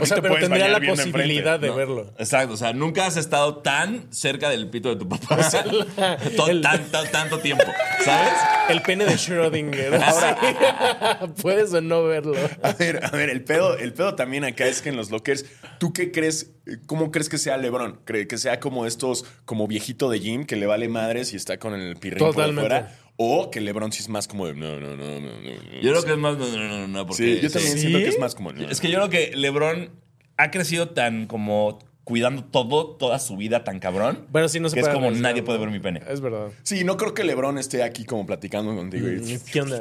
O 0.00 0.06
sea, 0.06 0.16
te 0.16 0.22
pero 0.22 0.36
tendría 0.36 0.68
la 0.68 0.80
posibilidad 0.80 1.58
de 1.60 1.68
¿no? 1.68 1.74
verlo. 1.76 2.12
Exacto, 2.18 2.54
o 2.54 2.56
sea, 2.56 2.72
nunca 2.72 3.06
has 3.06 3.16
estado 3.16 3.56
tan 3.58 4.12
cerca 4.12 4.50
del 4.50 4.68
pito 4.68 4.88
de 4.90 4.96
tu 4.96 5.08
papá. 5.08 5.38
Todo- 6.36 6.60
tan- 6.60 6.84
tan- 6.90 7.10
tanto 7.10 7.38
tiempo, 7.38 7.64
¿sabes? 8.04 8.32
El 8.68 8.82
pene 8.82 9.04
de 9.04 9.14
Schrödinger. 9.14 10.00
Ahora, 10.02 11.32
puedes 11.42 11.72
o 11.74 11.80
no 11.80 12.04
verlo. 12.04 12.34
A 12.62 12.72
ver, 12.72 13.04
a 13.04 13.10
ver, 13.10 13.30
el 13.30 13.42
pedo, 13.44 13.76
el 13.76 13.92
pedo 13.92 14.14
también 14.14 14.44
acá 14.44 14.66
es 14.66 14.82
que 14.82 14.88
en 14.88 14.96
los 14.96 15.10
lockers, 15.10 15.44
¿tú 15.78 15.92
qué 15.92 16.10
crees? 16.12 16.50
¿Cómo 16.86 17.10
crees 17.10 17.28
que 17.28 17.38
sea 17.38 17.56
LeBron? 17.56 18.00
¿Cree 18.04 18.26
que 18.28 18.38
sea 18.38 18.60
como 18.60 18.86
estos, 18.86 19.24
como 19.44 19.66
viejito 19.66 20.08
de 20.10 20.20
gym 20.20 20.44
que 20.46 20.56
le 20.56 20.66
vale 20.66 20.88
madres 20.88 21.32
y 21.32 21.36
está 21.36 21.58
con 21.58 21.74
el 21.74 21.96
pirrín 21.96 22.18
por 22.20 22.34
Totalmente. 22.34 22.84
O 23.16 23.50
que 23.50 23.60
LeBron 23.60 23.92
sí 23.92 24.02
es 24.02 24.08
más 24.08 24.26
como 24.26 24.46
de 24.46 24.54
no, 24.54 24.80
no, 24.80 24.96
no, 24.96 25.20
no. 25.20 25.40
Yo 25.82 25.90
creo 25.90 26.02
que 26.02 26.12
es 26.12 26.18
más. 26.18 26.38
No, 26.38 26.46
no, 26.48 26.68
no, 26.68 26.88
no, 26.88 27.06
porque. 27.06 27.36
Sí, 27.36 27.40
yo 27.40 27.50
también 27.50 27.78
siento 27.78 27.98
que 27.98 28.08
es 28.08 28.18
más 28.18 28.34
como. 28.34 28.52
no, 28.52 28.68
Es 28.68 28.80
que 28.80 28.90
yo 28.90 28.98
creo 28.98 29.10
que 29.10 29.36
LeBron 29.36 29.90
ha 30.36 30.50
crecido 30.50 30.90
tan 30.90 31.26
como 31.26 31.78
cuidando 32.04 32.42
todo, 32.44 32.96
toda 32.96 33.18
su 33.20 33.36
vida 33.36 33.62
tan 33.64 33.78
cabrón. 33.78 34.26
Bueno, 34.30 34.48
sí, 34.48 34.58
no 34.58 34.68
se 34.68 34.74
que 34.74 34.80
es 34.80 34.86
puede 34.86 34.94
como 34.94 35.06
arriesgar, 35.06 35.30
nadie 35.30 35.42
puede 35.44 35.58
ver 35.60 35.70
mi 35.70 35.78
pene. 35.78 36.02
Es 36.08 36.20
verdad. 36.20 36.48
Sí, 36.64 36.82
no 36.82 36.96
creo 36.96 37.14
que 37.14 37.22
LeBron 37.22 37.58
esté 37.58 37.82
aquí 37.84 38.04
como 38.04 38.26
platicando 38.26 38.74
contigo. 38.74 39.08
y- 39.08 39.38
¿Qué 39.52 39.60
onda? 39.60 39.80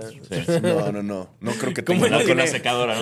No, 0.61 0.91
no, 0.91 1.01
no. 1.03 1.29
No 1.39 1.51
creo 1.53 1.73
que 1.73 1.83
¿Cómo 1.83 2.03
tenga. 2.03 2.19
No 2.19 2.23
con 2.25 2.37
la 2.37 2.43
tiene- 2.43 2.47
secadora, 2.51 2.95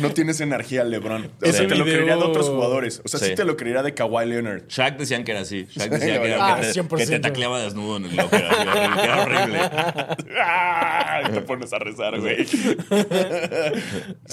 ¿no? 0.00 0.10
Tienes 0.10 0.40
energía, 0.40 0.84
LeBron. 0.84 1.30
O 1.42 1.46
sea, 1.52 1.66
te 1.66 1.74
lo 1.76 1.84
creería 1.84 2.16
de 2.16 2.22
otros 2.22 2.48
jugadores. 2.48 3.00
O 3.04 3.08
sea, 3.08 3.20
sí, 3.20 3.26
Sí. 3.28 3.34
te 3.34 3.44
lo 3.44 3.56
creería 3.56 3.82
de 3.82 3.94
Kawhi 3.94 4.26
Leonard. 4.26 4.64
Shaq 4.68 4.98
decían 4.98 5.24
que 5.24 5.32
era 5.32 5.40
así. 5.40 5.66
Shaq 5.70 5.90
decía 5.90 6.20
que, 6.20 6.28
era, 6.28 6.54
Ah, 6.54 6.60
que, 6.60 6.66
te, 6.66 6.72
100%. 6.74 6.96
que 6.98 7.06
te 7.06 7.20
tacleaba 7.20 7.60
desnudo 7.60 7.96
en 7.98 8.04
el 8.06 8.16
locker. 8.16 8.44
así, 8.44 8.62
era 9.02 9.22
horrible. 9.22 9.58
¡Ah! 10.42 11.22
Y 11.28 11.32
te 11.32 11.40
pones 11.42 11.72
a 11.72 11.78
rezar, 11.78 12.18
güey. 12.20 12.44
sí, 12.46 12.60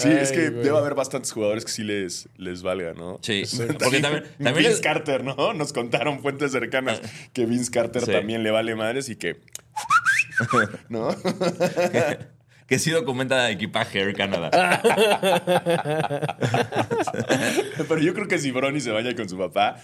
es 0.08 0.32
que 0.32 0.50
güey. 0.50 0.64
debe 0.64 0.76
haber 0.78 0.94
bastantes 0.94 1.32
jugadores 1.32 1.64
que 1.64 1.70
sí 1.72 1.82
les, 1.84 2.28
les 2.36 2.62
valga, 2.62 2.92
¿no? 2.94 3.18
Sí, 3.22 3.44
porque 3.78 4.00
también, 4.00 4.24
también 4.42 4.54
Vince 4.56 4.72
es- 4.72 4.80
Carter, 4.80 5.24
¿no? 5.24 5.52
Nos 5.54 5.72
contaron 5.72 6.20
fuentes 6.20 6.52
cercanas 6.52 7.00
que 7.32 7.46
Vince 7.46 7.70
Carter 7.70 8.02
Sí. 8.04 8.12
también 8.12 8.42
le 8.42 8.50
vale 8.50 8.74
madres 8.74 9.08
y 9.08 9.16
que. 9.16 9.40
¿No? 10.88 11.08
que 12.66 12.78
sí 12.78 12.90
documenta 12.90 13.50
equipaje 13.50 14.00
Air 14.00 14.14
Canada. 14.14 14.50
Pero 17.88 18.00
yo 18.00 18.14
creo 18.14 18.28
que 18.28 18.38
si 18.38 18.50
Bronny 18.50 18.80
se 18.80 18.90
baña 18.90 19.14
con 19.14 19.28
su 19.28 19.38
papá, 19.38 19.76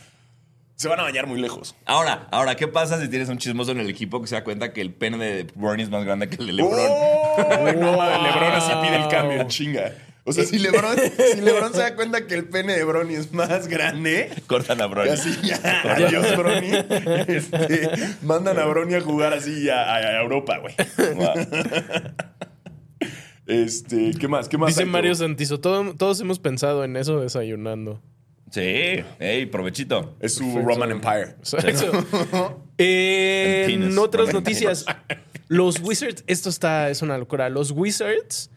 se 0.77 0.89
van 0.89 1.01
a 1.01 1.05
bañar 1.05 1.27
muy 1.27 1.41
lejos. 1.41 1.75
Ahora, 1.87 2.27
ahora, 2.33 2.57
¿qué 2.57 2.69
pasa 2.69 3.01
si 3.01 3.09
tienes 3.09 3.29
un 3.29 3.39
chismoso 3.39 3.71
en 3.73 3.81
el 3.81 3.89
equipo 3.89 4.21
que 4.21 4.27
se 4.27 4.35
da 4.35 4.45
cuenta 4.45 4.73
que 4.73 4.81
el 4.81 4.93
pene 4.93 5.19
de 5.19 5.47
Bernie 5.55 5.85
es 5.85 5.91
más 5.91 6.05
grande 6.05 6.29
que 6.29 6.37
el 6.37 6.47
de 6.49 6.53
LeBron? 6.55 6.79
¡Oh! 6.81 7.37
No, 7.77 7.93
LeBron 7.93 8.53
así 8.53 8.73
pide 8.83 8.97
el 8.97 9.09
cambio, 9.09 9.45
chinga. 9.49 9.93
O 10.25 10.33
sea, 10.33 10.45
si 10.45 10.59
LeBron, 10.59 10.97
si 11.35 11.41
LeBron 11.41 11.73
se 11.73 11.81
da 11.81 11.97
cuenta 11.97 12.27
que 12.29 12.35
el 12.35 12.45
pene 12.45 12.75
de 12.77 12.85
Bronny 12.85 13.15
es 13.17 13.33
más 13.33 13.67
grande, 13.67 14.31
Cortan 14.47 14.81
a 14.81 14.87
Bronny. 14.87 15.11
así 15.11 15.37
ya, 15.43 15.59
adiós 15.85 16.37
Bronny, 16.37 16.71
este, 17.27 17.91
mandan 18.23 18.59
a 18.59 18.65
Bronny 18.67 18.95
a 18.95 19.01
jugar 19.01 19.33
así 19.35 19.69
a, 19.69 20.21
Europa, 20.23 20.59
güey. 20.59 20.75
Este, 23.47 24.13
¿qué 24.19 24.29
más? 24.29 24.49
¿Qué 24.49 24.57
más? 24.57 24.69
Dice? 24.69 24.85
Mario 24.85 25.15
Santizo, 25.17 25.59
todo- 25.59 25.95
todos 25.95 26.21
hemos 26.21 26.39
pensado 26.39 26.85
en 26.85 26.97
eso 26.97 27.21
desayunando. 27.21 28.01
Sí, 28.53 29.03
ey, 29.19 29.47
provechito. 29.47 30.15
Es 30.21 30.35
su 30.35 30.45
Perfecto. 30.45 30.69
Roman 30.69 30.91
Empire. 30.93 31.37
Exacto. 31.41 32.63
Eh, 32.79 33.67
En 33.69 33.97
otras 33.99 34.33
noticias, 34.33 34.85
los 35.47 35.79
Wizards, 35.81 36.25
esto 36.27 36.49
está, 36.49 36.91
es 36.91 37.01
una 37.03 37.17
locura. 37.17 37.49
Los 37.49 37.71
Wizards 37.71 38.51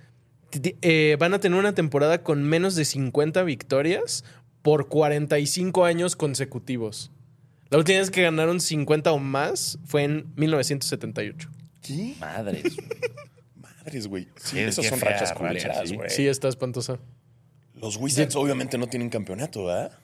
eh, 0.81 1.17
van 1.19 1.33
a 1.33 1.39
tener 1.39 1.57
una 1.59 1.73
temporada 1.75 2.23
con 2.23 2.43
menos 2.43 2.75
de 2.75 2.85
50 2.85 3.43
victorias 3.43 4.23
por 4.61 4.87
45 4.87 5.85
años 5.85 6.15
consecutivos. 6.15 7.11
La 7.69 7.77
última 7.77 7.99
vez 7.99 8.11
que 8.11 8.21
ganaron 8.21 8.59
50 8.61 9.11
o 9.11 9.19
más 9.19 9.79
fue 9.85 10.03
en 10.03 10.27
1978. 10.35 11.49
¿Qué? 11.81 12.15
Madres. 12.19 12.63
Madres, 13.55 14.07
güey. 14.07 14.27
Sí, 14.37 14.59
esas 14.59 14.85
son 14.85 14.99
fea 14.99 15.11
rachas 15.11 15.29
racha, 15.31 15.39
culeras, 15.39 15.89
sí. 15.89 15.95
güey. 15.95 16.09
Sí, 16.09 16.27
está 16.27 16.47
espantosa. 16.47 16.99
Los 17.73 17.97
Wizards 17.97 18.35
obviamente 18.35 18.77
no 18.77 18.87
tienen 18.87 19.09
campeonato, 19.09 19.65
¿verdad? 19.65 19.97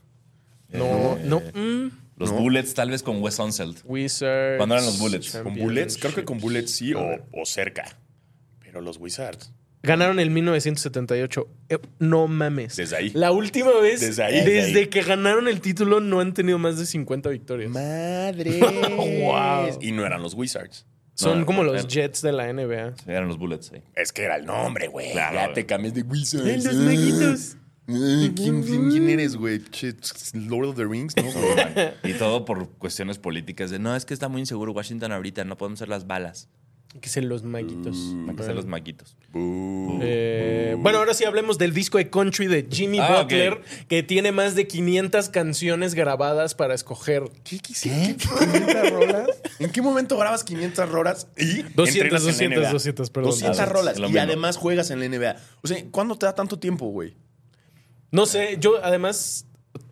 No, 0.69 1.17
no. 1.23 1.39
mm, 1.39 1.91
Los 2.17 2.31
Bullets, 2.31 2.73
tal 2.73 2.91
vez 2.91 3.03
con 3.03 3.21
Wes 3.21 3.39
Unseld. 3.39 3.79
Wizards. 3.85 4.57
¿Cuándo 4.57 4.75
eran 4.75 4.85
los 4.85 4.99
Bullets? 4.99 5.31
Con. 5.37 5.55
Bullets, 5.55 5.97
creo 5.97 6.13
que 6.13 6.23
con 6.23 6.39
Bullets 6.39 6.71
sí 6.71 6.93
o, 6.93 7.01
o 7.31 7.45
cerca. 7.45 7.97
Pero 8.59 8.81
los 8.81 8.97
Wizards. 8.97 9.51
Ganaron 9.83 10.19
el 10.19 10.29
1978. 10.29 11.47
Eh, 11.69 11.77
no 11.99 12.27
mames. 12.27 12.75
Desde 12.75 12.95
ahí. 12.97 13.09
La 13.15 13.31
última 13.31 13.71
vez, 13.81 14.01
Desde 14.01 14.23
ahí. 14.23 14.35
desde 14.35 14.51
Desde 14.51 14.79
ahí. 14.81 14.87
que 14.87 15.01
ganaron 15.01 15.47
el 15.47 15.59
título, 15.61 15.99
no 15.99 16.19
han 16.19 16.33
tenido 16.33 16.59
más 16.59 16.77
de 16.77 16.85
50 16.85 17.29
victorias. 17.29 17.71
Madre. 17.71 18.59
Wow. 19.21 19.77
Y 19.81 19.91
no 19.91 20.05
eran 20.05 20.21
los 20.21 20.33
Wizards. 20.35 20.85
Son 21.13 21.39
No, 21.41 21.45
como 21.45 21.63
no, 21.63 21.73
los 21.73 21.83
no. 21.83 21.89
Jets 21.89 22.21
de 22.21 22.31
la 22.31 22.51
NBA. 22.51 22.95
Sí, 22.97 23.03
eran 23.07 23.27
los 23.27 23.37
Bullets, 23.37 23.67
sí. 23.67 23.81
Es 23.95 24.11
que 24.11 24.23
era 24.23 24.35
el 24.37 24.45
nombre, 24.45 24.87
güey. 24.87 25.11
Claro, 25.11 25.35
ya 25.35 25.53
te 25.53 25.65
cambias 25.65 25.93
de 25.93 26.01
Wizards. 26.03 26.45
¡Eh, 26.47 26.59
los 26.63 26.75
maguitos! 26.75 27.57
Ay, 27.87 28.31
¿Quién, 28.35 28.63
quién- 28.63 28.89
quién 28.89 29.09
eres, 29.09 29.35
güey? 29.35 29.59
Che, 29.69 29.93
Lord 30.33 30.69
of 30.69 30.75
the 30.77 30.85
Rings, 30.85 31.13
¿no? 31.17 31.23
Y 32.09 32.13
todo 32.13 32.45
por 32.45 32.69
cuestiones 32.77 33.17
políticas 33.17 33.69
de 33.71 33.79
no, 33.79 33.95
es 33.95 34.05
que 34.05 34.13
está 34.13 34.29
muy 34.29 34.39
inseguro 34.41 34.71
Washington 34.71 35.11
ahorita, 35.11 35.43
no 35.43 35.57
podemos 35.57 35.77
hacer 35.79 35.89
las 35.89 36.07
balas. 36.07 36.47
Que 36.99 37.07
sean 37.07 37.29
los 37.29 37.43
maguitos. 37.43 37.97
Hay 38.27 38.35
que 38.35 38.41
hacer 38.41 38.53
los 38.53 38.65
maquitos. 38.65 39.15
Bú. 39.31 39.97
Eh, 40.01 40.75
bueno, 40.79 40.97
ahora 40.97 41.13
sí 41.13 41.23
hablemos 41.23 41.57
del 41.57 41.73
disco 41.73 41.97
de 41.97 42.09
country 42.09 42.47
de 42.47 42.67
Jimmy 42.69 42.99
Ah, 42.99 43.21
Butler, 43.21 43.61
que 43.87 44.03
tiene 44.03 44.33
más 44.33 44.55
de 44.55 44.67
500 44.67 45.29
canciones 45.29 45.93
grabadas 45.93 46.53
para 46.53 46.73
escoger. 46.73 47.23
¿Qué, 47.45 47.59
qué, 47.59 47.73
qué, 47.81 48.15
qué, 48.17 48.27
500 48.27 48.89
rolas? 48.91 49.27
¿En 49.59 49.71
qué 49.71 49.81
momento 49.81 50.17
grabas 50.17 50.43
500 50.43 50.89
rolas 50.89 51.27
y 51.37 51.61
200, 51.61 51.87
entrenas 51.95 52.21
en 52.41 52.49
la 52.49 52.55
200, 52.57 52.59
NBA? 52.63 52.71
200, 52.73 53.09
perdón. 53.09 53.31
200 53.31 53.59
Ah, 53.59 53.65
rolas 53.65 53.97
y 53.97 54.01
mismo. 54.01 54.19
además 54.19 54.57
juegas 54.57 54.91
en 54.91 54.99
la 54.99 55.07
NBA. 55.07 55.35
O 55.61 55.67
sea, 55.69 55.77
¿cuándo 55.91 56.17
te 56.17 56.25
da 56.25 56.35
tanto 56.35 56.59
tiempo, 56.59 56.87
güey? 56.87 57.15
No 58.11 58.25
sé, 58.25 58.57
yo 58.59 58.83
además 58.83 59.45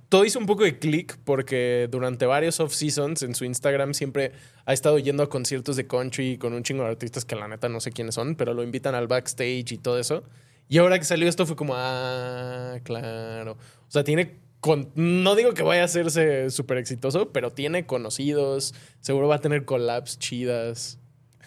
todo 0.10 0.26
hizo 0.26 0.40
un 0.40 0.46
poco 0.48 0.64
de 0.64 0.80
clic 0.80 1.18
porque 1.24 1.88
durante 1.92 2.26
varios 2.26 2.60
off-seasons 2.60 3.22
en 3.22 3.36
su 3.36 3.46
Instagram 3.46 3.94
siempre 3.94 4.32
ha 4.66 4.74
estado 4.74 4.98
yendo 5.00 5.24
a 5.24 5.30
conciertos 5.30 5.76
de 5.76 5.86
country 5.88 6.38
con 6.38 6.54
un 6.54 6.64
chingo 6.64 6.84
de 6.84 6.90
artistas 6.90 7.26
que 7.26 7.36
la 7.36 7.48
neta 7.48 7.70
no 7.70 7.80
sé 7.80 7.92
quiénes 7.92 8.16
son, 8.16 8.36
pero 8.36 8.54
lo 8.54 8.64
invitan 8.64 8.96
al 8.96 9.08
backstage 9.08 9.72
y 9.72 9.78
todo 9.78 10.00
eso. 10.00 10.24
Y 10.68 10.78
ahora 10.80 11.00
que 11.00 11.06
salió 11.06 11.28
esto 11.28 11.46
fue 11.46 11.56
como, 11.56 11.74
ah, 11.76 12.78
claro. 12.84 13.54
O 13.54 13.92
sea, 13.92 14.04
tiene, 14.04 14.40
con- 14.60 14.92
no 14.96 15.36
digo 15.36 15.54
que 15.54 15.64
vaya 15.64 15.82
a 15.84 15.86
hacerse 15.86 16.50
súper 16.52 16.78
exitoso, 16.78 17.32
pero 17.32 17.52
tiene 17.52 17.86
conocidos, 17.86 18.74
seguro 19.02 19.28
va 19.28 19.36
a 19.36 19.42
tener 19.42 19.66
collabs 19.66 20.20
chidas. 20.20 21.00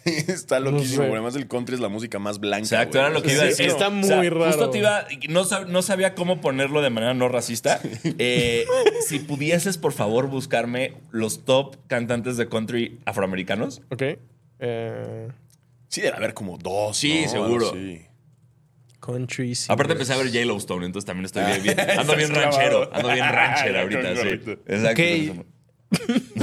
Está 0.29 0.61
loquísimo. 0.61 1.05
sé. 1.05 1.11
Además, 1.11 1.37
el 1.37 1.47
country 1.49 1.75
es 1.75 1.81
la 1.81 1.88
música 1.88 2.19
más 2.19 2.38
blanca. 2.41 2.65
Exacto, 2.65 2.99
era 2.99 3.11
lo 3.11 3.23
que 3.23 3.33
iba 3.33 3.43
a 3.43 3.45
Sí, 3.47 3.51
decir. 3.51 3.67
está 3.67 3.91
muy 3.91 4.29
raro. 4.29 4.47
Justo 4.47 4.71
te 4.71 4.79
iba, 4.79 5.07
no, 5.29 5.45
sab- 5.45 5.67
no 5.67 5.83
sabía 5.83 6.15
cómo 6.15 6.41
ponerlo 6.41 6.83
de 6.83 6.91
manera 6.91 7.15
no 7.15 7.29
racista. 7.29 7.81
Eh, 8.19 8.67
si 9.07 9.19
pudieses, 9.21 9.79
por 9.79 9.93
favor, 9.93 10.29
buscarme 10.29 10.95
los 11.11 11.45
top 11.45 11.77
cantantes 11.87 12.37
de 12.37 12.49
country 12.49 12.99
afroamericanos. 13.05 13.83
¿Ok? 13.91 14.03
Eh, 14.59 15.29
Sí, 15.88 16.01
debe 16.01 16.17
haber 16.17 16.33
como 16.35 16.57
dos. 16.59 16.97
Sí, 16.97 17.23
¿no? 17.25 17.29
seguro. 17.31 17.69
Así. 17.71 18.07
country. 19.01 19.53
Aparte 19.69 19.91
singers. 19.91 19.91
empecé 19.91 20.12
a 20.12 20.17
ver 20.17 20.31
Yellowstone, 20.31 20.87
entonces 20.87 21.07
también 21.07 21.27
estoy 21.27 21.45
bien, 21.45 21.62
bien- 21.77 21.99
ando 21.99 22.17
bien 22.17 22.35
ranchero, 22.35 22.88
ando 22.95 23.09
bien 23.12 23.29
ranchero 23.29 23.81
ahorita, 23.83 24.17
sí. 24.17 24.29
Exacto. 24.67 25.45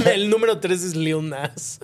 El 0.08 0.30
número 0.30 0.60
3 0.60 0.82
es 0.84 0.94
Lil 0.94 1.28
Nas. 1.28 1.80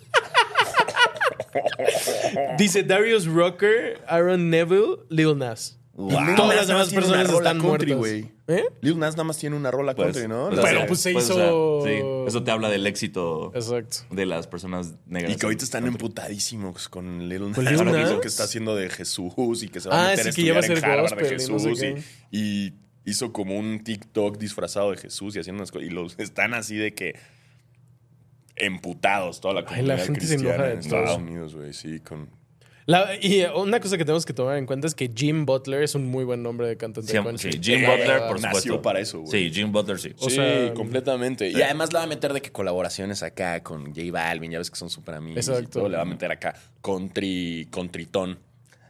Dice 2.59 2.83
Darius 2.83 3.27
Rucker, 3.27 4.01
Aaron 4.07 4.51
Neville, 4.51 4.99
Lil 5.09 5.37
Nas. 5.39 5.79
Y 5.99 6.03
Lil 6.11 6.35
Todas 6.37 6.49
Nas 6.49 6.57
las 6.57 6.67
demás 6.69 6.93
personas 6.93 7.31
están 7.31 7.59
country, 7.61 7.95
muertas. 7.95 7.97
güey. 7.97 8.31
¿Eh? 8.49 8.65
Lil 8.83 8.99
Nas 8.99 9.15
nada 9.15 9.25
más 9.25 9.39
tiene 9.39 9.57
una 9.57 9.71
rola 9.71 9.95
Pues, 9.95 10.13
country, 10.13 10.29
¿no? 10.29 10.51
pues, 10.51 10.61
Pero, 10.63 10.87
pues, 10.87 11.01
se 11.01 11.15
o 11.15 11.19
hizo- 11.19 11.35
sea, 11.83 11.91
sí, 11.91 12.01
eso 12.29 12.45
te 12.45 12.51
habla 12.51 12.69
del 12.69 12.87
éxito 12.87 13.51
Exacto. 13.55 13.99
de 14.11 14.27
las 14.27 14.47
personas 14.47 14.93
negras. 15.07 15.33
Y 15.33 15.37
que 15.37 15.47
ahorita 15.47 15.65
están 15.65 15.85
Country. 15.85 16.05
emputadísimos 16.05 16.89
con 16.91 17.29
Lil 17.29 17.47
Nas. 17.47 17.55
¿Con 17.55 17.65
Lil 17.65 17.79
Ahora 17.79 17.93
Nas? 17.93 18.09
dijo 18.11 18.21
que 18.21 18.29
está 18.29 18.45
haciendo 18.45 18.77
de 18.77 18.91
Jesús 18.91 19.63
y 19.63 19.69
que 19.69 19.81
se 19.81 19.89
va 19.89 19.97
a 19.97 20.05
Ah, 20.05 20.11
meter 20.11 20.27
a 20.27 20.29
estudiar 20.29 20.65
en 20.65 20.85
Harvard 20.85 20.97
de 20.97 21.23
gospel 21.23 21.23
no 21.25 21.59
Jesús. 21.59 21.79
sé 21.79 21.95
y, 22.31 22.39
y 22.67 22.75
hizo 23.07 23.33
como 23.33 23.59
un 23.59 23.83
TikTok 23.83 24.37
disfrazado 24.37 24.91
de 24.91 24.99
Jesús 24.99 25.35
y 25.35 25.39
haciendo 25.41 25.61
unas 25.63 25.73
cosas. 25.73 25.89
Y 25.89 25.91
los 25.91 26.15
están 26.19 26.53
así 26.53 26.77
de 26.77 26.93
que 26.93 27.17
emputados 28.57 29.41
toda 29.41 29.55
la 29.55 29.61
Ay, 29.61 29.83
la 29.83 29.97
comunidad 29.97 30.05
gente 30.07 30.21
se 30.27 30.35
enoja 30.35 30.49
cristiana 30.57 30.65
de 30.67 30.73
en 30.75 30.79
Estados 30.81 31.07
todo. 31.11 31.19
Unidos, 31.19 31.55
güey. 31.55 31.73
Sí, 31.73 32.01
con... 32.01 32.29
La- 32.89 33.17
y 33.21 33.41
eh, 33.41 33.51
una 33.53 33.81
cosa 33.81 33.99
que 33.99 34.05
tenemos 34.05 34.25
que 34.25 34.33
tomar 34.33 34.57
en 34.59 34.65
cuenta 34.67 34.87
es 34.87 34.95
que 34.95 35.11
Jim 35.13 35.45
Butler 35.45 35.83
es 35.83 35.97
un 35.97 36.07
muy 36.07 36.23
buen 36.25 36.41
nombre 36.45 36.69
de 36.69 36.77
cantante 36.77 37.11
Sí, 37.11 37.17
de 37.19 37.25
country. 37.25 37.53
sí, 37.55 37.59
Jim 37.61 37.81
Eh, 37.83 37.87
Butler, 37.89 38.19
por 38.29 38.41
nació 38.41 38.61
supuesto. 38.61 38.83
para 38.83 39.01
eso, 39.01 39.21
güey. 39.23 39.31
Sí, 39.33 39.51
Jim 39.53 39.73
Butler, 39.73 39.99
sí. 39.99 40.13
O 40.19 40.31
sí, 40.31 40.37
sea, 40.37 40.73
completamente. 40.73 41.51
sí. 41.51 41.59
Y 41.59 41.63
además 41.63 41.93
le 41.93 41.99
va 41.99 42.05
a 42.05 42.07
meter 42.07 42.33
de 42.33 42.41
que 42.41 42.53
colaboraciones 42.53 43.25
acá 43.25 43.61
con 43.65 43.87
J 43.93 44.03
Balvin, 44.13 44.53
ya 44.53 44.59
ves 44.59 44.71
que 44.71 44.77
son 44.77 44.89
súper 44.89 45.17
amigos. 45.17 45.49
Exacto. 45.49 45.63
Y 45.65 45.73
todo, 45.73 45.89
le 45.89 45.97
va 45.97 46.03
a 46.03 46.07
meter 46.07 46.31
acá 46.31 46.55
country, 46.81 47.67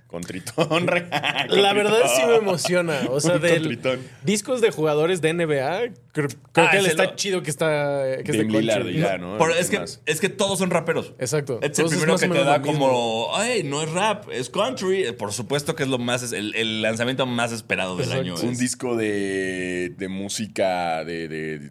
Contritón 0.06 0.86
real. 0.86 1.48
La 1.50 1.72
verdad 1.72 1.98
sí 2.14 2.22
me 2.26 2.36
emociona. 2.36 3.00
O 3.10 3.20
sea, 3.20 3.34
Un 3.36 3.40
de 3.42 3.98
discos 4.24 4.60
de 4.60 4.70
jugadores 4.70 5.20
de 5.20 5.32
NBA, 5.34 5.78
creo, 6.12 6.28
creo 6.52 6.66
Ah, 6.66 6.70
que 6.70 6.78
está 6.78 7.04
lo- 7.06 7.16
chido 7.16 7.42
que 7.42 7.50
está 7.50 8.04
que 8.24 8.30
es 8.30 8.38
de 8.38 8.44
Lillard 8.44 8.86
ya, 8.88 9.18
¿no? 9.18 9.36
Por- 9.38 9.52
¿Qué 9.52 9.58
es, 9.60 9.68
que, 9.70 9.84
es 10.06 10.20
que 10.20 10.28
todos 10.28 10.58
son 10.58 10.70
raperos. 10.70 11.12
Exacto. 11.18 11.58
Es 11.62 11.78
el 11.78 11.86
primero 11.88 12.16
que 12.16 12.28
te 12.28 12.44
da 12.44 12.62
como, 12.62 13.30
ay, 13.36 13.62
no 13.64 13.82
es 13.82 13.90
rap, 13.90 14.28
es 14.30 14.48
country. 14.50 15.04
Eh, 15.04 15.12
Por 15.12 15.32
supuesto 15.32 15.74
que 15.74 15.82
es 15.82 15.88
lo 15.88 15.98
más, 15.98 16.22
es 16.22 16.32
el, 16.32 16.54
el 16.54 16.82
lanzamiento 16.82 17.26
más 17.26 17.50
esperado 17.52 17.96
del 17.96 18.06
Exacto. 18.06 18.22
año. 18.34 18.34
Un 18.42 18.52
es- 18.52 18.58
disco 18.58 18.96
de, 18.96 19.92
de 19.96 20.08
música 20.08 21.04
de, 21.04 21.28
de, 21.28 21.70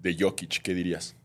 de 0.00 0.16
Jokic, 0.18 0.62
¿qué 0.62 0.74
dirías? 0.74 1.15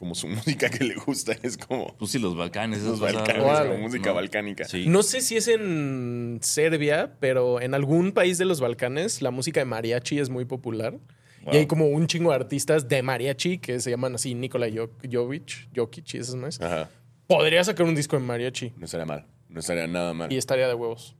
Como 0.00 0.14
su 0.14 0.26
música 0.28 0.70
que 0.70 0.82
le 0.82 0.94
gusta 0.94 1.36
es 1.42 1.58
como 1.58 1.94
Pues 1.98 2.10
sí, 2.10 2.18
los 2.18 2.34
Balcanes. 2.34 2.82
los 2.82 2.98
cosas, 2.98 3.14
balcanes, 3.16 3.60
como 3.68 3.78
música 3.78 4.08
No. 4.08 4.14
balcánica. 4.14 4.64
Sí. 4.64 4.86
No 4.88 5.02
sé 5.02 5.20
si 5.20 5.36
es 5.36 5.46
en 5.46 6.38
Serbia, 6.42 7.12
pero 7.20 7.60
en 7.60 7.74
algún 7.74 8.12
país 8.12 8.38
de 8.38 8.46
los 8.46 8.60
Balcanes 8.60 9.20
la 9.20 9.30
música 9.30 9.60
de 9.60 9.66
mariachi 9.66 10.18
es 10.18 10.30
muy 10.30 10.46
popular. 10.46 10.94
Wow. 11.44 11.54
Y 11.54 11.56
hay 11.58 11.66
como 11.66 11.86
un 11.88 12.06
chingo 12.06 12.30
de 12.30 12.36
artistas 12.36 12.88
de 12.88 13.02
mariachi 13.02 13.58
que 13.58 13.78
se 13.80 13.90
llaman 13.90 14.14
así 14.14 14.34
Nikola 14.34 14.68
Jo- 14.74 14.90
Jovic, 15.10 15.68
Jokic 15.76 16.14
y 16.14 16.18
esas 16.18 16.34
más. 16.34 16.60
Ajá. 16.60 16.88
Podría 17.26 17.62
sacar 17.62 17.86
un 17.86 17.94
disco 17.94 18.18
de 18.18 18.24
mariachi 18.24 18.72
No 18.78 18.86
estaría 18.86 19.04
mal. 19.06 19.26
No 19.50 19.60
estaría 19.60 19.86
nada 19.86 20.14
mal. 20.14 20.32
y 20.32 20.36
estaría 20.38 20.66
de 20.66 20.74
huevos. 20.74 21.14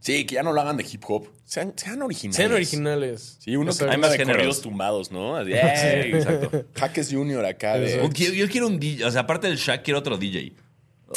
Sí, 0.00 0.24
que 0.24 0.36
ya 0.36 0.42
no 0.42 0.52
lo 0.52 0.60
hagan 0.60 0.76
de 0.76 0.86
hip 0.90 1.02
hop. 1.08 1.28
Sean, 1.44 1.72
sean 1.76 2.00
originales. 2.02 2.36
Sean 2.36 2.52
originales. 2.52 3.36
Sí, 3.40 3.56
uno 3.56 3.72
que. 3.74 3.84
Hay 3.84 3.98
más 3.98 4.12
de 4.12 4.24
corridos 4.24 4.62
tumbados, 4.62 5.10
¿no? 5.10 5.36
Así, 5.36 5.52
¡ey! 5.54 6.12
exacto. 6.12 6.66
Jaques 6.74 7.10
Junior 7.12 7.44
acá 7.44 7.78
de... 7.78 8.08
Yo, 8.14 8.32
yo 8.32 8.48
quiero 8.48 8.68
un 8.68 8.78
DJ, 8.78 9.04
o 9.04 9.10
sea, 9.10 9.22
aparte 9.22 9.48
del 9.48 9.56
Shaq, 9.56 9.82
quiero 9.82 9.98
otro 9.98 10.16
DJ. 10.16 10.54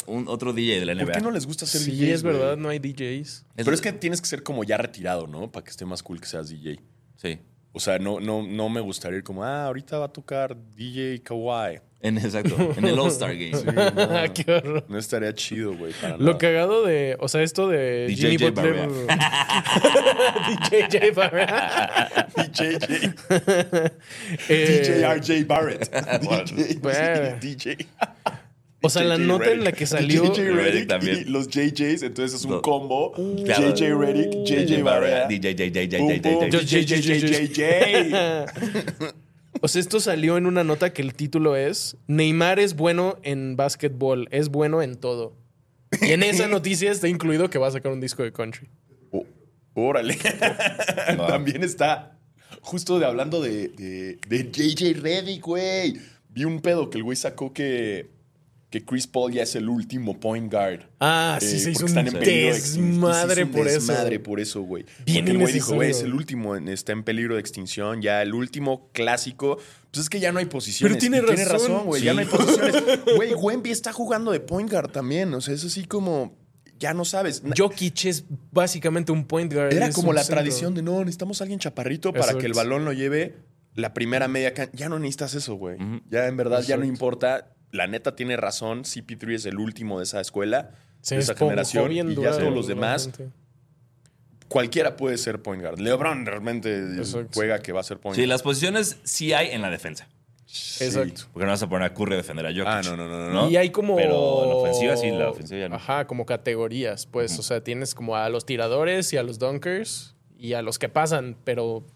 Un, 0.06 0.26
otro 0.26 0.52
DJ 0.52 0.80
de 0.80 0.86
la 0.86 0.94
NBA. 0.94 1.04
¿Por 1.04 1.12
qué 1.14 1.20
no 1.20 1.30
les 1.30 1.46
gusta 1.46 1.66
ser 1.66 1.82
Sí, 1.82 1.92
DJs, 1.92 2.08
es 2.14 2.22
güey? 2.22 2.34
verdad, 2.34 2.56
no 2.56 2.70
hay 2.70 2.78
DJs. 2.78 3.46
Pero 3.56 3.72
es 3.72 3.80
que 3.80 3.92
tienes 3.92 4.20
que 4.20 4.26
ser 4.26 4.42
como 4.42 4.64
ya 4.64 4.78
retirado, 4.78 5.26
¿no? 5.26 5.52
Para 5.52 5.64
que 5.64 5.70
esté 5.70 5.84
más 5.84 6.02
cool 6.02 6.20
que 6.20 6.26
seas 6.26 6.48
DJ. 6.48 6.80
Sí. 7.16 7.38
O 7.72 7.80
sea, 7.80 7.98
no, 7.98 8.18
no, 8.18 8.42
no 8.42 8.68
me 8.68 8.80
gustaría 8.80 9.18
ir 9.18 9.24
como, 9.24 9.44
ah, 9.44 9.66
ahorita 9.66 9.98
va 9.98 10.06
a 10.06 10.12
tocar 10.12 10.56
DJ 10.74 11.22
Kawhi. 11.22 11.80
En, 12.04 12.18
exacto, 12.18 12.74
en 12.76 12.84
el 12.84 12.98
All-Star 12.98 13.32
Game. 13.36 14.32
Qué 14.34 14.52
horror. 14.52 14.84
No 14.88 14.98
estaría 14.98 15.32
chido, 15.34 15.74
güey. 15.76 15.92
para 15.92 16.16
Lo 16.16 16.24
nada. 16.24 16.38
cagado 16.38 16.84
de. 16.84 17.16
O 17.20 17.28
sea, 17.28 17.42
esto 17.42 17.68
de 17.68 18.06
DJ 18.08 18.30
Jimmy 18.38 18.50
Butler. 18.50 18.88
DJ 20.70 21.10
Barrett. 21.12 21.50
DJ, 22.36 22.78
Eh, 24.48 24.82
DJ 24.82 25.14
RJ 25.14 25.44
Barrett. 25.46 25.90
DJ, 26.20 26.78
Bueno. 26.80 27.36
DJ. 27.40 27.76
O 28.84 28.90
sea, 28.90 29.04
la 29.04 29.14
JJ 29.16 29.26
nota 29.28 29.50
en 29.52 29.62
la 29.62 29.70
que 29.70 29.86
salió- 29.86 30.24
JJ 30.24 30.38
Redick 30.42 30.56
Redick 30.56 30.88
también. 30.88 31.18
y 31.20 31.24
los 31.30 31.46
JJs, 31.48 32.02
entonces 32.02 32.40
es 32.40 32.44
un 32.44 32.50
No. 32.52 32.62
combo. 32.62 33.12
Claro. 33.44 33.72
JJ 33.76 33.94
Redick, 33.94 34.44
JJ 34.44 34.82
Barrett. 34.82 35.28
DJ, 35.28 35.54
DJ, 35.54 35.98
Boom, 35.98 36.20
boom, 36.20 36.50
DJ, 36.50 36.84
JJ. 37.00 37.62
O 39.60 39.68
sea, 39.68 39.80
esto 39.80 40.00
salió 40.00 40.36
en 40.36 40.46
una 40.46 40.64
nota 40.64 40.92
que 40.92 41.02
el 41.02 41.14
título 41.14 41.56
es 41.56 41.96
Neymar 42.06 42.58
es 42.58 42.74
bueno 42.74 43.18
en 43.22 43.56
básquetbol, 43.56 44.28
es 44.30 44.48
bueno 44.48 44.82
en 44.82 44.96
todo. 44.96 45.36
Y 46.00 46.12
en 46.12 46.22
esa 46.22 46.48
noticia 46.48 46.90
está 46.90 47.08
incluido 47.08 47.50
que 47.50 47.58
va 47.58 47.68
a 47.68 47.70
sacar 47.70 47.92
un 47.92 48.00
disco 48.00 48.22
de 48.22 48.32
country. 48.32 48.68
Oh, 49.10 49.26
órale. 49.74 50.16
También 51.28 51.62
está 51.62 52.18
justo 52.62 52.98
de 52.98 53.06
hablando 53.06 53.42
de, 53.42 53.68
de, 53.68 54.18
de 54.26 54.50
JJ 54.50 55.00
Redick, 55.00 55.44
güey. 55.44 55.98
Vi 56.30 56.44
un 56.44 56.60
pedo 56.60 56.88
que 56.88 56.98
el 56.98 57.04
güey 57.04 57.16
sacó 57.16 57.52
que, 57.52 58.08
que 58.72 58.82
Chris 58.84 59.06
Paul 59.06 59.30
ya 59.32 59.42
es 59.42 59.54
el 59.54 59.68
último 59.68 60.18
point 60.18 60.50
guard. 60.50 60.80
Ah, 60.98 61.38
sí, 61.40 61.46
Eh, 61.46 61.58
se 61.60 61.70
hizo 61.72 61.86
están 61.86 62.08
en 62.08 62.14
peligro 62.14 62.54
desmadre 62.54 63.46
por 63.46 63.68
eso. 63.68 63.74
desmadre 63.80 64.18
por 64.18 64.40
eso, 64.40 64.62
güey. 64.62 64.84
Bien 65.04 65.18
Porque 65.26 65.30
el 65.32 65.38
güey 65.38 65.52
dijo, 65.52 65.74
güey, 65.74 65.90
es 65.90 66.02
el 66.02 66.14
último, 66.14 66.56
en- 66.56 66.68
está 66.68 66.92
en 66.92 67.04
peligro 67.04 67.34
de 67.34 67.40
extinción, 67.40 68.00
ya 68.02 68.22
el 68.22 68.32
último 68.34 68.88
clásico. 68.92 69.58
Pues 69.90 70.04
es 70.04 70.08
que 70.10 70.20
ya 70.20 70.32
no 70.32 70.38
hay 70.38 70.46
posiciones. 70.46 70.90
Pero 70.96 70.98
tiene 71.00 71.18
Y 71.18 71.26
Tiene 71.26 71.44
razón. 71.44 71.70
razón, 71.70 71.86
güey, 71.86 72.02
ya 72.02 72.14
no 72.14 72.20
hay 72.20 72.26
posiciones. 72.26 72.74
Güey, 73.16 73.34
Wemby 73.34 73.70
está 73.70 73.92
jugando 73.92 74.32
de 74.32 74.40
point 74.40 74.70
guard 74.70 74.90
también. 74.90 75.32
O 75.34 75.40
sea, 75.42 75.52
es 75.54 75.62
así 75.64 75.84
como, 75.84 76.34
ya 76.80 76.94
no 76.94 77.04
sabes. 77.04 77.42
Jokic 77.56 78.06
es 78.06 78.24
básicamente 78.50 79.12
un 79.12 79.26
point 79.26 79.52
guard. 79.52 79.74
Era 79.74 79.92
como 79.92 80.14
la 80.14 80.22
centro. 80.22 80.36
tradición 80.40 80.74
de 80.74 80.80
no, 80.82 81.00
necesitamos 81.00 81.42
a 81.42 81.44
alguien 81.44 81.60
chaparrito 81.60 82.10
para 82.10 82.24
Exacto. 82.24 82.40
que 82.40 82.46
el 82.46 82.54
balón 82.54 82.86
lo 82.86 82.94
lleve 82.94 83.34
la 83.74 83.92
primera 83.92 84.28
media 84.28 84.54
cancha. 84.54 84.72
Ya 84.74 84.88
no 84.88 84.98
necesitas 84.98 85.34
eso, 85.34 85.56
güey. 85.56 85.76
Ya 86.08 86.26
en 86.26 86.38
verdad 86.38 86.62
ya 86.62 86.78
no 86.78 86.86
importa. 86.86 87.52
La 87.72 87.86
neta 87.88 88.14
tiene 88.14 88.36
razón. 88.36 88.84
CP3 88.84 89.34
es 89.34 89.46
el 89.46 89.58
último 89.58 89.98
de 89.98 90.04
esa 90.04 90.20
escuela, 90.20 90.70
Se 91.00 91.16
de 91.16 91.22
esa 91.22 91.34
generación. 91.34 91.90
Y 91.90 91.96
ya 92.14 92.30
todos 92.30 92.52
los 92.54 92.68
demás, 92.68 93.10
cualquiera 94.48 94.96
puede 94.96 95.18
ser 95.18 95.42
point 95.42 95.62
guard. 95.62 95.78
LeBron 95.80 96.26
realmente 96.26 96.78
Exacto. 96.96 97.30
juega 97.34 97.58
que 97.60 97.72
va 97.72 97.80
a 97.80 97.84
ser 97.84 97.98
point 97.98 98.14
Sí, 98.14 98.22
guard. 98.22 98.28
las 98.28 98.42
posiciones 98.42 98.98
sí 99.02 99.32
hay 99.32 99.48
en 99.50 99.62
la 99.62 99.70
defensa. 99.70 100.06
Exacto. 100.80 101.22
Porque 101.32 101.46
no 101.46 101.52
vas 101.52 101.62
a 101.62 101.68
poner 101.68 101.86
a 101.90 101.94
Curry 101.94 102.12
a 102.12 102.16
defender 102.18 102.44
a 102.44 102.50
Jokic. 102.50 102.66
Ah, 102.66 102.82
no, 102.84 102.94
no, 102.96 103.08
no, 103.08 103.30
no. 103.30 103.50
Y 103.50 103.56
hay 103.56 103.70
como. 103.70 103.96
Pero 103.96 104.42
en 104.42 104.48
la 104.50 104.54
ofensiva 104.56 104.96
sí, 104.98 105.10
la 105.10 105.30
ofensiva 105.30 105.60
ya 105.60 105.68
no. 105.70 105.76
Ajá, 105.76 106.06
como 106.06 106.26
categorías, 106.26 107.06
pues. 107.06 107.38
O 107.38 107.42
sea, 107.42 107.64
tienes 107.64 107.94
como 107.94 108.16
a 108.16 108.28
los 108.28 108.44
tiradores 108.44 109.10
y 109.14 109.16
a 109.16 109.22
los 109.22 109.38
dunkers 109.38 110.14
y 110.36 110.52
a 110.52 110.60
los 110.60 110.78
que 110.78 110.90
pasan, 110.90 111.38
pero 111.44 111.86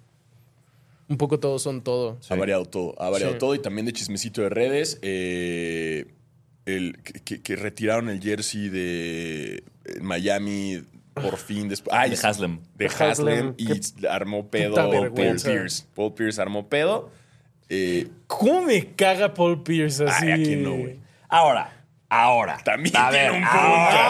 un 1.08 1.16
poco 1.16 1.38
todos 1.40 1.62
son 1.62 1.82
todo. 1.82 2.18
Ha 2.28 2.34
variado 2.34 2.64
todo, 2.64 2.94
ha 3.00 3.10
variado 3.10 3.34
Sí. 3.34 3.38
todo 3.38 3.54
y 3.54 3.58
también 3.60 3.86
de 3.86 3.92
chismecito 3.92 4.42
de 4.42 4.48
redes. 4.48 4.98
eh, 5.02 6.06
el, 6.66 6.98
que, 7.02 7.54
retiraron 7.56 8.08
el 8.08 8.20
jersey 8.20 8.68
de 8.68 9.62
Miami 10.00 10.82
por 11.14 11.36
fin 11.36 11.68
después. 11.68 11.96
Ay, 11.96 12.10
De 12.10 12.16
Haslem. 12.20 12.58
De 12.74 12.86
Haslem, 12.86 13.54
y 13.56 13.66
qué 13.66 13.80
armó 14.08 14.48
pedo 14.50 14.74
Paul. 14.74 15.12
Pierce. 15.12 15.84
Paul 15.94 16.12
Pierce 16.14 16.40
armó 16.42 16.68
pedo. 16.68 17.10
Eh, 17.68 18.08
¿Cómo 18.26 18.62
me 18.62 18.86
caga 18.94 19.32
Paul 19.32 19.62
Pierce 19.62 20.04
así? 20.04 20.26
Ay, 20.26 20.32
¿a 20.32 20.36
quién 20.44 20.62
no, 20.64 20.76
güey? 20.76 20.98
Ahora, 21.28 21.75
ahora. 22.08 22.58
También 22.64 22.96
a 22.96 23.10
tiene 23.10 23.24
ver, 23.24 23.32
un 23.32 23.40
punto. 23.42 23.58
ahora, 23.58 24.06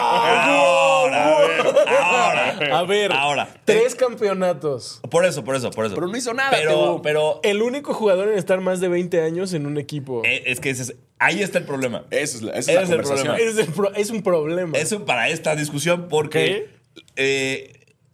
ahora, 1.99 2.77
A 2.79 2.83
ver, 2.83 3.11
Ahora. 3.13 3.47
tres 3.65 3.95
campeonatos. 3.95 4.99
Por 5.09 5.25
eso, 5.25 5.43
por 5.43 5.55
eso, 5.55 5.71
por 5.71 5.85
eso. 5.85 5.95
Pero 5.95 6.07
no 6.07 6.17
hizo 6.17 6.33
nada, 6.33 6.51
Pero, 7.03 7.39
El 7.43 7.61
único 7.61 7.93
jugador 7.93 8.29
en 8.29 8.37
estar 8.37 8.59
más 8.61 8.79
de 8.79 8.87
20 8.87 9.21
años 9.23 9.53
en 9.53 9.65
un 9.65 9.77
equipo. 9.77 10.21
eh, 10.25 10.43
es 10.47 10.59
que 10.59 10.69
ese 10.69 10.83
es- 10.83 10.95
ahí 11.19 11.41
está 11.41 11.57
el 11.59 11.65
problema. 11.65 12.05
esa 12.11 12.37
es 12.37 12.41
la, 12.43 12.51
esa 12.53 12.59
es 12.59 12.67
Ese 12.67 12.73
la 12.75 12.81
es 12.81 12.89
el 12.89 12.95
conversación. 12.97 13.35
problema. 13.35 13.51
es, 13.51 13.67
el 13.67 13.73
pro- 13.73 13.93
es 13.95 14.09
un 14.09 14.21
problema. 14.23 14.77
Eso 14.77 15.05
para 15.05 15.29
esta 15.29 15.55
discusión 15.55 16.07
porque 16.09 16.69
eh, 17.15 17.73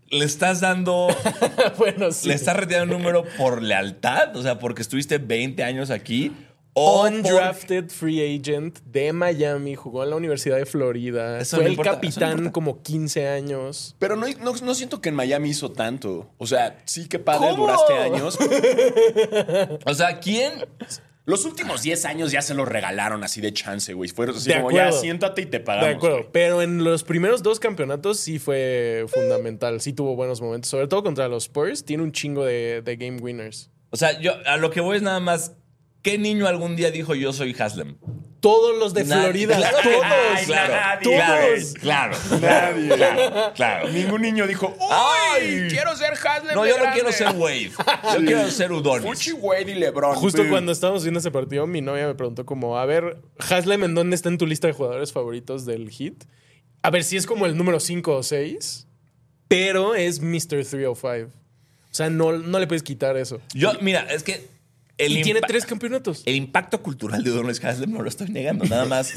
le 0.09 0.25
estás 0.25 0.61
dando, 0.61 1.07
bueno, 1.77 2.11
sí. 2.11 2.27
le 2.27 2.35
estás 2.35 2.55
retirando 2.55 2.95
un 2.95 3.01
número 3.01 3.23
por 3.37 3.61
lealtad, 3.61 4.35
o 4.35 4.41
sea, 4.43 4.59
porque 4.59 4.81
estuviste 4.81 5.17
20 5.17 5.63
años 5.63 5.89
aquí. 5.89 6.31
Undrafted 6.75 7.89
free 7.89 8.19
agent 8.39 8.79
de 8.85 9.13
Miami, 9.13 9.75
jugó 9.75 10.03
en 10.03 10.09
la 10.09 10.15
Universidad 10.15 10.57
de 10.57 10.65
Florida. 10.65 11.39
Eso 11.39 11.57
fue 11.57 11.63
no 11.65 11.67
el 11.67 11.73
importa, 11.73 11.91
eso 11.91 12.19
no 12.19 12.25
capitán 12.27 12.51
como 12.51 12.81
15 12.81 13.27
años. 13.27 13.95
Pero 13.99 14.15
no, 14.15 14.25
no, 14.39 14.53
no 14.53 14.73
siento 14.75 14.99
que 15.01 15.09
en 15.09 15.15
Miami 15.15 15.49
hizo 15.49 15.71
tanto. 15.71 16.29
O 16.37 16.47
sea, 16.47 16.81
sí 16.85 17.07
que 17.07 17.19
padre, 17.19 17.49
¿Cómo? 17.51 17.63
duraste 17.67 17.93
años. 17.93 18.37
O 19.85 19.93
sea, 19.93 20.19
¿quién? 20.19 20.53
Los 21.25 21.45
últimos 21.45 21.81
10 21.83 22.03
años 22.05 22.31
ya 22.31 22.41
se 22.41 22.53
los 22.53 22.67
regalaron 22.67 23.23
así 23.23 23.39
de 23.39 23.53
chance, 23.53 23.93
güey. 23.93 24.09
Fueron 24.09 24.35
así 24.35 24.49
De 24.49 24.55
como, 24.55 24.71
ya 24.71 24.83
acuerdo. 24.85 24.99
siéntate 25.01 25.41
y 25.43 25.45
te 25.45 25.59
pagamos. 25.61 25.87
de 25.89 25.95
acuerdo. 25.95 26.17
güey. 26.17 26.29
Pero 26.33 26.61
en 26.61 26.83
los 26.83 27.03
primeros 27.05 27.43
dos 27.43 27.59
campeonatos 27.61 28.19
sí 28.19 28.39
fue 28.39 29.05
fundamental. 29.07 29.79
Sí 29.79 29.93
tuvo 29.93 30.15
buenos 30.17 30.41
momentos. 30.41 30.69
Sobre 30.69 30.87
todo 30.87 31.01
contra 31.03 31.29
los 31.29 31.43
Spurs. 31.43 31.85
Tiene 31.85 32.03
un 32.03 32.11
chingo 32.11 32.43
de, 32.43 32.81
de 32.83 32.95
game 32.97 33.21
winners. 33.21 33.69
O 33.91 33.95
sea, 33.95 34.19
yo 34.19 34.33
a 34.45 34.57
lo 34.57 34.69
que 34.69 34.81
voy 34.81 34.97
es 34.97 35.03
nada 35.03 35.19
más, 35.21 35.53
¿qué 36.03 36.17
niño 36.19 36.45
algún 36.47 36.75
día 36.75 36.91
dijo 36.91 37.15
yo 37.15 37.33
soy 37.33 37.55
Haslem? 37.57 37.95
Todos 38.39 38.77
los 38.77 38.93
de 38.93 39.05
Nadie. 39.05 39.23
Florida. 39.23 39.55
Claro 39.57 39.77
todos. 39.81 40.01
nadie, 40.01 40.45
claro, 40.45 40.73
nadie. 40.73 41.03
claro, 41.13 41.47
Todos. 41.55 41.73
claro, 41.79 42.17
Nadie. 42.41 42.95
claro, 42.97 43.53
claro. 43.55 43.89
Ningún 43.89 44.21
niño 44.21 44.45
dijo, 44.47 44.67
¡Uy! 44.77 44.87
Ay. 44.91 45.67
quiero 45.69 45.95
ser 45.95 46.11
Haslem. 46.13 46.53
No, 46.53 46.65
yo 46.67 46.75
no 46.75 46.83
grande". 46.83 46.93
quiero 46.99 47.11
ser 47.13 47.29
Wade. 47.37 47.71
Yo 48.13 48.25
quiero 48.25 48.51
ser 48.51 48.71
Udonis. 48.73 49.03
Fuchi, 49.07 49.31
Wade 49.31 49.71
y 49.71 49.75
LeBron. 49.75 50.15
Justo 50.15 50.43
cuando 50.49 50.73
estábamos 50.73 51.03
viendo 51.03 51.21
ese 51.21 51.31
partido, 51.31 51.65
mi 51.67 51.79
novia 51.79 52.05
me 52.05 52.15
preguntó 52.15 52.45
como, 52.45 52.77
a 52.77 52.85
ver, 52.85 53.17
Haslem, 53.39 53.85
¿en 53.85 53.95
dónde 53.95 54.15
está 54.17 54.27
en 54.27 54.37
tu 54.37 54.45
lista 54.45 54.67
de 54.67 54.73
jugadores 54.73 55.13
favoritos 55.13 55.65
del 55.65 55.89
hit? 55.89 56.25
A 56.81 56.89
ver 56.89 57.05
si 57.05 57.15
es 57.15 57.25
como 57.25 57.45
el 57.45 57.55
número 57.55 57.79
5 57.79 58.13
o 58.13 58.23
6, 58.23 58.87
pero 59.47 59.95
es 59.95 60.19
Mr. 60.21 60.47
305. 60.49 60.91
O 60.91 61.95
sea, 61.95 62.09
no, 62.09 62.33
no 62.33 62.59
le 62.59 62.67
puedes 62.67 62.83
quitar 62.83 63.15
eso. 63.15 63.39
Yo, 63.53 63.71
mira, 63.79 64.01
es 64.11 64.23
que 64.23 64.47
el, 65.05 65.17
y 65.17 65.21
tiene 65.23 65.41
tres 65.41 65.65
campeonatos. 65.65 66.23
el 66.25 66.35
impacto 66.35 66.81
cultural 66.81 67.23
de 67.23 67.31
Udonis 67.31 67.63
Haslem 67.63 67.91
no 67.91 68.01
lo 68.01 68.09
estoy 68.09 68.29
negando. 68.29 68.65
Nada 68.65 68.85
más 68.85 69.11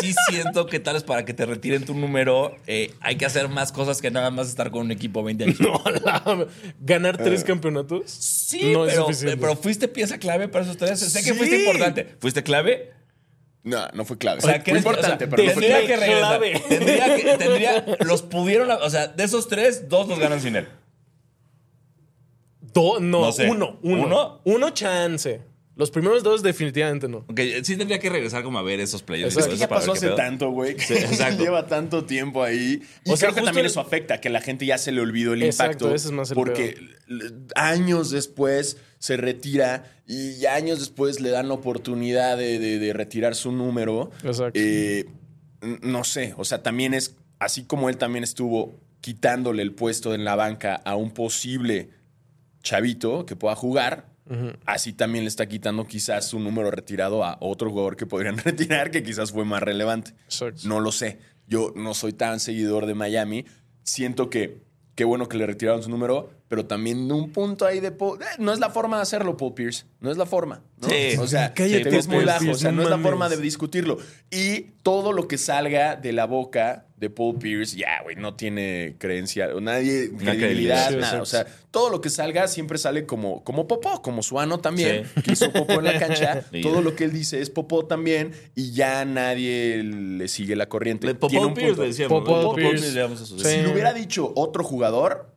sí 0.00 0.12
siento 0.28 0.66
que 0.66 0.80
tal 0.80 0.94
vez 0.94 1.02
para 1.04 1.24
que 1.24 1.34
te 1.34 1.46
retiren 1.46 1.84
tu 1.84 1.94
número 1.94 2.56
eh, 2.66 2.92
hay 3.00 3.16
que 3.16 3.26
hacer 3.26 3.48
más 3.48 3.72
cosas 3.72 4.00
que 4.00 4.10
nada 4.10 4.30
más 4.30 4.48
estar 4.48 4.70
con 4.70 4.82
un 4.82 4.90
equipo 4.92 5.22
20 5.22 5.44
años. 5.44 5.58
No, 5.60 5.82
la- 6.04 6.46
ganar 6.80 7.16
tres 7.18 7.44
campeonatos 7.44 8.10
Sí, 8.10 8.72
no 8.72 8.86
es 8.86 8.94
pero, 9.22 9.38
pero 9.40 9.56
fuiste 9.56 9.88
pieza 9.88 10.18
clave 10.18 10.48
para 10.48 10.64
esos 10.64 10.76
tres. 10.76 10.98
Sé 11.00 11.22
que 11.22 11.32
Sí. 11.32 11.38
fuiste 11.38 11.58
importante. 11.58 12.16
¿Fuiste 12.18 12.42
clave? 12.42 12.92
No, 13.62 13.86
no 13.92 14.04
fue 14.06 14.16
clave. 14.16 14.38
O 14.38 14.40
sea, 14.40 14.62
que 14.62 14.70
fue 14.70 14.78
importante, 14.78 15.26
o 15.26 15.28
sea, 15.28 15.28
pero 15.28 15.42
no 15.44 15.50
fue 15.50 15.62
tendría 15.62 15.84
clave. 15.84 15.86
que 15.86 15.96
regresar. 15.96 16.38
clave. 16.38 16.62
Tendría 16.68 17.16
que, 17.16 17.36
tendría, 17.44 17.84
los 18.00 18.22
pudieron, 18.22 18.70
o 18.70 18.88
sea, 18.90 19.08
de 19.08 19.22
esos 19.24 19.48
tres, 19.48 19.88
dos 19.88 20.08
los 20.08 20.18
ganan 20.18 20.40
sin 20.40 20.56
él. 20.56 20.66
Do- 22.74 23.00
no, 23.00 23.20
No 23.26 23.32
sé. 23.32 23.48
uno, 23.50 23.78
uno. 23.82 24.04
¿Uno? 24.06 24.40
Uno 24.44 24.70
chance. 24.70 25.42
Los 25.76 25.90
primeros 25.90 26.22
dos 26.22 26.42
definitivamente 26.42 27.08
no. 27.08 27.18
Ok, 27.28 27.40
sí 27.62 27.74
tendría 27.76 27.98
que 27.98 28.10
regresar 28.10 28.42
como 28.42 28.58
a 28.58 28.62
ver 28.62 28.80
esos 28.80 29.02
playoffs. 29.02 29.34
y 29.36 29.40
Es 29.40 29.46
que 29.46 29.56
ya 29.56 29.66
pasó 29.68 29.92
hace 29.92 30.06
pedo. 30.08 30.16
tanto, 30.16 30.50
güey. 30.50 30.76
que 30.76 30.82
Sí, 30.82 30.92
exacto. 30.98 31.42
Lleva 31.42 31.66
tanto 31.68 32.04
tiempo 32.04 32.42
ahí. 32.42 32.82
Y 33.04 33.10
O 33.10 33.16
sea, 33.16 33.28
creo 33.28 33.34
que 33.34 33.40
justo 33.40 33.44
también 33.46 33.64
el- 33.64 33.70
eso 33.70 33.80
afecta, 33.80 34.20
que 34.20 34.28
la 34.28 34.42
gente 34.42 34.66
ya 34.66 34.76
se 34.76 34.92
le 34.92 35.00
olvidó 35.00 35.32
el 35.32 35.42
Exacto, 35.42 35.86
impacto. 35.86 35.94
ese 35.94 36.08
es 36.08 36.12
más 36.12 36.30
el 36.30 36.34
porque 36.34 36.74
años 37.54 38.10
después 38.10 38.76
se 38.98 39.16
retira 39.16 39.84
y 40.06 40.44
años 40.46 40.80
después 40.80 41.20
le 41.20 41.30
dan 41.30 41.48
la 41.48 41.54
oportunidad 41.54 42.36
de, 42.36 42.58
de- 42.58 42.78
de 42.78 42.92
retirar 42.92 43.34
su 43.34 43.50
número. 43.52 44.10
Exacto. 44.22 44.60
Eh, 44.60 45.06
no 45.82 46.04
sé, 46.04 46.34
o 46.36 46.44
sea, 46.44 46.62
también 46.62 46.92
es, 46.94 47.16
así 47.38 47.64
como 47.64 47.88
él 47.88 47.96
también 47.96 48.24
estuvo 48.24 48.78
quitándole 49.00 49.62
el 49.62 49.72
puesto 49.72 50.14
en 50.14 50.24
la 50.24 50.34
banca 50.36 50.74
a 50.74 50.96
un 50.96 51.12
posible 51.12 51.88
chavito 52.62 53.26
que 53.26 53.36
pueda 53.36 53.54
jugar, 53.54 54.08
así 54.64 54.92
también 54.92 55.24
le 55.24 55.28
está 55.28 55.46
quitando 55.46 55.86
quizás 55.86 56.28
su 56.28 56.38
número 56.38 56.70
retirado 56.70 57.24
a 57.24 57.36
otro 57.40 57.70
jugador 57.70 57.96
que 57.96 58.06
podrían 58.06 58.38
retirar 58.44 58.90
que 58.90 59.02
quizás 59.02 59.32
fue 59.32 59.44
más 59.44 59.62
relevante. 59.62 60.12
Exacto. 60.26 60.62
No 60.64 60.80
lo 60.80 60.92
sé. 60.92 61.18
Yo 61.46 61.72
no 61.74 61.94
soy 61.94 62.12
tan 62.12 62.38
seguidor 62.38 62.86
de 62.86 62.94
Miami. 62.94 63.44
Siento 63.82 64.30
que 64.30 64.62
qué 64.94 65.04
bueno 65.04 65.28
que 65.28 65.36
le 65.36 65.46
retiraron 65.46 65.82
su 65.82 65.90
número, 65.90 66.30
pero 66.50 66.66
también 66.66 67.10
un 67.12 67.30
punto 67.30 67.64
ahí 67.64 67.78
de... 67.78 67.92
Paul- 67.92 68.20
eh, 68.20 68.24
no 68.40 68.52
es 68.52 68.58
la 68.58 68.70
forma 68.70 68.96
de 68.96 69.02
hacerlo, 69.02 69.36
Paul 69.36 69.54
Pierce. 69.54 69.84
No 70.00 70.10
es 70.10 70.16
la 70.16 70.26
forma. 70.26 70.64
¿no? 70.82 70.88
Sí. 70.88 71.16
O 71.20 71.28
sea, 71.28 71.54
Cállate, 71.54 71.96
es 71.96 72.08
muy 72.08 72.24
bajo. 72.24 72.50
O 72.50 72.54
sea, 72.54 72.72
no 72.72 72.82
es 72.82 72.90
la 72.90 72.98
forma 72.98 73.28
de 73.28 73.36
discutirlo. 73.36 73.98
Y 74.32 74.62
todo 74.82 75.12
lo 75.12 75.28
que 75.28 75.38
salga 75.38 75.94
de 75.94 76.12
la 76.12 76.24
boca 76.26 76.86
de 76.96 77.08
Paul 77.08 77.38
Pierce, 77.38 77.76
ya, 77.76 78.02
güey, 78.02 78.16
no 78.16 78.34
tiene 78.34 78.96
creencia, 78.98 79.48
nadie, 79.60 80.08
credibilidad, 80.10 80.34
credibilidad. 80.88 80.90
Nada. 80.90 81.22
O 81.22 81.24
sea, 81.24 81.46
todo 81.70 81.88
lo 81.88 82.00
que 82.00 82.10
salga 82.10 82.48
siempre 82.48 82.78
sale 82.78 83.06
como, 83.06 83.44
como 83.44 83.68
popó, 83.68 84.02
como 84.02 84.20
Suano 84.24 84.58
también, 84.58 85.06
que 85.24 85.32
hizo 85.34 85.52
popó 85.52 85.74
en 85.74 85.84
la 85.84 86.00
cancha. 86.00 86.42
Todo 86.62 86.82
lo 86.82 86.96
que 86.96 87.04
él 87.04 87.12
dice 87.12 87.40
es 87.40 87.48
popó 87.48 87.86
también 87.86 88.32
y 88.56 88.72
ya 88.72 89.04
nadie 89.04 89.84
le 89.84 90.26
sigue 90.26 90.56
la 90.56 90.68
corriente. 90.68 91.06
Le- 91.06 91.14
Popó 91.14 91.54
Pierce 91.54 91.80
le 91.80 91.86
decíamos. 91.86 92.22
Popó 92.24 92.56
Pierce. 92.56 92.90
Si 93.38 93.62
lo 93.62 93.70
hubiera 93.72 93.92
dicho 93.92 94.32
otro 94.34 94.64
jugador, 94.64 95.32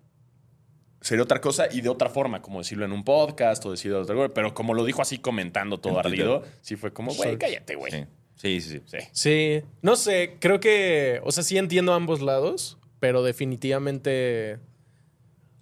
sería 1.03 1.23
otra 1.23 1.39
cosa 1.39 1.67
y 1.71 1.81
de 1.81 1.89
otra 1.89 2.09
forma, 2.09 2.41
como 2.41 2.59
decirlo 2.59 2.85
en 2.85 2.91
un 2.91 3.03
podcast 3.03 3.63
o 3.65 3.71
decirlo 3.71 3.97
de 3.97 4.03
otra 4.03 4.15
cosa. 4.15 4.33
Pero 4.33 4.53
como 4.53 4.73
lo 4.73 4.83
dijo 4.85 5.01
así 5.01 5.19
comentando 5.19 5.79
todo 5.79 5.99
ardido, 5.99 6.43
sí 6.61 6.75
fue 6.75 6.91
como, 6.93 7.13
güey, 7.13 7.37
cállate, 7.37 7.75
güey. 7.75 7.91
Sí. 7.91 8.05
Sí, 8.35 8.61
sí, 8.61 8.69
sí. 8.69 8.81
Sí. 8.87 8.97
Sí, 9.11 9.61
no 9.81 9.95
sé, 9.95 10.37
creo 10.39 10.59
que, 10.59 11.21
o 11.23 11.31
sea, 11.31 11.43
sí 11.43 11.57
entiendo 11.57 11.93
ambos 11.93 12.21
lados, 12.21 12.77
pero 12.99 13.21
definitivamente, 13.23 14.55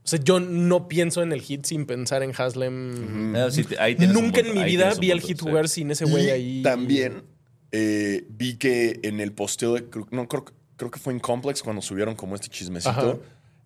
o 0.03 0.07
sea, 0.07 0.19
yo 0.23 0.39
no 0.39 0.87
pienso 0.87 1.21
en 1.21 1.31
el 1.31 1.41
hit 1.41 1.65
sin 1.65 1.85
pensar 1.85 2.23
en 2.23 2.31
Haslem. 2.35 3.35
Ah, 3.35 3.49
sí, 3.51 3.65
ahí 3.79 3.95
Nunca 3.95 4.39
en 4.39 4.53
mi 4.55 4.63
vida 4.63 4.93
vi 4.99 5.11
al 5.11 5.19
punto, 5.19 5.27
hit 5.27 5.37
sí. 5.39 5.45
jugar 5.45 5.69
sin 5.69 5.91
ese 5.91 6.05
güey 6.05 6.29
ahí. 6.31 6.61
También 6.63 7.23
eh, 7.71 8.25
vi 8.29 8.55
que 8.57 8.99
en 9.03 9.19
el 9.19 9.31
posteo 9.33 9.73
de. 9.73 9.89
creo- 9.89 10.07
No, 10.11 10.27
creo, 10.27 10.45
creo 10.75 10.89
que 10.91 10.99
fue 10.99 11.13
en 11.13 11.19
Complex 11.19 11.61
cuando 11.61 11.81
subieron 11.81 12.15
como 12.15 12.35
este 12.35 12.47
chismecito. 12.47 13.21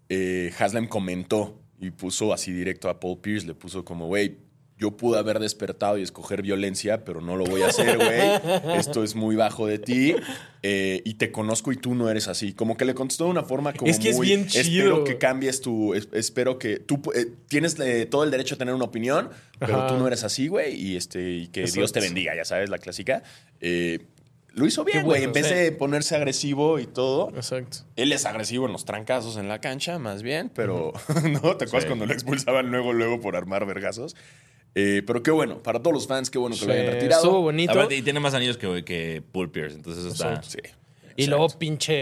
Eh, 0.10 0.52
Haslem 0.60 0.88
comentó 0.88 1.60
y 1.80 1.92
puso 1.92 2.34
así 2.34 2.52
directo 2.52 2.90
a 2.90 3.00
Paul 3.00 3.20
Pierce. 3.20 3.46
Le 3.48 3.54
puso 3.54 3.84
como, 3.86 4.08
güey. 4.08 4.38
Yo 4.78 4.92
pude 4.98 5.18
haber 5.18 5.40
despertado 5.40 5.98
y 5.98 6.02
escoger 6.02 6.42
violencia, 6.42 7.06
pero 7.06 7.22
no 7.22 7.38
lo 7.38 7.46
voy 7.46 7.62
a 7.62 7.68
hacer, 7.68 7.96
güey. 7.96 8.78
Esto 8.78 9.06
es 9.06 9.16
muy 9.16 9.38
bajo 9.38 9.68
de 9.68 9.80
ti. 9.80 10.14
eh, 10.64 11.02
y 11.06 11.14
te 11.14 11.32
conozco 11.32 11.72
y 11.72 11.78
tú 11.78 11.96
no 11.96 12.10
eres 12.10 12.28
así. 12.28 12.52
Como 12.52 12.76
que 12.76 12.84
le 12.84 12.94
contestó 12.94 13.24
de 13.24 13.30
una 13.30 13.44
forma 13.44 13.72
como 13.72 13.90
Es 13.90 14.00
que 14.00 14.10
es 14.10 14.18
muy, 14.18 14.28
bien 14.28 14.48
chido. 14.48 14.62
Espero 14.88 15.04
que 15.06 15.18
cambies 15.18 15.62
tu... 15.62 15.94
es- 15.94 16.10
espero 16.12 16.60
que... 16.60 16.80
Tú 16.80 17.02
eh, 17.16 17.28
tienes 17.48 17.80
eh, 17.80 18.06
todo 18.06 18.26
el 18.26 18.32
derecho 18.32 18.56
a 18.56 18.58
tener 18.58 18.74
una 18.76 18.84
opinión, 18.84 19.30
pero 19.60 19.78
Ajá. 19.78 19.88
tú 19.88 19.94
no 19.98 20.08
eres 20.08 20.26
así, 20.26 20.50
güey. 20.50 20.76
Y, 20.76 20.98
este, 20.98 21.32
y 21.32 21.48
que 21.48 21.64
Dios 21.68 21.94
te 21.94 22.02
bendiga, 22.02 22.36
ya 22.36 22.44
sabes, 22.44 22.70
la 22.70 22.78
clásica. 22.78 23.24
Eh, 23.62 24.00
lo 24.56 24.66
hizo 24.66 24.84
bien, 24.84 25.04
güey. 25.04 25.20
bueno, 25.22 25.26
en 25.26 25.34
vez 25.34 25.48
sí. 25.48 25.54
de 25.54 25.72
ponerse 25.72 26.16
agresivo 26.16 26.80
y 26.80 26.88
todo. 26.88 27.30
Exacto. 27.36 27.80
Él 27.96 28.12
es 28.12 28.26
agresivo 28.26 28.66
en 28.66 28.72
los 28.72 28.86
trancazos 28.86 29.38
en 29.38 29.48
la 29.48 29.62
cancha, 29.62 30.00
más 30.00 30.24
bien, 30.24 30.50
pero 30.54 30.94
¿no? 31.30 31.58
¿Te 31.58 31.66
acuerdas 31.66 31.84
Sí. 31.84 31.88
cuando 31.88 32.06
lo 32.06 32.14
expulsaban 32.14 32.72
luego, 32.72 32.94
luego 32.94 33.20
por 33.22 33.36
armar 33.36 33.66
vergazos? 33.66 34.16
Eh, 34.74 35.04
pero 35.06 35.24
qué 35.24 35.32
bueno, 35.32 35.62
para 35.64 35.80
todos 35.80 35.94
los 35.94 36.08
fans, 36.08 36.30
qué 36.30 36.38
bueno 36.38 36.56
que 36.60 36.66
lo 36.66 36.74
hayan 36.74 36.88
retirado. 36.88 37.22
Estuvo 37.24 37.42
bonito. 37.42 37.72
Aparte, 37.74 37.96
y 37.96 38.02
tiene 38.02 38.20
más 38.20 38.34
anillos 38.34 38.58
que, 38.58 38.84
que 38.84 39.22
Paul 39.32 39.52
Pierce, 39.52 39.76
entonces 39.76 40.04
eso 40.06 40.14
está... 40.14 40.42
Sí. 40.44 40.60
Y 41.18 41.28
luego 41.28 41.48
pinche 41.48 41.94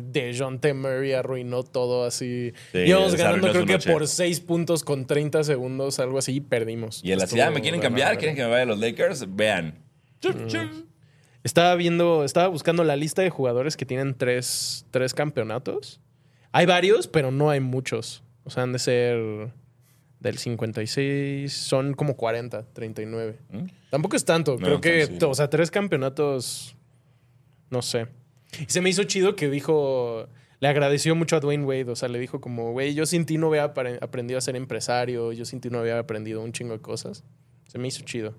de 0.00 0.34
John 0.38 0.58
T. 0.58 0.72
Murray 0.72 1.12
arruinó 1.12 1.62
todo 1.62 2.06
así. 2.06 2.54
Sí, 2.72 2.78
Íbamos 2.78 3.14
ganando 3.16 3.50
creo 3.50 3.66
que 3.66 3.72
noche. 3.74 3.92
por 3.92 4.08
6 4.08 4.40
puntos 4.40 4.82
con 4.82 5.06
30 5.06 5.44
segundos, 5.44 5.98
algo 5.98 6.16
así, 6.18 6.36
y 6.36 6.40
perdimos. 6.40 7.02
Y 7.04 7.12
en 7.12 7.18
la 7.18 7.26
ciudad 7.26 7.50
me 7.52 7.60
quieren 7.60 7.82
cambiar, 7.82 8.16
quieren 8.16 8.34
que 8.34 8.42
me 8.42 8.48
vaya 8.48 8.62
a 8.62 8.66
los 8.66 8.78
Lakers, 8.78 9.26
vean. 9.36 9.78
Estaba 11.44 11.74
viendo, 11.74 12.24
estaba 12.24 12.48
buscando 12.48 12.84
la 12.84 12.96
lista 12.96 13.22
de 13.22 13.30
jugadores 13.30 13.76
que 13.76 13.84
tienen 13.84 14.14
tres, 14.14 14.86
tres 14.90 15.12
campeonatos. 15.14 16.00
Hay 16.52 16.66
varios, 16.66 17.08
pero 17.08 17.30
no 17.30 17.50
hay 17.50 17.60
muchos. 17.60 18.22
O 18.44 18.50
sea, 18.50 18.62
han 18.64 18.72
de 18.72 18.78
ser 18.78 19.52
del 20.20 20.38
56, 20.38 21.52
son 21.52 21.94
como 21.94 22.16
40, 22.16 22.62
39. 22.72 23.38
¿Mm? 23.50 23.64
Tampoco 23.90 24.16
es 24.16 24.24
tanto. 24.24 24.52
No, 24.58 24.66
Creo 24.66 24.80
que, 24.80 25.06
sí, 25.06 25.18
no. 25.20 25.30
o 25.30 25.34
sea, 25.34 25.50
tres 25.50 25.70
campeonatos, 25.70 26.76
no 27.70 27.82
sé. 27.82 28.06
Y 28.60 28.66
se 28.70 28.80
me 28.80 28.90
hizo 28.90 29.02
chido 29.04 29.34
que 29.34 29.48
dijo, 29.50 30.28
le 30.60 30.68
agradeció 30.68 31.16
mucho 31.16 31.36
a 31.36 31.40
Dwayne 31.40 31.64
Wade. 31.64 31.90
O 31.90 31.96
sea, 31.96 32.08
le 32.08 32.18
dijo 32.20 32.40
como, 32.40 32.72
güey, 32.72 32.94
yo 32.94 33.04
sin 33.06 33.26
ti 33.26 33.36
no 33.38 33.48
había 33.48 33.72
apre- 33.74 33.98
aprendido 34.00 34.38
a 34.38 34.40
ser 34.42 34.54
empresario, 34.54 35.32
yo 35.32 35.44
sin 35.44 35.60
ti 35.60 35.70
no 35.70 35.80
había 35.80 35.98
aprendido 35.98 36.40
un 36.42 36.52
chingo 36.52 36.72
de 36.74 36.80
cosas. 36.80 37.24
Se 37.66 37.78
me 37.78 37.88
hizo 37.88 38.02
chido. 38.04 38.34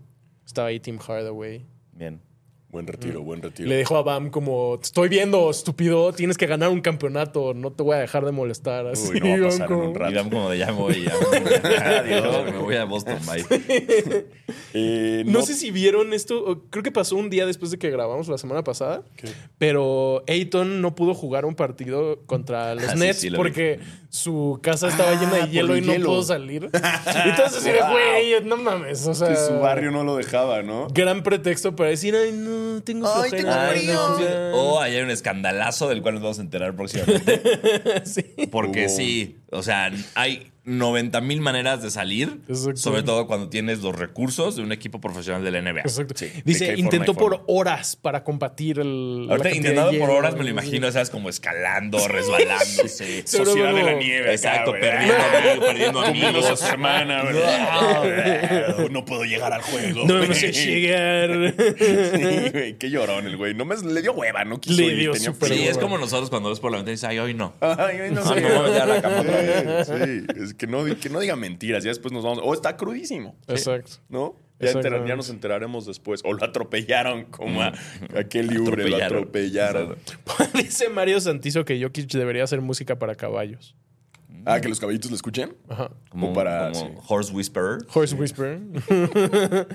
Estaba 0.45 0.69
ahí 0.69 0.79
Tim 0.79 0.99
Hardaway. 0.99 1.65
Bien. 1.93 2.21
Buen 2.73 2.87
retiro, 2.87 3.21
buen 3.21 3.39
retiro. 3.39 3.69
Le 3.69 3.77
dijo 3.77 3.95
a 3.97 4.01
Bam 4.01 4.31
como, 4.31 4.77
te 4.79 4.85
estoy 4.87 5.07
viendo, 5.07 5.47
estúpido, 5.51 6.11
tienes 6.11 6.39
que 6.39 6.47
ganar 6.47 6.69
un 6.69 6.81
campeonato, 6.81 7.53
no 7.53 7.71
te 7.71 7.83
voy 7.83 7.95
a 7.95 7.99
dejar 7.99 8.25
de 8.25 8.31
molestar. 8.31 8.87
Así, 8.87 9.11
Uy, 9.13 9.19
no 9.19 9.27
va 9.27 9.33
a 9.35 9.37
Bam, 9.37 9.49
pasar 9.51 9.61
en 9.61 9.67
como- 9.77 9.89
un 9.89 9.95
rato. 9.95 10.11
Y 10.11 10.13
vean 10.15 10.29
como 10.31 10.49
de 10.49 10.57
ya 10.57 10.65
me 10.65 10.71
voy, 10.73 11.03
ya 11.03 11.13
me 11.13 11.39
voy. 11.39 11.53
Adiós, 11.71 12.45
me 12.51 12.57
voy 12.57 12.75
a 12.75 12.85
Boston, 12.85 13.19
bye. 13.27 13.45
Eh, 14.75 15.23
No 15.27 15.43
sé 15.43 15.53
si 15.53 15.69
vieron 15.69 16.13
esto, 16.13 16.63
creo 16.71 16.81
que 16.83 16.91
pasó 16.91 17.15
un 17.15 17.29
día 17.29 17.45
después 17.45 17.69
de 17.69 17.77
que 17.77 17.91
grabamos 17.91 18.27
la 18.27 18.39
semana 18.39 18.63
pasada, 18.63 19.03
pero 19.59 20.23
Ayton 20.27 20.81
no 20.81 20.95
pudo 20.95 21.13
jugar 21.13 21.45
un 21.45 21.53
partido 21.53 22.19
contra 22.25 22.73
los 22.73 22.85
Ah, 22.85 22.93
sí, 22.93 22.99
Nets 22.99 23.19
sí, 23.19 23.29
lo 23.29 23.37
vi. 23.37 23.43
porque 23.43 23.79
su 24.09 24.59
casa 24.63 24.87
estaba 24.87 25.11
Ah, 25.11 25.19
llena 25.21 25.45
de 25.45 25.51
hielo 25.51 25.77
y 25.77 25.81
no 25.81 25.93
hielo. 25.93 26.07
pudo 26.07 26.23
salir. 26.23 26.63
Entonces, 26.73 27.57
así 27.59 27.69
de, 27.69 27.81
Wow. 27.81 27.91
güey, 27.91 28.43
no 28.45 28.57
mames, 28.57 29.05
o 29.05 29.13
sea... 29.13 29.27
que 29.29 29.35
su 29.35 29.53
barrio 29.59 29.91
no 29.91 30.03
lo 30.03 30.15
dejaba, 30.17 30.63
¿no? 30.63 30.87
Gran 30.91 31.21
pretexto 31.21 31.75
para 31.75 31.89
decir, 31.91 32.15
ay, 32.15 32.31
no, 32.31 32.62
tengo 32.83 33.07
Ay, 33.07 33.29
flojera, 33.29 33.37
tengo 33.37 33.53
ay, 33.53 33.79
frío". 33.79 33.93
no, 33.93 34.19
ya". 34.21 34.51
O 34.55 34.79
ahí 34.79 34.95
hay 34.95 35.01
un 35.03 35.09
escandalazo 35.11 35.89
del 35.89 36.01
cual 36.01 36.15
nos 36.15 36.23
vamos 36.23 36.39
a 36.39 36.41
enterar 36.41 36.75
próximamente. 36.75 37.41
Sí. 38.05 38.23
Porque 38.51 38.85
Oh. 38.85 38.89
sí, 38.89 39.37
o 39.51 39.63
sea, 39.63 39.91
hay 40.15 40.51
90 40.65 41.19
mil 41.21 41.41
maneras 41.41 41.81
de 41.81 41.91
salir, 41.91 42.39
Exacto. 42.47 42.77
sobre 42.77 43.03
todo 43.03 43.27
cuando 43.27 43.49
tienes 43.49 43.79
los 43.81 43.93
recursos 43.95 44.55
de 44.55 44.61
un 44.63 44.71
equipo 44.71 45.01
profesional 45.01 45.43
de 45.43 45.51
la 45.51 45.61
NBA. 45.61 45.81
Exacto. 45.81 46.13
Sí, 46.17 46.31
Dice, 46.45 46.75
intentó 46.77 47.13
por 47.13 47.43
horas 47.47 47.95
para 47.95 48.23
combatir 48.23 48.79
el. 48.79 49.27
Ahorita 49.29 49.49
de 49.49 49.73
por 49.73 49.91
hielo. 49.91 50.13
horas 50.13 50.35
me 50.35 50.43
lo 50.43 50.49
imagino, 50.49 50.89
¿sabes? 50.91 51.09
Como 51.09 51.27
escalando, 51.29 52.07
resbalándose. 52.07 53.23
Seguro 53.27 53.51
Sociedad 53.51 53.73
de 53.73 53.83
la 53.83 53.93
nieve. 53.95 54.21
acá, 54.21 54.31
Exacto, 54.33 54.71
güey. 54.71 54.81
perdiendo 54.81 55.15
amigos, 55.23 55.65
perdiendo 55.67 56.01
amigos. 56.01 56.59
semana, 56.59 57.23
¿verdad? 57.23 58.89
No 58.89 59.05
puedo 59.05 59.23
llegar 59.25 59.51
al 59.53 59.61
juego. 59.61 60.05
No 60.05 60.15
me 60.19 60.33
sé 60.33 60.51
llegar. 60.51 61.53
Sí, 61.77 62.49
güey, 62.51 62.77
qué 62.77 62.89
llorón 62.89 63.25
el 63.25 63.37
güey. 63.37 63.53
No 63.53 63.65
me, 63.65 63.75
le 63.75 64.01
dio 64.01 64.13
hueva, 64.13 64.45
no 64.45 64.59
quiso 64.61 64.81
Le 64.81 64.87
ir, 64.87 64.99
dio 64.99 65.11
tenía 65.11 65.33
frío. 65.33 65.53
Sí, 65.55 65.67
es 65.67 65.77
como 65.77 65.97
nosotros 65.97 66.29
cuando 66.29 66.49
ves 66.49 66.59
por 66.59 66.71
la 66.71 66.77
ventana 66.77 66.91
y 66.91 66.95
dices, 66.95 67.09
ay, 67.09 67.19
hoy 67.19 67.33
no. 67.33 67.53
Ay, 67.59 67.97
ay, 68.03 68.11
no 68.11 68.21
Ah, 68.21 68.33
voy 68.33 68.43
a 68.43 68.61
meter 68.61 68.81
a 68.81 68.85
la 68.85 69.01
cama. 69.01 69.23
Sí, 69.85 69.91
sí. 70.35 70.41
Es 70.43 70.52
que 70.57 70.67
no, 70.67 70.83
que 70.99 71.09
no 71.09 71.19
diga 71.19 71.35
mentiras, 71.35 71.83
ya 71.83 71.89
después 71.89 72.11
nos 72.11 72.23
vamos. 72.23 72.39
O 72.43 72.53
está 72.53 72.77
crudísimo. 72.77 73.35
Exacto. 73.47 73.93
¿No? 74.09 74.35
Ya, 74.59 75.15
nos 75.15 75.29
enteraremos 75.29 75.85
después. 75.85 76.21
O 76.23 76.33
lo 76.33 76.43
atropellaron 76.43 77.25
como 77.25 77.61
a, 77.61 77.73
a 78.15 78.23
Kelly 78.23 78.57
Oubre, 78.57 78.89
lo 78.89 78.97
Atropellaron. 78.97 79.97
Dice 80.53 80.89
Mario 80.89 81.19
Santizo 81.19 81.65
que 81.65 81.81
Jokic 81.81 82.09
debería 82.11 82.43
hacer 82.43 82.61
música 82.61 82.97
para 82.97 83.15
caballos. 83.15 83.75
Ah, 84.45 84.59
que 84.59 84.67
los 84.67 84.79
caballitos 84.79 85.09
lo 85.09 85.15
escuchen. 85.15 85.55
Ajá. 85.69 85.89
Como, 86.09 86.31
O 86.31 86.33
para- 86.33 86.71
como 86.71 86.87
sí. 86.87 86.93
Horse 87.07 87.33
Whisperer. 87.33 87.77
Horse 87.93 88.15
Whisperer. 88.15 88.59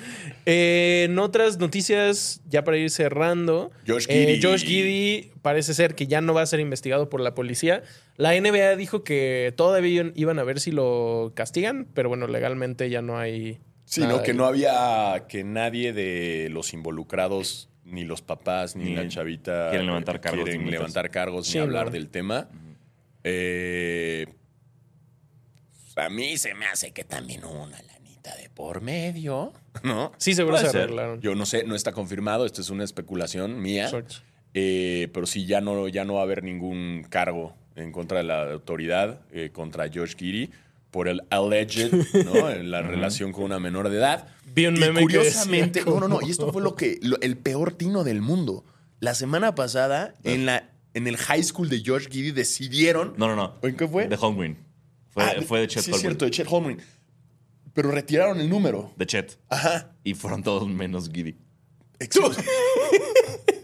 Eh, 0.46 1.06
en 1.08 1.18
otras 1.18 1.58
noticias, 1.58 2.40
ya 2.48 2.64
para 2.64 2.76
ir 2.78 2.90
cerrando, 2.90 3.70
Josh 3.86 4.06
eh, 4.08 4.26
Giddey. 4.36 4.42
Josh 4.42 4.64
Giddey 4.64 5.30
parece 5.42 5.74
ser 5.74 5.94
que 5.94 6.06
ya 6.06 6.20
no 6.20 6.32
va 6.34 6.42
a 6.42 6.46
ser 6.46 6.60
investigado 6.60 7.08
por 7.10 7.20
la 7.20 7.34
policía. 7.34 7.82
La 8.18 8.38
NBA 8.38 8.74
dijo 8.74 9.04
que 9.04 9.54
todavía 9.56 10.10
iban 10.16 10.40
a 10.40 10.42
ver 10.42 10.58
si 10.58 10.72
lo 10.72 11.30
castigan, 11.36 11.86
pero 11.94 12.08
bueno, 12.08 12.26
legalmente 12.26 12.90
ya 12.90 13.00
no 13.00 13.16
hay. 13.16 13.60
Sí, 13.84 14.00
nada 14.00 14.14
¿no? 14.14 14.22
Que 14.24 14.32
ahí. 14.32 14.36
no 14.36 14.44
había. 14.44 15.24
Que 15.28 15.44
nadie 15.44 15.92
de 15.92 16.48
los 16.50 16.74
involucrados, 16.74 17.70
ni 17.84 18.04
los 18.04 18.20
papás, 18.20 18.74
ni, 18.74 18.86
Ni 18.86 18.96
la 18.96 19.06
chavita. 19.06 19.70
quieren 19.70 19.86
levantar 19.86 20.20
cargos, 20.20 20.44
Quieren 20.44 20.68
levantar 20.68 21.10
cargos 21.10 21.46
Sí, 21.46 21.58
ni 21.58 21.62
hablar 21.62 21.86
no. 21.86 21.92
del 21.92 22.08
tema. 22.08 22.48
Eh, 23.22 24.26
a 25.96 26.08
mí 26.10 26.36
se 26.38 26.54
me 26.54 26.66
hace 26.66 26.90
que 26.92 27.04
también 27.04 27.44
hubo 27.44 27.62
una 27.62 27.80
lanita 27.82 28.34
de 28.36 28.50
por 28.50 28.80
medio, 28.80 29.52
¿no? 29.84 30.12
Sí, 30.18 30.34
seguro 30.34 30.58
se 30.58 30.66
arreglaron. 30.66 31.20
Yo 31.20 31.36
no 31.36 31.46
sé, 31.46 31.62
no 31.64 31.76
está 31.76 31.92
confirmado, 31.92 32.46
esto 32.46 32.60
es 32.62 32.70
una 32.70 32.82
especulación 32.82 33.60
mía. 33.62 33.90
Eh, 34.54 35.08
pero 35.12 35.26
sí, 35.26 35.46
ya 35.46 35.60
no, 35.60 35.86
ya 35.88 36.04
no 36.04 36.14
va 36.14 36.20
a 36.20 36.22
haber 36.24 36.42
ningún 36.42 37.04
cargo 37.08 37.54
en 37.78 37.92
contra 37.92 38.18
de 38.18 38.24
la 38.24 38.50
autoridad 38.52 39.20
eh, 39.32 39.50
contra 39.52 39.88
Josh 39.92 40.14
Giri 40.16 40.50
por 40.90 41.08
el 41.08 41.22
alleged, 41.30 41.92
¿no? 42.24 42.50
En 42.50 42.70
la 42.70 42.82
relación 42.82 43.32
con 43.32 43.44
una 43.44 43.58
menor 43.58 43.88
de 43.88 43.98
edad. 43.98 44.28
Vi 44.54 44.66
un 44.66 44.76
Y 44.76 44.80
meme 44.80 45.02
curiosamente, 45.02 45.82
no, 45.84 46.00
no, 46.00 46.08
no, 46.08 46.20
y 46.22 46.30
esto 46.30 46.52
fue 46.52 46.62
lo 46.62 46.74
que, 46.74 46.98
lo- 47.02 47.20
el 47.20 47.36
peor 47.36 47.72
tino 47.72 48.04
del 48.04 48.20
mundo. 48.22 48.64
La 49.00 49.14
semana 49.14 49.54
pasada, 49.54 50.14
en 50.24 50.46
la, 50.46 50.70
en 50.94 51.06
el 51.06 51.16
high 51.16 51.42
school 51.44 51.68
de 51.68 51.82
Josh 51.84 52.08
Giddy 52.08 52.32
decidieron. 52.32 53.14
No, 53.16 53.28
no, 53.28 53.36
no. 53.36 53.54
¿En 53.62 53.76
qué 53.76 53.86
fue? 53.86 54.08
De 54.08 54.16
Holmgren. 54.20 54.56
Fue, 55.10 55.22
Ah, 55.24 55.34
fue 55.46 55.60
de 55.60 55.68
Chet 55.68 55.82
Sí, 55.84 55.90
es 55.92 55.98
cierto, 56.00 56.24
de 56.24 56.30
Chet 56.30 56.46
Holmgren. 56.50 56.80
Pero 57.74 57.90
retiraron 57.92 58.40
el 58.40 58.48
número. 58.48 58.92
De 58.96 59.06
Chet. 59.06 59.38
Ajá. 59.50 59.92
Y 60.02 60.14
fueron 60.14 60.42
todos 60.42 60.66
menos 60.68 61.10
Giddy. 61.12 61.36
Exacto. 62.00 62.40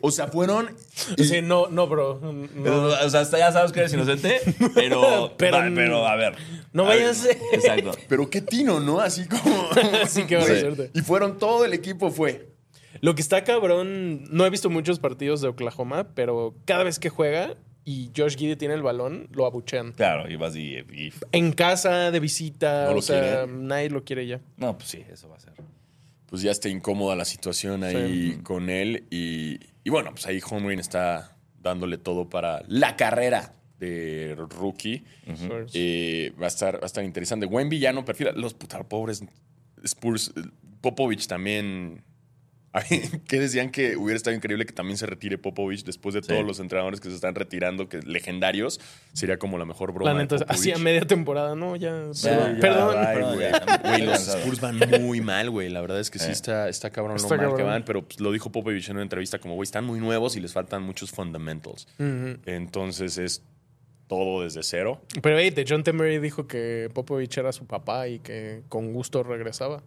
O 0.06 0.10
sea, 0.10 0.28
fueron. 0.28 0.68
Sí, 1.16 1.40
no, 1.42 1.68
no, 1.68 1.86
bro. 1.86 2.20
No, 2.54 2.82
O 3.04 3.08
sea, 3.08 3.20
hasta 3.20 3.38
ya 3.38 3.50
sabes 3.52 3.72
que 3.72 3.80
eres 3.80 3.92
inocente, 3.94 4.40
pero. 4.74 5.32
Pero- 5.38 5.56
va- 5.56 5.70
pero 5.74 6.06
a 6.06 6.14
ver. 6.16 6.34
No 6.74 6.84
A 6.84 6.88
ver, 6.90 6.98
vayas- 7.04 7.26
Exacto. 7.52 7.92
Pero 8.08 8.28
qué 8.28 8.40
tino, 8.42 8.80
¿no? 8.80 9.00
Así 9.00 9.26
como. 9.26 9.68
Así 10.02 10.24
que 10.24 10.36
buena 10.36 10.60
suerte. 10.60 10.90
Y 10.92 11.00
fueron 11.00 11.38
todo 11.38 11.64
el 11.64 11.72
equipo, 11.72 12.10
fue. 12.10 12.48
Lo 13.00 13.14
que 13.14 13.22
está 13.22 13.44
cabrón, 13.44 14.24
no 14.30 14.44
he 14.44 14.50
visto 14.50 14.68
muchos 14.70 14.98
partidos 14.98 15.40
de 15.40 15.48
Oklahoma, 15.48 16.08
pero 16.14 16.54
cada 16.66 16.84
vez 16.84 16.98
que 16.98 17.08
juega 17.10 17.54
y 17.84 18.10
Josh 18.16 18.36
Giddy 18.36 18.56
tiene 18.56 18.74
el 18.74 18.82
balón, 18.82 19.28
lo 19.32 19.46
abuchean. 19.46 19.92
Claro, 19.92 20.30
y 20.30 20.36
vas 20.36 20.54
y. 20.56 20.76
y- 20.92 21.12
En 21.32 21.52
casa, 21.52 22.10
de 22.10 22.20
visita, 22.20 22.88
No 22.90 22.98
o 22.98 23.02
sea, 23.02 23.44
quiere. 23.44 23.52
nadie 23.52 23.88
lo 23.90 24.04
quiere 24.04 24.26
ya. 24.26 24.40
No, 24.58 24.76
pues 24.76 24.90
sí, 24.90 25.02
eso 25.10 25.28
va 25.30 25.36
a 25.36 25.40
ser. 25.40 25.52
Pues 26.26 26.42
ya 26.42 26.50
está 26.50 26.68
incómoda 26.68 27.14
la 27.14 27.24
situación 27.24 27.84
ahí 27.84 28.40
con 28.42 28.68
él. 28.68 29.04
Y, 29.10 29.60
y 29.84 29.90
bueno, 29.90 30.10
pues 30.10 30.26
ahí 30.26 30.40
Holmgren 30.44 30.80
está 30.80 31.36
dándole 31.60 31.98
todo 31.98 32.28
para 32.28 32.62
la 32.66 32.96
carrera 32.96 33.54
de 33.78 34.34
rookie. 34.36 35.04
Eh, 35.74 36.32
va, 36.40 36.46
a 36.46 36.48
estar, 36.48 36.76
va 36.76 36.84
a 36.84 36.86
estar 36.86 37.04
interesante. 37.04 37.46
Wemby 37.46 37.78
ya 37.78 37.92
no 37.92 38.04
perfila. 38.04 38.32
Los 38.32 38.54
putar 38.54 38.88
pobres 38.88 39.22
Spurs. 39.84 40.32
eh, 40.36 40.42
Popovich 40.80 41.26
también. 41.26 42.02
¿Qué 43.28 43.38
decían 43.40 43.70
que 43.70 43.96
hubiera 43.96 44.16
estado 44.16 44.34
increíble 44.34 44.66
que 44.66 44.72
también 44.72 44.96
se 44.96 45.06
retire 45.06 45.38
Popovich 45.38 45.84
después 45.84 46.14
de 46.14 46.22
Sí. 46.22 46.28
todos 46.28 46.44
los 46.44 46.58
entrenadores 46.60 47.00
que 47.00 47.08
se 47.08 47.14
están 47.14 47.34
retirando, 47.34 47.88
que 47.88 48.00
legendarios? 48.02 48.80
Sería 49.12 49.38
como 49.38 49.58
la 49.58 49.64
mejor 49.64 49.92
broma. 49.92 50.12
La 50.12 50.18
de 50.18 50.24
neta, 50.24 50.36
Popovich. 50.38 50.58
hacía 50.58 50.78
media 50.78 51.06
temporada, 51.06 51.54
¿no? 51.54 51.76
Ya. 51.76 51.90
Perdón. 52.22 52.54
ya, 52.56 52.60
perdón. 52.60 52.94
bye. 52.94 52.98
Ay, 53.06 53.14
Perdón, 53.16 53.34
güey. 53.36 53.50
ya. 53.50 53.78
Güey, 53.84 54.02
los. 54.06 54.28
Spurs 54.28 54.60
van 54.60 54.78
muy 55.02 55.20
mal, 55.20 55.50
güey. 55.50 55.68
La 55.68 55.80
verdad 55.80 56.00
es 56.00 56.10
que 56.10 56.18
sí 56.18 56.30
está, 56.30 56.68
está 56.68 56.90
cabrón 56.90 57.16
Está 57.16 57.36
lo 57.36 57.48
mal 57.48 57.56
que 57.56 57.62
van, 57.62 57.84
pero 57.84 58.02
pues, 58.06 58.18
lo 58.20 58.32
dijo 58.32 58.50
Popovich 58.50 58.88
en 58.88 58.96
una 58.96 59.02
entrevista 59.02 59.38
como, 59.38 59.54
güey, 59.54 59.64
están 59.64 59.84
muy 59.84 60.00
nuevos 60.00 60.36
y 60.36 60.40
les 60.40 60.52
faltan 60.52 60.82
muchos 60.82 61.10
fundamentals. 61.10 61.86
Entonces 62.44 63.18
es 63.18 63.42
todo 64.06 64.42
desde 64.42 64.62
cero. 64.62 65.00
Pero 65.22 65.38
hey, 65.38 65.50
de 65.50 65.64
John 65.66 65.82
Temery 65.82 66.18
dijo 66.18 66.46
que 66.46 66.90
Popovich 66.92 67.38
era 67.38 67.52
su 67.52 67.66
papá 67.66 68.08
y 68.08 68.18
que 68.18 68.62
con 68.68 68.92
gusto 68.92 69.22
regresaba. 69.22 69.82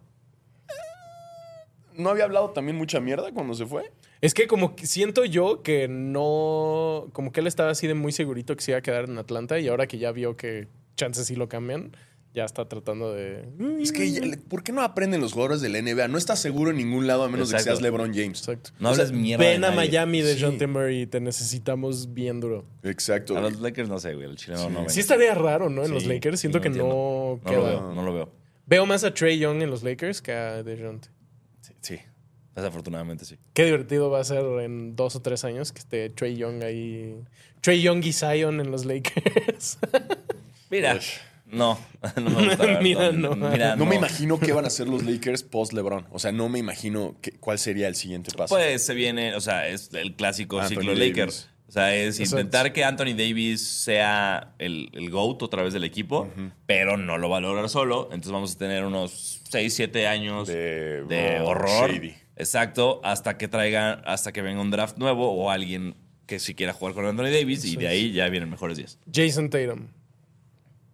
¿No 1.98 2.10
había 2.10 2.24
hablado 2.24 2.50
también 2.50 2.76
mucha 2.76 3.00
mierda 3.00 3.32
cuando 3.32 3.52
se 3.54 3.66
fue? 3.66 3.92
Es 4.20 4.32
que 4.32 4.46
como 4.46 4.74
que 4.76 4.86
siento 4.86 5.24
yo 5.24 5.62
que 5.62 5.86
no, 5.88 7.08
como 7.12 7.32
que 7.32 7.40
él 7.40 7.46
estaba 7.46 7.70
así 7.70 7.86
de 7.86 7.94
muy 7.94 8.12
segurito 8.12 8.56
que 8.56 8.62
se 8.62 8.70
iba 8.72 8.78
a 8.78 8.82
quedar 8.82 9.04
en 9.04 9.18
Atlanta 9.18 9.58
y 9.58 9.68
ahora 9.68 9.86
que 9.86 9.98
ya 9.98 10.12
vio 10.12 10.36
que 10.36 10.68
chances 10.96 11.26
sí 11.26 11.36
lo 11.36 11.48
cambian, 11.48 11.92
ya 12.34 12.44
está 12.44 12.68
tratando 12.68 13.12
de... 13.12 13.48
Es 13.80 13.90
que, 13.92 14.10
ya- 14.12 14.22
¿por 14.48 14.62
qué 14.62 14.70
no 14.72 14.82
aprenden 14.82 15.20
los 15.20 15.32
jugadores 15.32 15.60
de 15.60 15.68
la 15.70 15.80
NBA? 15.82 16.08
No 16.08 16.18
estás 16.18 16.38
seguro 16.40 16.70
en 16.70 16.76
ningún 16.76 17.06
lado 17.06 17.24
a 17.24 17.28
menos 17.28 17.50
de 17.50 17.56
que 17.56 17.62
seas 17.64 17.80
LeBron 17.80 18.12
James. 18.14 18.38
Exacto. 18.40 18.70
No 18.78 18.90
O 18.90 18.94
sea, 18.94 19.04
hables 19.04 19.18
mierda 19.18 19.44
de 19.44 19.50
Ven 19.52 19.64
a 19.64 19.68
nadie. 19.70 19.76
Miami 19.90 20.22
de 20.22 20.34
Sí. 20.34 20.40
John 20.42 20.58
Temery, 20.58 21.06
te 21.06 21.20
necesitamos 21.20 22.14
bien 22.14 22.38
duro. 22.40 22.64
Exacto. 22.84 23.36
A 23.36 23.40
los 23.40 23.60
Lakers 23.60 23.88
no 23.88 23.98
sé, 23.98 24.14
güey. 24.14 24.28
El 24.28 24.36
chileno 24.36 24.68
no. 24.70 24.88
Sí 24.88 25.00
estaría 25.00 25.34
raro, 25.34 25.68
¿no? 25.70 25.84
En 25.84 25.92
los 25.92 26.02
Sí, 26.04 26.08
Lakers. 26.08 26.38
sí, 26.38 26.42
Siento 26.42 26.58
no 26.58 26.62
que 26.62 26.68
entiendo. 26.68 26.92
no 26.94 27.40
No 27.44 27.50
queda. 27.50 27.58
lo 27.60 27.64
veo, 27.66 27.94
no 27.94 28.02
lo 28.02 28.14
veo. 28.14 28.32
Veo 28.66 28.86
más 28.86 29.02
a 29.04 29.14
Trey 29.14 29.38
Young 29.38 29.62
en 29.62 29.70
los 29.70 29.82
Lakers 29.82 30.20
que 30.22 30.32
a 30.32 30.62
DeJounte. 30.62 31.08
Sí. 31.80 31.98
Desafortunadamente 32.54 33.24
sí. 33.24 33.36
Qué 33.52 33.64
divertido 33.66 34.10
va 34.10 34.20
a 34.20 34.24
ser 34.24 34.44
en 34.62 34.96
dos 34.96 35.14
o 35.16 35.22
tres 35.22 35.44
años 35.44 35.70
que 35.72 35.78
esté 35.78 36.10
Trey 36.10 36.36
Young 36.36 36.62
ahí. 36.64 37.14
Trey 37.60 37.80
Young 37.80 38.04
y 38.04 38.12
Zion 38.12 38.60
en 38.60 38.70
los 38.70 38.84
Lakers. 38.84 39.78
Mira. 40.70 40.98
No, 41.46 41.78
no 42.16 42.30
me 42.30 42.48
gusta. 42.48 42.78
Mira, 42.82 43.12
no. 43.12 43.34
Mira, 43.36 43.76
No 43.76 43.86
me 43.86 43.94
imagino 43.96 44.38
qué 44.38 44.52
van 44.52 44.64
a 44.64 44.68
hacer 44.68 44.88
los 44.88 45.04
Lakers 45.04 45.42
post 45.44 45.72
LeBron. 45.72 46.06
O 46.10 46.18
sea, 46.18 46.32
no 46.32 46.48
me 46.48 46.58
imagino 46.58 47.16
qué- 47.22 47.32
cuál 47.32 47.58
sería 47.58 47.88
el 47.88 47.94
siguiente 47.94 48.32
paso. 48.36 48.54
Pues 48.54 48.84
se 48.84 48.92
viene, 48.94 49.34
o 49.34 49.40
sea, 49.40 49.68
es 49.68 49.94
el 49.94 50.14
clásico 50.14 50.58
Anthony 50.60 50.80
ciclo 50.80 50.92
Davis. 50.94 51.08
Lakers. 51.08 51.48
O 51.68 51.72
sea, 51.72 51.94
es 51.94 52.18
intentar 52.18 52.72
que 52.72 52.82
Anthony 52.82 53.14
Davis 53.14 53.60
sea 53.62 54.54
el, 54.58 54.88
el 54.94 55.10
GOAT 55.10 55.42
otra 55.42 55.62
vez 55.62 55.74
del 55.74 55.84
equipo, 55.84 56.26
pero 56.64 56.96
no 56.96 57.18
lo 57.18 57.28
va 57.28 57.36
a 57.36 57.40
lograr 57.40 57.68
solo. 57.68 58.04
Entonces 58.06 58.32
vamos 58.32 58.54
a 58.54 58.58
tener 58.58 58.84
unos 58.86 59.37
6, 59.50 59.74
7 59.74 60.06
años 60.06 60.48
De- 60.48 61.04
de, 61.04 61.40
oh, 61.40 61.48
horror. 61.48 61.90
shady. 61.90 62.14
Exacto, 62.36 63.00
hasta 63.02 63.36
que 63.36 63.48
traigan, 63.48 64.00
hasta 64.04 64.32
que 64.32 64.42
venga 64.42 64.60
un 64.60 64.70
draft 64.70 64.96
nuevo 64.98 65.32
o 65.32 65.50
alguien 65.50 65.94
que 66.26 66.38
sí 66.38 66.54
quiera 66.54 66.72
jugar 66.72 66.94
con 66.94 67.04
Anthony 67.06 67.30
Davis 67.32 67.64
y 67.64 67.76
de 67.76 67.88
ahí 67.88 68.12
ya 68.12 68.28
vienen 68.28 68.50
mejores 68.50 68.76
días. 68.76 68.98
Jason 69.12 69.50
Tatum. 69.50 69.88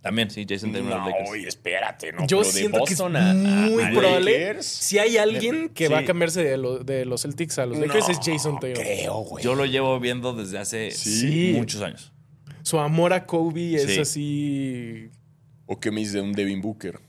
También, 0.00 0.30
sí, 0.30 0.44
Jason 0.48 0.70
Tatum 0.72 0.90
no, 0.90 1.06
oye, 1.30 1.48
espérate, 1.48 2.12
no. 2.12 2.26
Yo 2.26 2.38
pero 2.40 2.52
de 2.52 2.58
siento 2.58 2.84
que 2.84 2.92
es 2.92 3.00
a- 3.00 3.08
muy 3.08 3.82
a 3.82 3.90
probable. 3.90 4.38
Lakers, 4.48 4.66
Si 4.66 4.98
hay 4.98 5.16
alguien 5.16 5.70
que 5.70 5.88
va 5.88 5.98
a 6.00 6.04
cambiarse 6.04 6.44
de, 6.44 6.56
lo- 6.58 6.78
de 6.78 7.04
los 7.06 7.22
Celtics 7.22 7.58
a 7.58 7.66
los 7.66 7.78
Lakers 7.78 8.10
es 8.10 8.18
Jason 8.22 8.60
Tatum. 8.60 8.74
Creo, 8.82 9.14
güey. 9.20 9.42
Yo 9.42 9.54
lo 9.54 9.64
llevo 9.64 9.98
viendo 10.00 10.34
desde 10.34 10.58
hace 10.58 10.90
Sí. 10.90 11.52
muchos 11.56 11.80
años. 11.82 12.12
Su 12.62 12.78
amor 12.78 13.12
a 13.14 13.26
Kobe 13.26 13.74
es 13.76 13.94
Sí. 13.94 14.00
así. 14.00 15.10
¿O 15.66 15.80
qué 15.80 15.90
me 15.90 16.00
dice 16.00 16.18
de 16.18 16.22
un 16.22 16.32
Devin 16.32 16.60
Booker? 16.60 17.00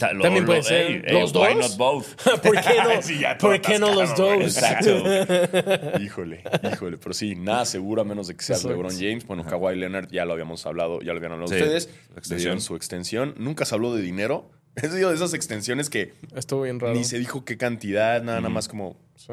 Sea, 0.00 0.12
lo- 0.14 0.22
También 0.22 0.44
lo- 0.44 0.48
puede 0.48 0.62
ser. 0.64 0.80
ey, 0.90 1.02
ey, 1.04 1.20
¿Los 1.20 1.32
why 1.34 1.54
dos? 1.54 1.56
not 1.56 1.76
both? 1.78 2.06
¿Por 2.42 2.60
qué 2.60 2.74
no? 2.82 3.02
Sí, 3.02 3.22
¿Por 3.38 3.60
qué 3.60 3.78
no 3.78 3.94
los 3.94 4.16
dos? 4.16 4.34
Exacto. 4.42 4.90
Híjole, 6.00 6.42
híjole. 6.72 6.96
Pero 6.98 7.12
sí, 7.12 7.34
nada 7.36 7.64
seguro 7.66 8.02
a 8.02 8.04
menos 8.04 8.26
de 8.28 8.34
que 8.34 8.40
Exacto. 8.42 8.68
LeBron 8.70 8.92
James. 8.98 9.26
Bueno, 9.26 9.44
Kawhi 9.44 9.76
Leonard 9.76 10.08
ya 10.10 10.24
lo 10.24 10.32
habíamos 10.32 10.64
hablado, 10.66 11.00
ya 11.02 11.12
lo 11.12 11.18
habían 11.18 11.32
hablado 11.32 11.48
Sí, 11.52 11.56
ustedes. 11.62 11.90
extensión. 12.16 12.38
dieron 12.38 12.60
su 12.60 12.76
extensión. 12.76 13.34
Nunca 13.38 13.64
se 13.64 13.74
habló 13.74 13.94
de 13.94 14.02
dinero. 14.02 14.50
Es 14.76 14.92
de 14.92 15.00
esas 15.12 15.34
extensiones 15.34 15.90
que 15.90 16.14
Estuvo 16.34 16.62
bien 16.62 16.80
raro. 16.80 16.94
ni 16.94 17.04
se 17.04 17.18
dijo 17.18 17.44
qué 17.44 17.56
cantidad, 17.58 18.22
nada, 18.22 18.38
nada 18.40 18.48
más 18.54 18.68
como 18.68 18.96
Sí. 19.16 19.32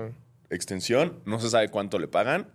extensión. 0.49 1.19
No 1.25 1.39
se 1.39 1.49
sabe 1.49 1.69
cuánto 1.69 1.99
le 1.99 2.07
pagan. 2.07 2.47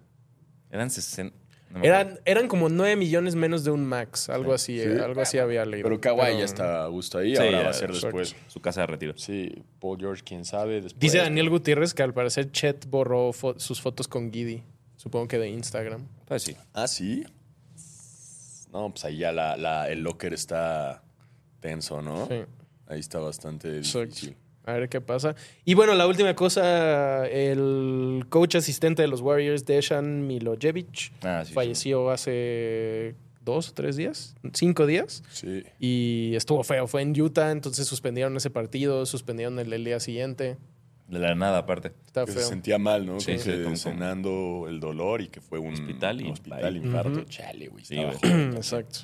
Eran 0.71 0.91
60. 0.91 1.37
No. 1.73 1.83
Eran, 1.83 2.19
eran 2.25 2.49
como 2.49 2.69
9 2.69 2.97
millones 2.97 3.35
menos 3.35 3.65
de 3.65 3.71
un 3.71 3.85
max, 3.87 4.29
algo 4.29 4.53
así, 4.55 4.81
eh, 4.81 5.01
algo 5.03 5.21
así 5.21 5.39
había 5.39 5.65
leído. 5.65 5.85
Pero 5.89 6.01
Kawhi 6.01 6.21
Pero- 6.21 6.39
ya 6.39 6.45
está 6.45 6.85
a 6.85 6.87
gusto 6.89 7.19
ahí. 7.19 7.35
Sí, 7.35 7.43
ahora 7.43 7.59
ya, 7.59 7.65
va 7.65 7.71
a 7.71 7.73
ser 7.75 7.93
después. 7.93 8.37
Su 8.49 8.61
casa 8.61 8.83
de 8.83 8.87
retiro. 8.89 9.15
Sí, 9.17 9.53
Paul 9.81 9.99
George, 9.99 10.23
quién 10.25 10.45
sabe. 10.45 10.75
Después, 10.83 10.99
Dice 11.01 11.19
Daniel 11.19 11.51
Gutiérrez 11.51 11.95
que 11.95 12.03
al 12.03 12.13
parecer 12.15 12.51
Chet 12.53 12.87
borró 12.89 13.31
fo- 13.33 13.59
sus 13.59 13.81
fotos 13.81 14.07
con 14.09 14.33
Giddy. 14.33 14.63
Supongo 14.97 15.27
que 15.29 15.39
de 15.39 15.49
Instagram. 15.49 16.07
Pues 16.27 16.43
sí. 16.45 16.57
Ah, 16.75 16.87
sí. 16.87 17.25
No, 18.73 18.91
pues 18.91 19.05
ahí 19.05 19.19
ya 19.19 19.33
la, 19.33 19.57
la- 19.57 19.89
el 19.91 20.01
locker 20.03 20.33
está 20.33 21.03
tenso, 21.61 22.01
¿no? 22.03 22.27
Sí. 22.27 22.43
Ahí 22.87 23.01
está 23.01 23.19
bastante 23.19 23.79
Exacto. 23.79 24.07
difícil. 24.09 24.37
A 24.65 24.75
ver 24.75 24.89
qué 24.89 25.01
pasa. 25.01 25.35
Y 25.65 25.75
bueno, 25.75 25.95
la 25.95 26.07
última 26.07 26.35
cosa, 26.37 27.27
el 27.27 28.25
coach 28.29 28.55
asistente 28.57 29.03
de 29.03 29.09
los 29.09 29.21
Warriors, 29.21 29.65
Deshan 29.65 30.27
Milojevic, 30.27 31.13
Ah, 31.23 31.43
sí, 31.45 31.53
falleció 31.53 32.11
hace 32.11 33.17
dos 33.45 33.71
o 33.71 33.75
tres 33.75 33.97
días, 33.97 34.37
cinco 34.53 34.87
días. 34.87 35.25
Sí. 35.33 35.65
Y 35.81 36.35
estuvo 36.37 36.63
feo. 36.63 36.87
Fue 36.87 37.03
en 37.03 37.21
Utah, 37.21 37.51
entonces 37.51 37.89
suspendieron 37.89 38.37
ese 38.37 38.51
partido, 38.51 39.05
suspendieron 39.05 39.59
el 39.59 39.85
día 39.85 39.99
siguiente. 39.99 40.59
De 41.09 41.19
la 41.19 41.35
nada, 41.35 41.59
aparte. 41.59 41.93
Está 42.07 42.25
Que 42.25 42.31
se 42.33 42.39
feo. 42.39 42.49
sentía 42.49 42.79
mal, 42.79 43.05
¿no? 43.05 43.19
Sí, 43.19 43.33
que 43.37 43.77
cenando 43.77 44.67
el 44.69 44.79
dolor 44.79 45.21
y 45.23 45.29
que 45.29 45.41
fue 45.41 45.59
un 45.59 45.75
Hospital 45.75 46.21
y 46.21 46.31
hospital, 46.31 46.77
infarto. 46.77 47.25
Chale, 47.25 47.67
güey. 47.69 47.85
Sí. 47.85 47.97
Exacto. 47.97 49.01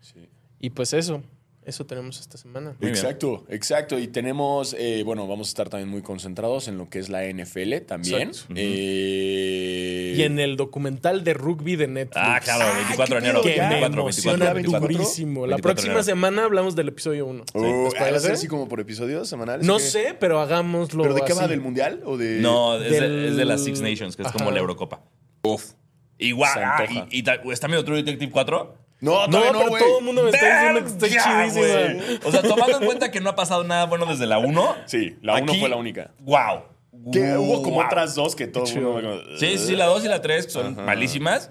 Sí. 0.00 0.20
Y 0.60 0.70
pues 0.70 0.92
eso, 0.94 1.22
eso 1.70 1.86
tenemos 1.86 2.20
esta 2.20 2.36
semana. 2.36 2.76
Exacto, 2.82 3.44
exacto. 3.48 3.98
Y 3.98 4.08
tenemos, 4.08 4.76
eh, 4.78 5.02
bueno, 5.04 5.26
vamos 5.26 5.48
a 5.48 5.50
estar 5.50 5.68
también 5.70 5.88
muy 5.88 6.02
concentrados 6.02 6.68
en 6.68 6.76
lo 6.76 6.88
que 6.90 6.98
es 6.98 7.08
la 7.08 7.24
NFL 7.24 7.78
también. 7.86 8.30
Eh, 8.54 10.14
Y 10.16 10.22
en 10.22 10.38
el 10.38 10.56
documental 10.56 11.24
de 11.24 11.34
rugby 11.34 11.76
de 11.76 11.88
Netflix. 11.88 12.16
Ah, 12.24 12.40
claro, 12.42 12.74
24 12.74 13.14
de 13.14 13.20
enero. 13.20 13.42
Que 13.42 13.56
ya. 13.56 13.62
me 13.68 13.74
24, 13.80 14.00
emociona 14.02 14.52
24, 14.52 14.54
24. 14.88 14.88
durísimo. 14.98 15.46
La 15.46 15.56
24 15.56 15.56
de 15.56 15.62
próxima 15.62 16.02
semana 16.02 16.44
hablamos 16.44 16.76
del 16.76 16.88
episodio 16.88 17.26
1. 17.26 17.44
Oh, 17.54 17.62
¿Les 17.62 17.72
¿va 17.72 17.86
a 17.86 17.90
ser 17.90 17.98
parece? 18.00 18.32
así 18.32 18.48
como 18.48 18.68
por 18.68 18.80
episodios 18.80 19.28
semanales? 19.28 19.66
No 19.66 19.78
sé, 19.78 20.16
pero 20.18 20.40
hagámoslo 20.40 21.02
¿Pero 21.04 21.14
de 21.14 21.22
qué 21.22 21.32
va? 21.34 21.48
¿Del 21.48 21.60
mundial 21.60 22.02
o 22.04 22.16
de...? 22.16 22.40
No, 22.40 22.76
es, 22.76 22.90
Del- 22.90 23.22
de, 23.22 23.28
es 23.28 23.36
de 23.36 23.44
las 23.44 23.64
Six 23.64 23.80
Nations, 23.80 24.16
que 24.16 24.22
es 24.22 24.32
como 24.32 24.50
la 24.50 24.58
Eurocopa. 24.60 25.02
Uf. 25.42 25.72
Igual. 26.18 26.52
Ah, 26.56 26.84
y, 27.10 27.24
¿Está 27.50 27.66
medio 27.68 27.84
True 27.84 27.98
Detective 28.02 28.30
4? 28.30 28.74
No, 29.00 29.26
No, 29.26 29.38
todavía 29.38 29.52
pero 29.52 29.68
güey. 29.70 29.82
todo 29.82 29.98
el 29.98 30.04
mundo 30.04 30.22
me 30.24 30.30
está 30.30 30.46
diciendo 30.46 30.80
que 30.80 30.86
está 31.06 31.06
Verga, 31.06 31.48
chidísima. 31.50 32.04
güey. 32.04 32.18
O 32.24 32.30
sea, 32.32 32.42
tomando 32.42 32.78
en 32.78 32.84
cuenta 32.84 33.10
que 33.10 33.20
no 33.20 33.30
ha 33.30 33.34
pasado 33.36 33.64
nada 33.64 33.86
bueno 33.86 34.06
desde 34.06 34.26
la 34.26 34.38
1. 34.38 34.76
Sí, 34.86 35.16
la 35.22 35.34
uno 35.36 35.52
aquí- 35.52 35.60
fue 35.60 35.68
la 35.68 35.76
única. 35.76 36.10
¡Wow! 36.20 36.64
Que 37.12 37.36
hubo 37.38 37.62
como 37.62 37.76
Wow. 37.76 37.86
otras 37.86 38.14
dos 38.14 38.36
que 38.36 38.46
todo 38.46 38.64
el 38.66 38.80
mundo... 38.82 39.22
Sí, 39.38 39.56
sí, 39.58 39.74
la 39.74 39.86
2 39.86 40.04
y 40.04 40.08
la 40.08 40.20
3 40.20 40.52
son 40.52 40.76
malísimas. 40.84 41.50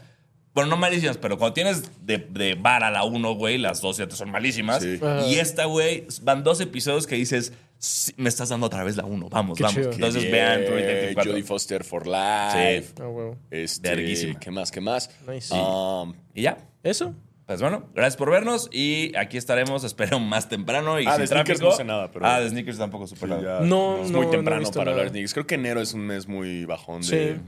Bueno, 0.53 0.71
no 0.71 0.77
malísimas, 0.77 1.17
pero 1.17 1.37
cuando 1.37 1.53
tienes 1.53 2.05
de, 2.05 2.17
de 2.17 2.55
bar 2.55 2.83
a 2.83 2.91
la 2.91 3.03
1, 3.03 3.33
güey, 3.35 3.57
las 3.57 3.81
2 3.81 3.97
y 3.97 4.01
la 4.01 4.07
3 4.07 4.17
son 4.19 4.31
malísimas. 4.31 4.83
Sí. 4.83 4.99
Ajá. 5.01 5.25
Y 5.25 5.35
esta, 5.39 5.65
güey, 5.65 6.05
van 6.23 6.43
dos 6.43 6.59
episodios 6.59 7.07
que 7.07 7.15
dices, 7.15 7.53
"Sí, 7.77 8.13
me 8.17 8.29
estás 8.29 8.49
dando 8.49 8.65
otra 8.67 8.83
vez 8.83 8.95
la 8.97 9.05
1, 9.05 9.29
vamos, 9.29 9.57
Qué 9.57 9.63
vamos. 9.63 9.75
chido. 9.79 9.91
Entonces 9.91 10.21
Bien, 10.23 10.33
vean 10.33 11.13
4. 11.13 11.31
Jodie 11.31 11.43
Foster 11.43 11.83
for 11.83 12.05
Life. 12.05 12.83
Sí. 12.87 12.93
Ah, 12.99 13.07
huevo. 13.07 13.37
Este, 13.51 13.89
Verguísima. 13.89 14.39
¿Qué 14.39 14.51
más? 14.51 14.71
¿Qué 14.71 14.81
más? 14.81 15.09
Nice. 15.27 15.53
Um, 15.53 16.13
Y 16.33 16.41
ya. 16.43 16.57
¿Eso? 16.83 17.13
Pues 17.49 17.61
bueno, 17.61 17.89
gracias 17.95 18.15
por 18.15 18.29
vernos 18.29 18.69
y 18.71 19.11
aquí 19.17 19.35
estaremos, 19.37 19.83
espero, 20.13 20.19
más 20.19 20.49
temprano 20.49 20.99
y 20.99 21.07
Ah, 21.07 21.13
sin 21.13 21.21
de 21.21 21.27
sneakers 21.27 21.57
tráfico. 21.59 21.65
no 21.71 21.75
sé 21.77 21.83
nada, 21.83 22.11
pero- 22.11 22.23
Ah, 22.27 22.39
de 22.39 22.47
sneakers 22.49 22.77
tampoco 22.77 23.07
sí, 23.07 23.15
nada. 23.27 23.41
ya 23.61 23.65
No, 23.65 24.03
es 24.03 24.11
no, 24.11 24.17
muy 24.19 24.25
no 24.27 24.31
temprano 24.31 24.69
para 24.69 24.85
nada. 24.85 24.91
hablar 24.91 25.05
de 25.11 25.17
Knicks. 25.19 25.33
Creo 25.33 25.47
que 25.47 25.55
enero 25.55 25.81
es 25.81 25.93
un 25.93 26.01
mes 26.05 26.27
muy 26.27 26.65
bajón 26.65 27.03
Sí. 27.03 27.15
de, 27.15 27.39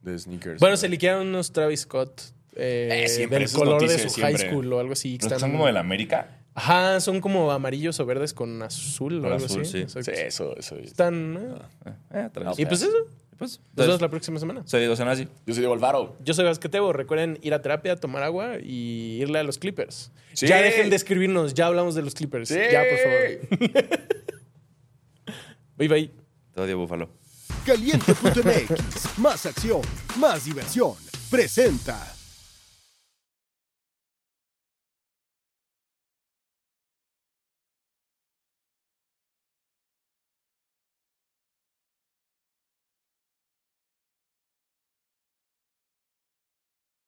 de 0.00 0.18
sneakers. 0.18 0.60
Bueno, 0.60 0.78
se 0.78 0.88
liquearon 0.88 1.26
unos 1.28 1.52
Travis 1.52 1.80
Scott 1.80 2.22
eh, 2.56 3.02
Eh, 3.04 3.08
siempre, 3.08 3.40
del 3.40 3.52
color 3.52 3.86
de 3.86 3.98
su 4.08 4.20
high 4.22 4.38
school 4.38 4.72
o 4.72 4.80
algo 4.80 4.94
así. 4.94 5.18
están- 5.20 5.38
son 5.38 5.52
como 5.52 5.66
de 5.66 5.72
la 5.72 5.80
América. 5.80 6.38
Ajá, 6.54 6.98
son 7.00 7.20
como 7.20 7.52
amarillos 7.52 8.00
o 8.00 8.06
verdes 8.06 8.32
con 8.32 8.62
azul 8.62 9.22
o 9.22 9.26
algo 9.32 9.44
azul, 9.44 9.60
así. 9.60 9.84
sí. 9.86 10.02
Sí, 10.02 10.10
eso, 10.14 10.56
eso. 10.56 10.76
Están. 10.76 11.36
eh. 11.84 11.90
Eh, 12.14 12.28
Travis 12.32 12.58
Y 12.58 12.64
pues 12.64 12.80
eso. 12.80 12.92
Pues, 13.40 13.52
Nos 13.52 13.58
vemos 13.58 13.70
entonces, 13.70 14.00
la 14.02 14.08
próxima 14.10 14.38
semana. 14.38 14.62
soy 14.66 14.80
Diego 14.80 14.94
Sanasi. 14.96 15.24
Yo 15.46 15.54
soy 15.54 15.62
Diego 15.62 15.72
Alvaro. 15.72 16.14
Yo 16.22 16.34
soy 16.34 16.44
Basquetebo. 16.44 16.92
Recuerden 16.92 17.38
ir 17.40 17.54
a 17.54 17.62
terapia, 17.62 17.96
tomar 17.96 18.22
agua 18.22 18.58
y 18.62 19.16
irle 19.22 19.38
a 19.38 19.42
los 19.42 19.56
Clippers. 19.56 20.12
Sí. 20.34 20.46
Ya 20.46 20.60
dejen 20.60 20.90
de 20.90 20.96
escribirnos. 20.96 21.54
Ya 21.54 21.66
hablamos 21.66 21.94
de 21.94 22.02
los 22.02 22.14
Clippers. 22.14 22.50
Sí. 22.50 22.58
Ya, 22.70 22.82
por 22.84 22.98
favor. 22.98 23.98
bye, 25.78 25.88
bye. 25.88 26.10
Odio, 26.54 26.76
Búfalo. 26.76 27.08
Caliente.mx, 27.64 29.18
más 29.18 29.46
acción, 29.46 29.80
más 30.18 30.44
diversión. 30.44 30.92
Presenta. 31.30 32.14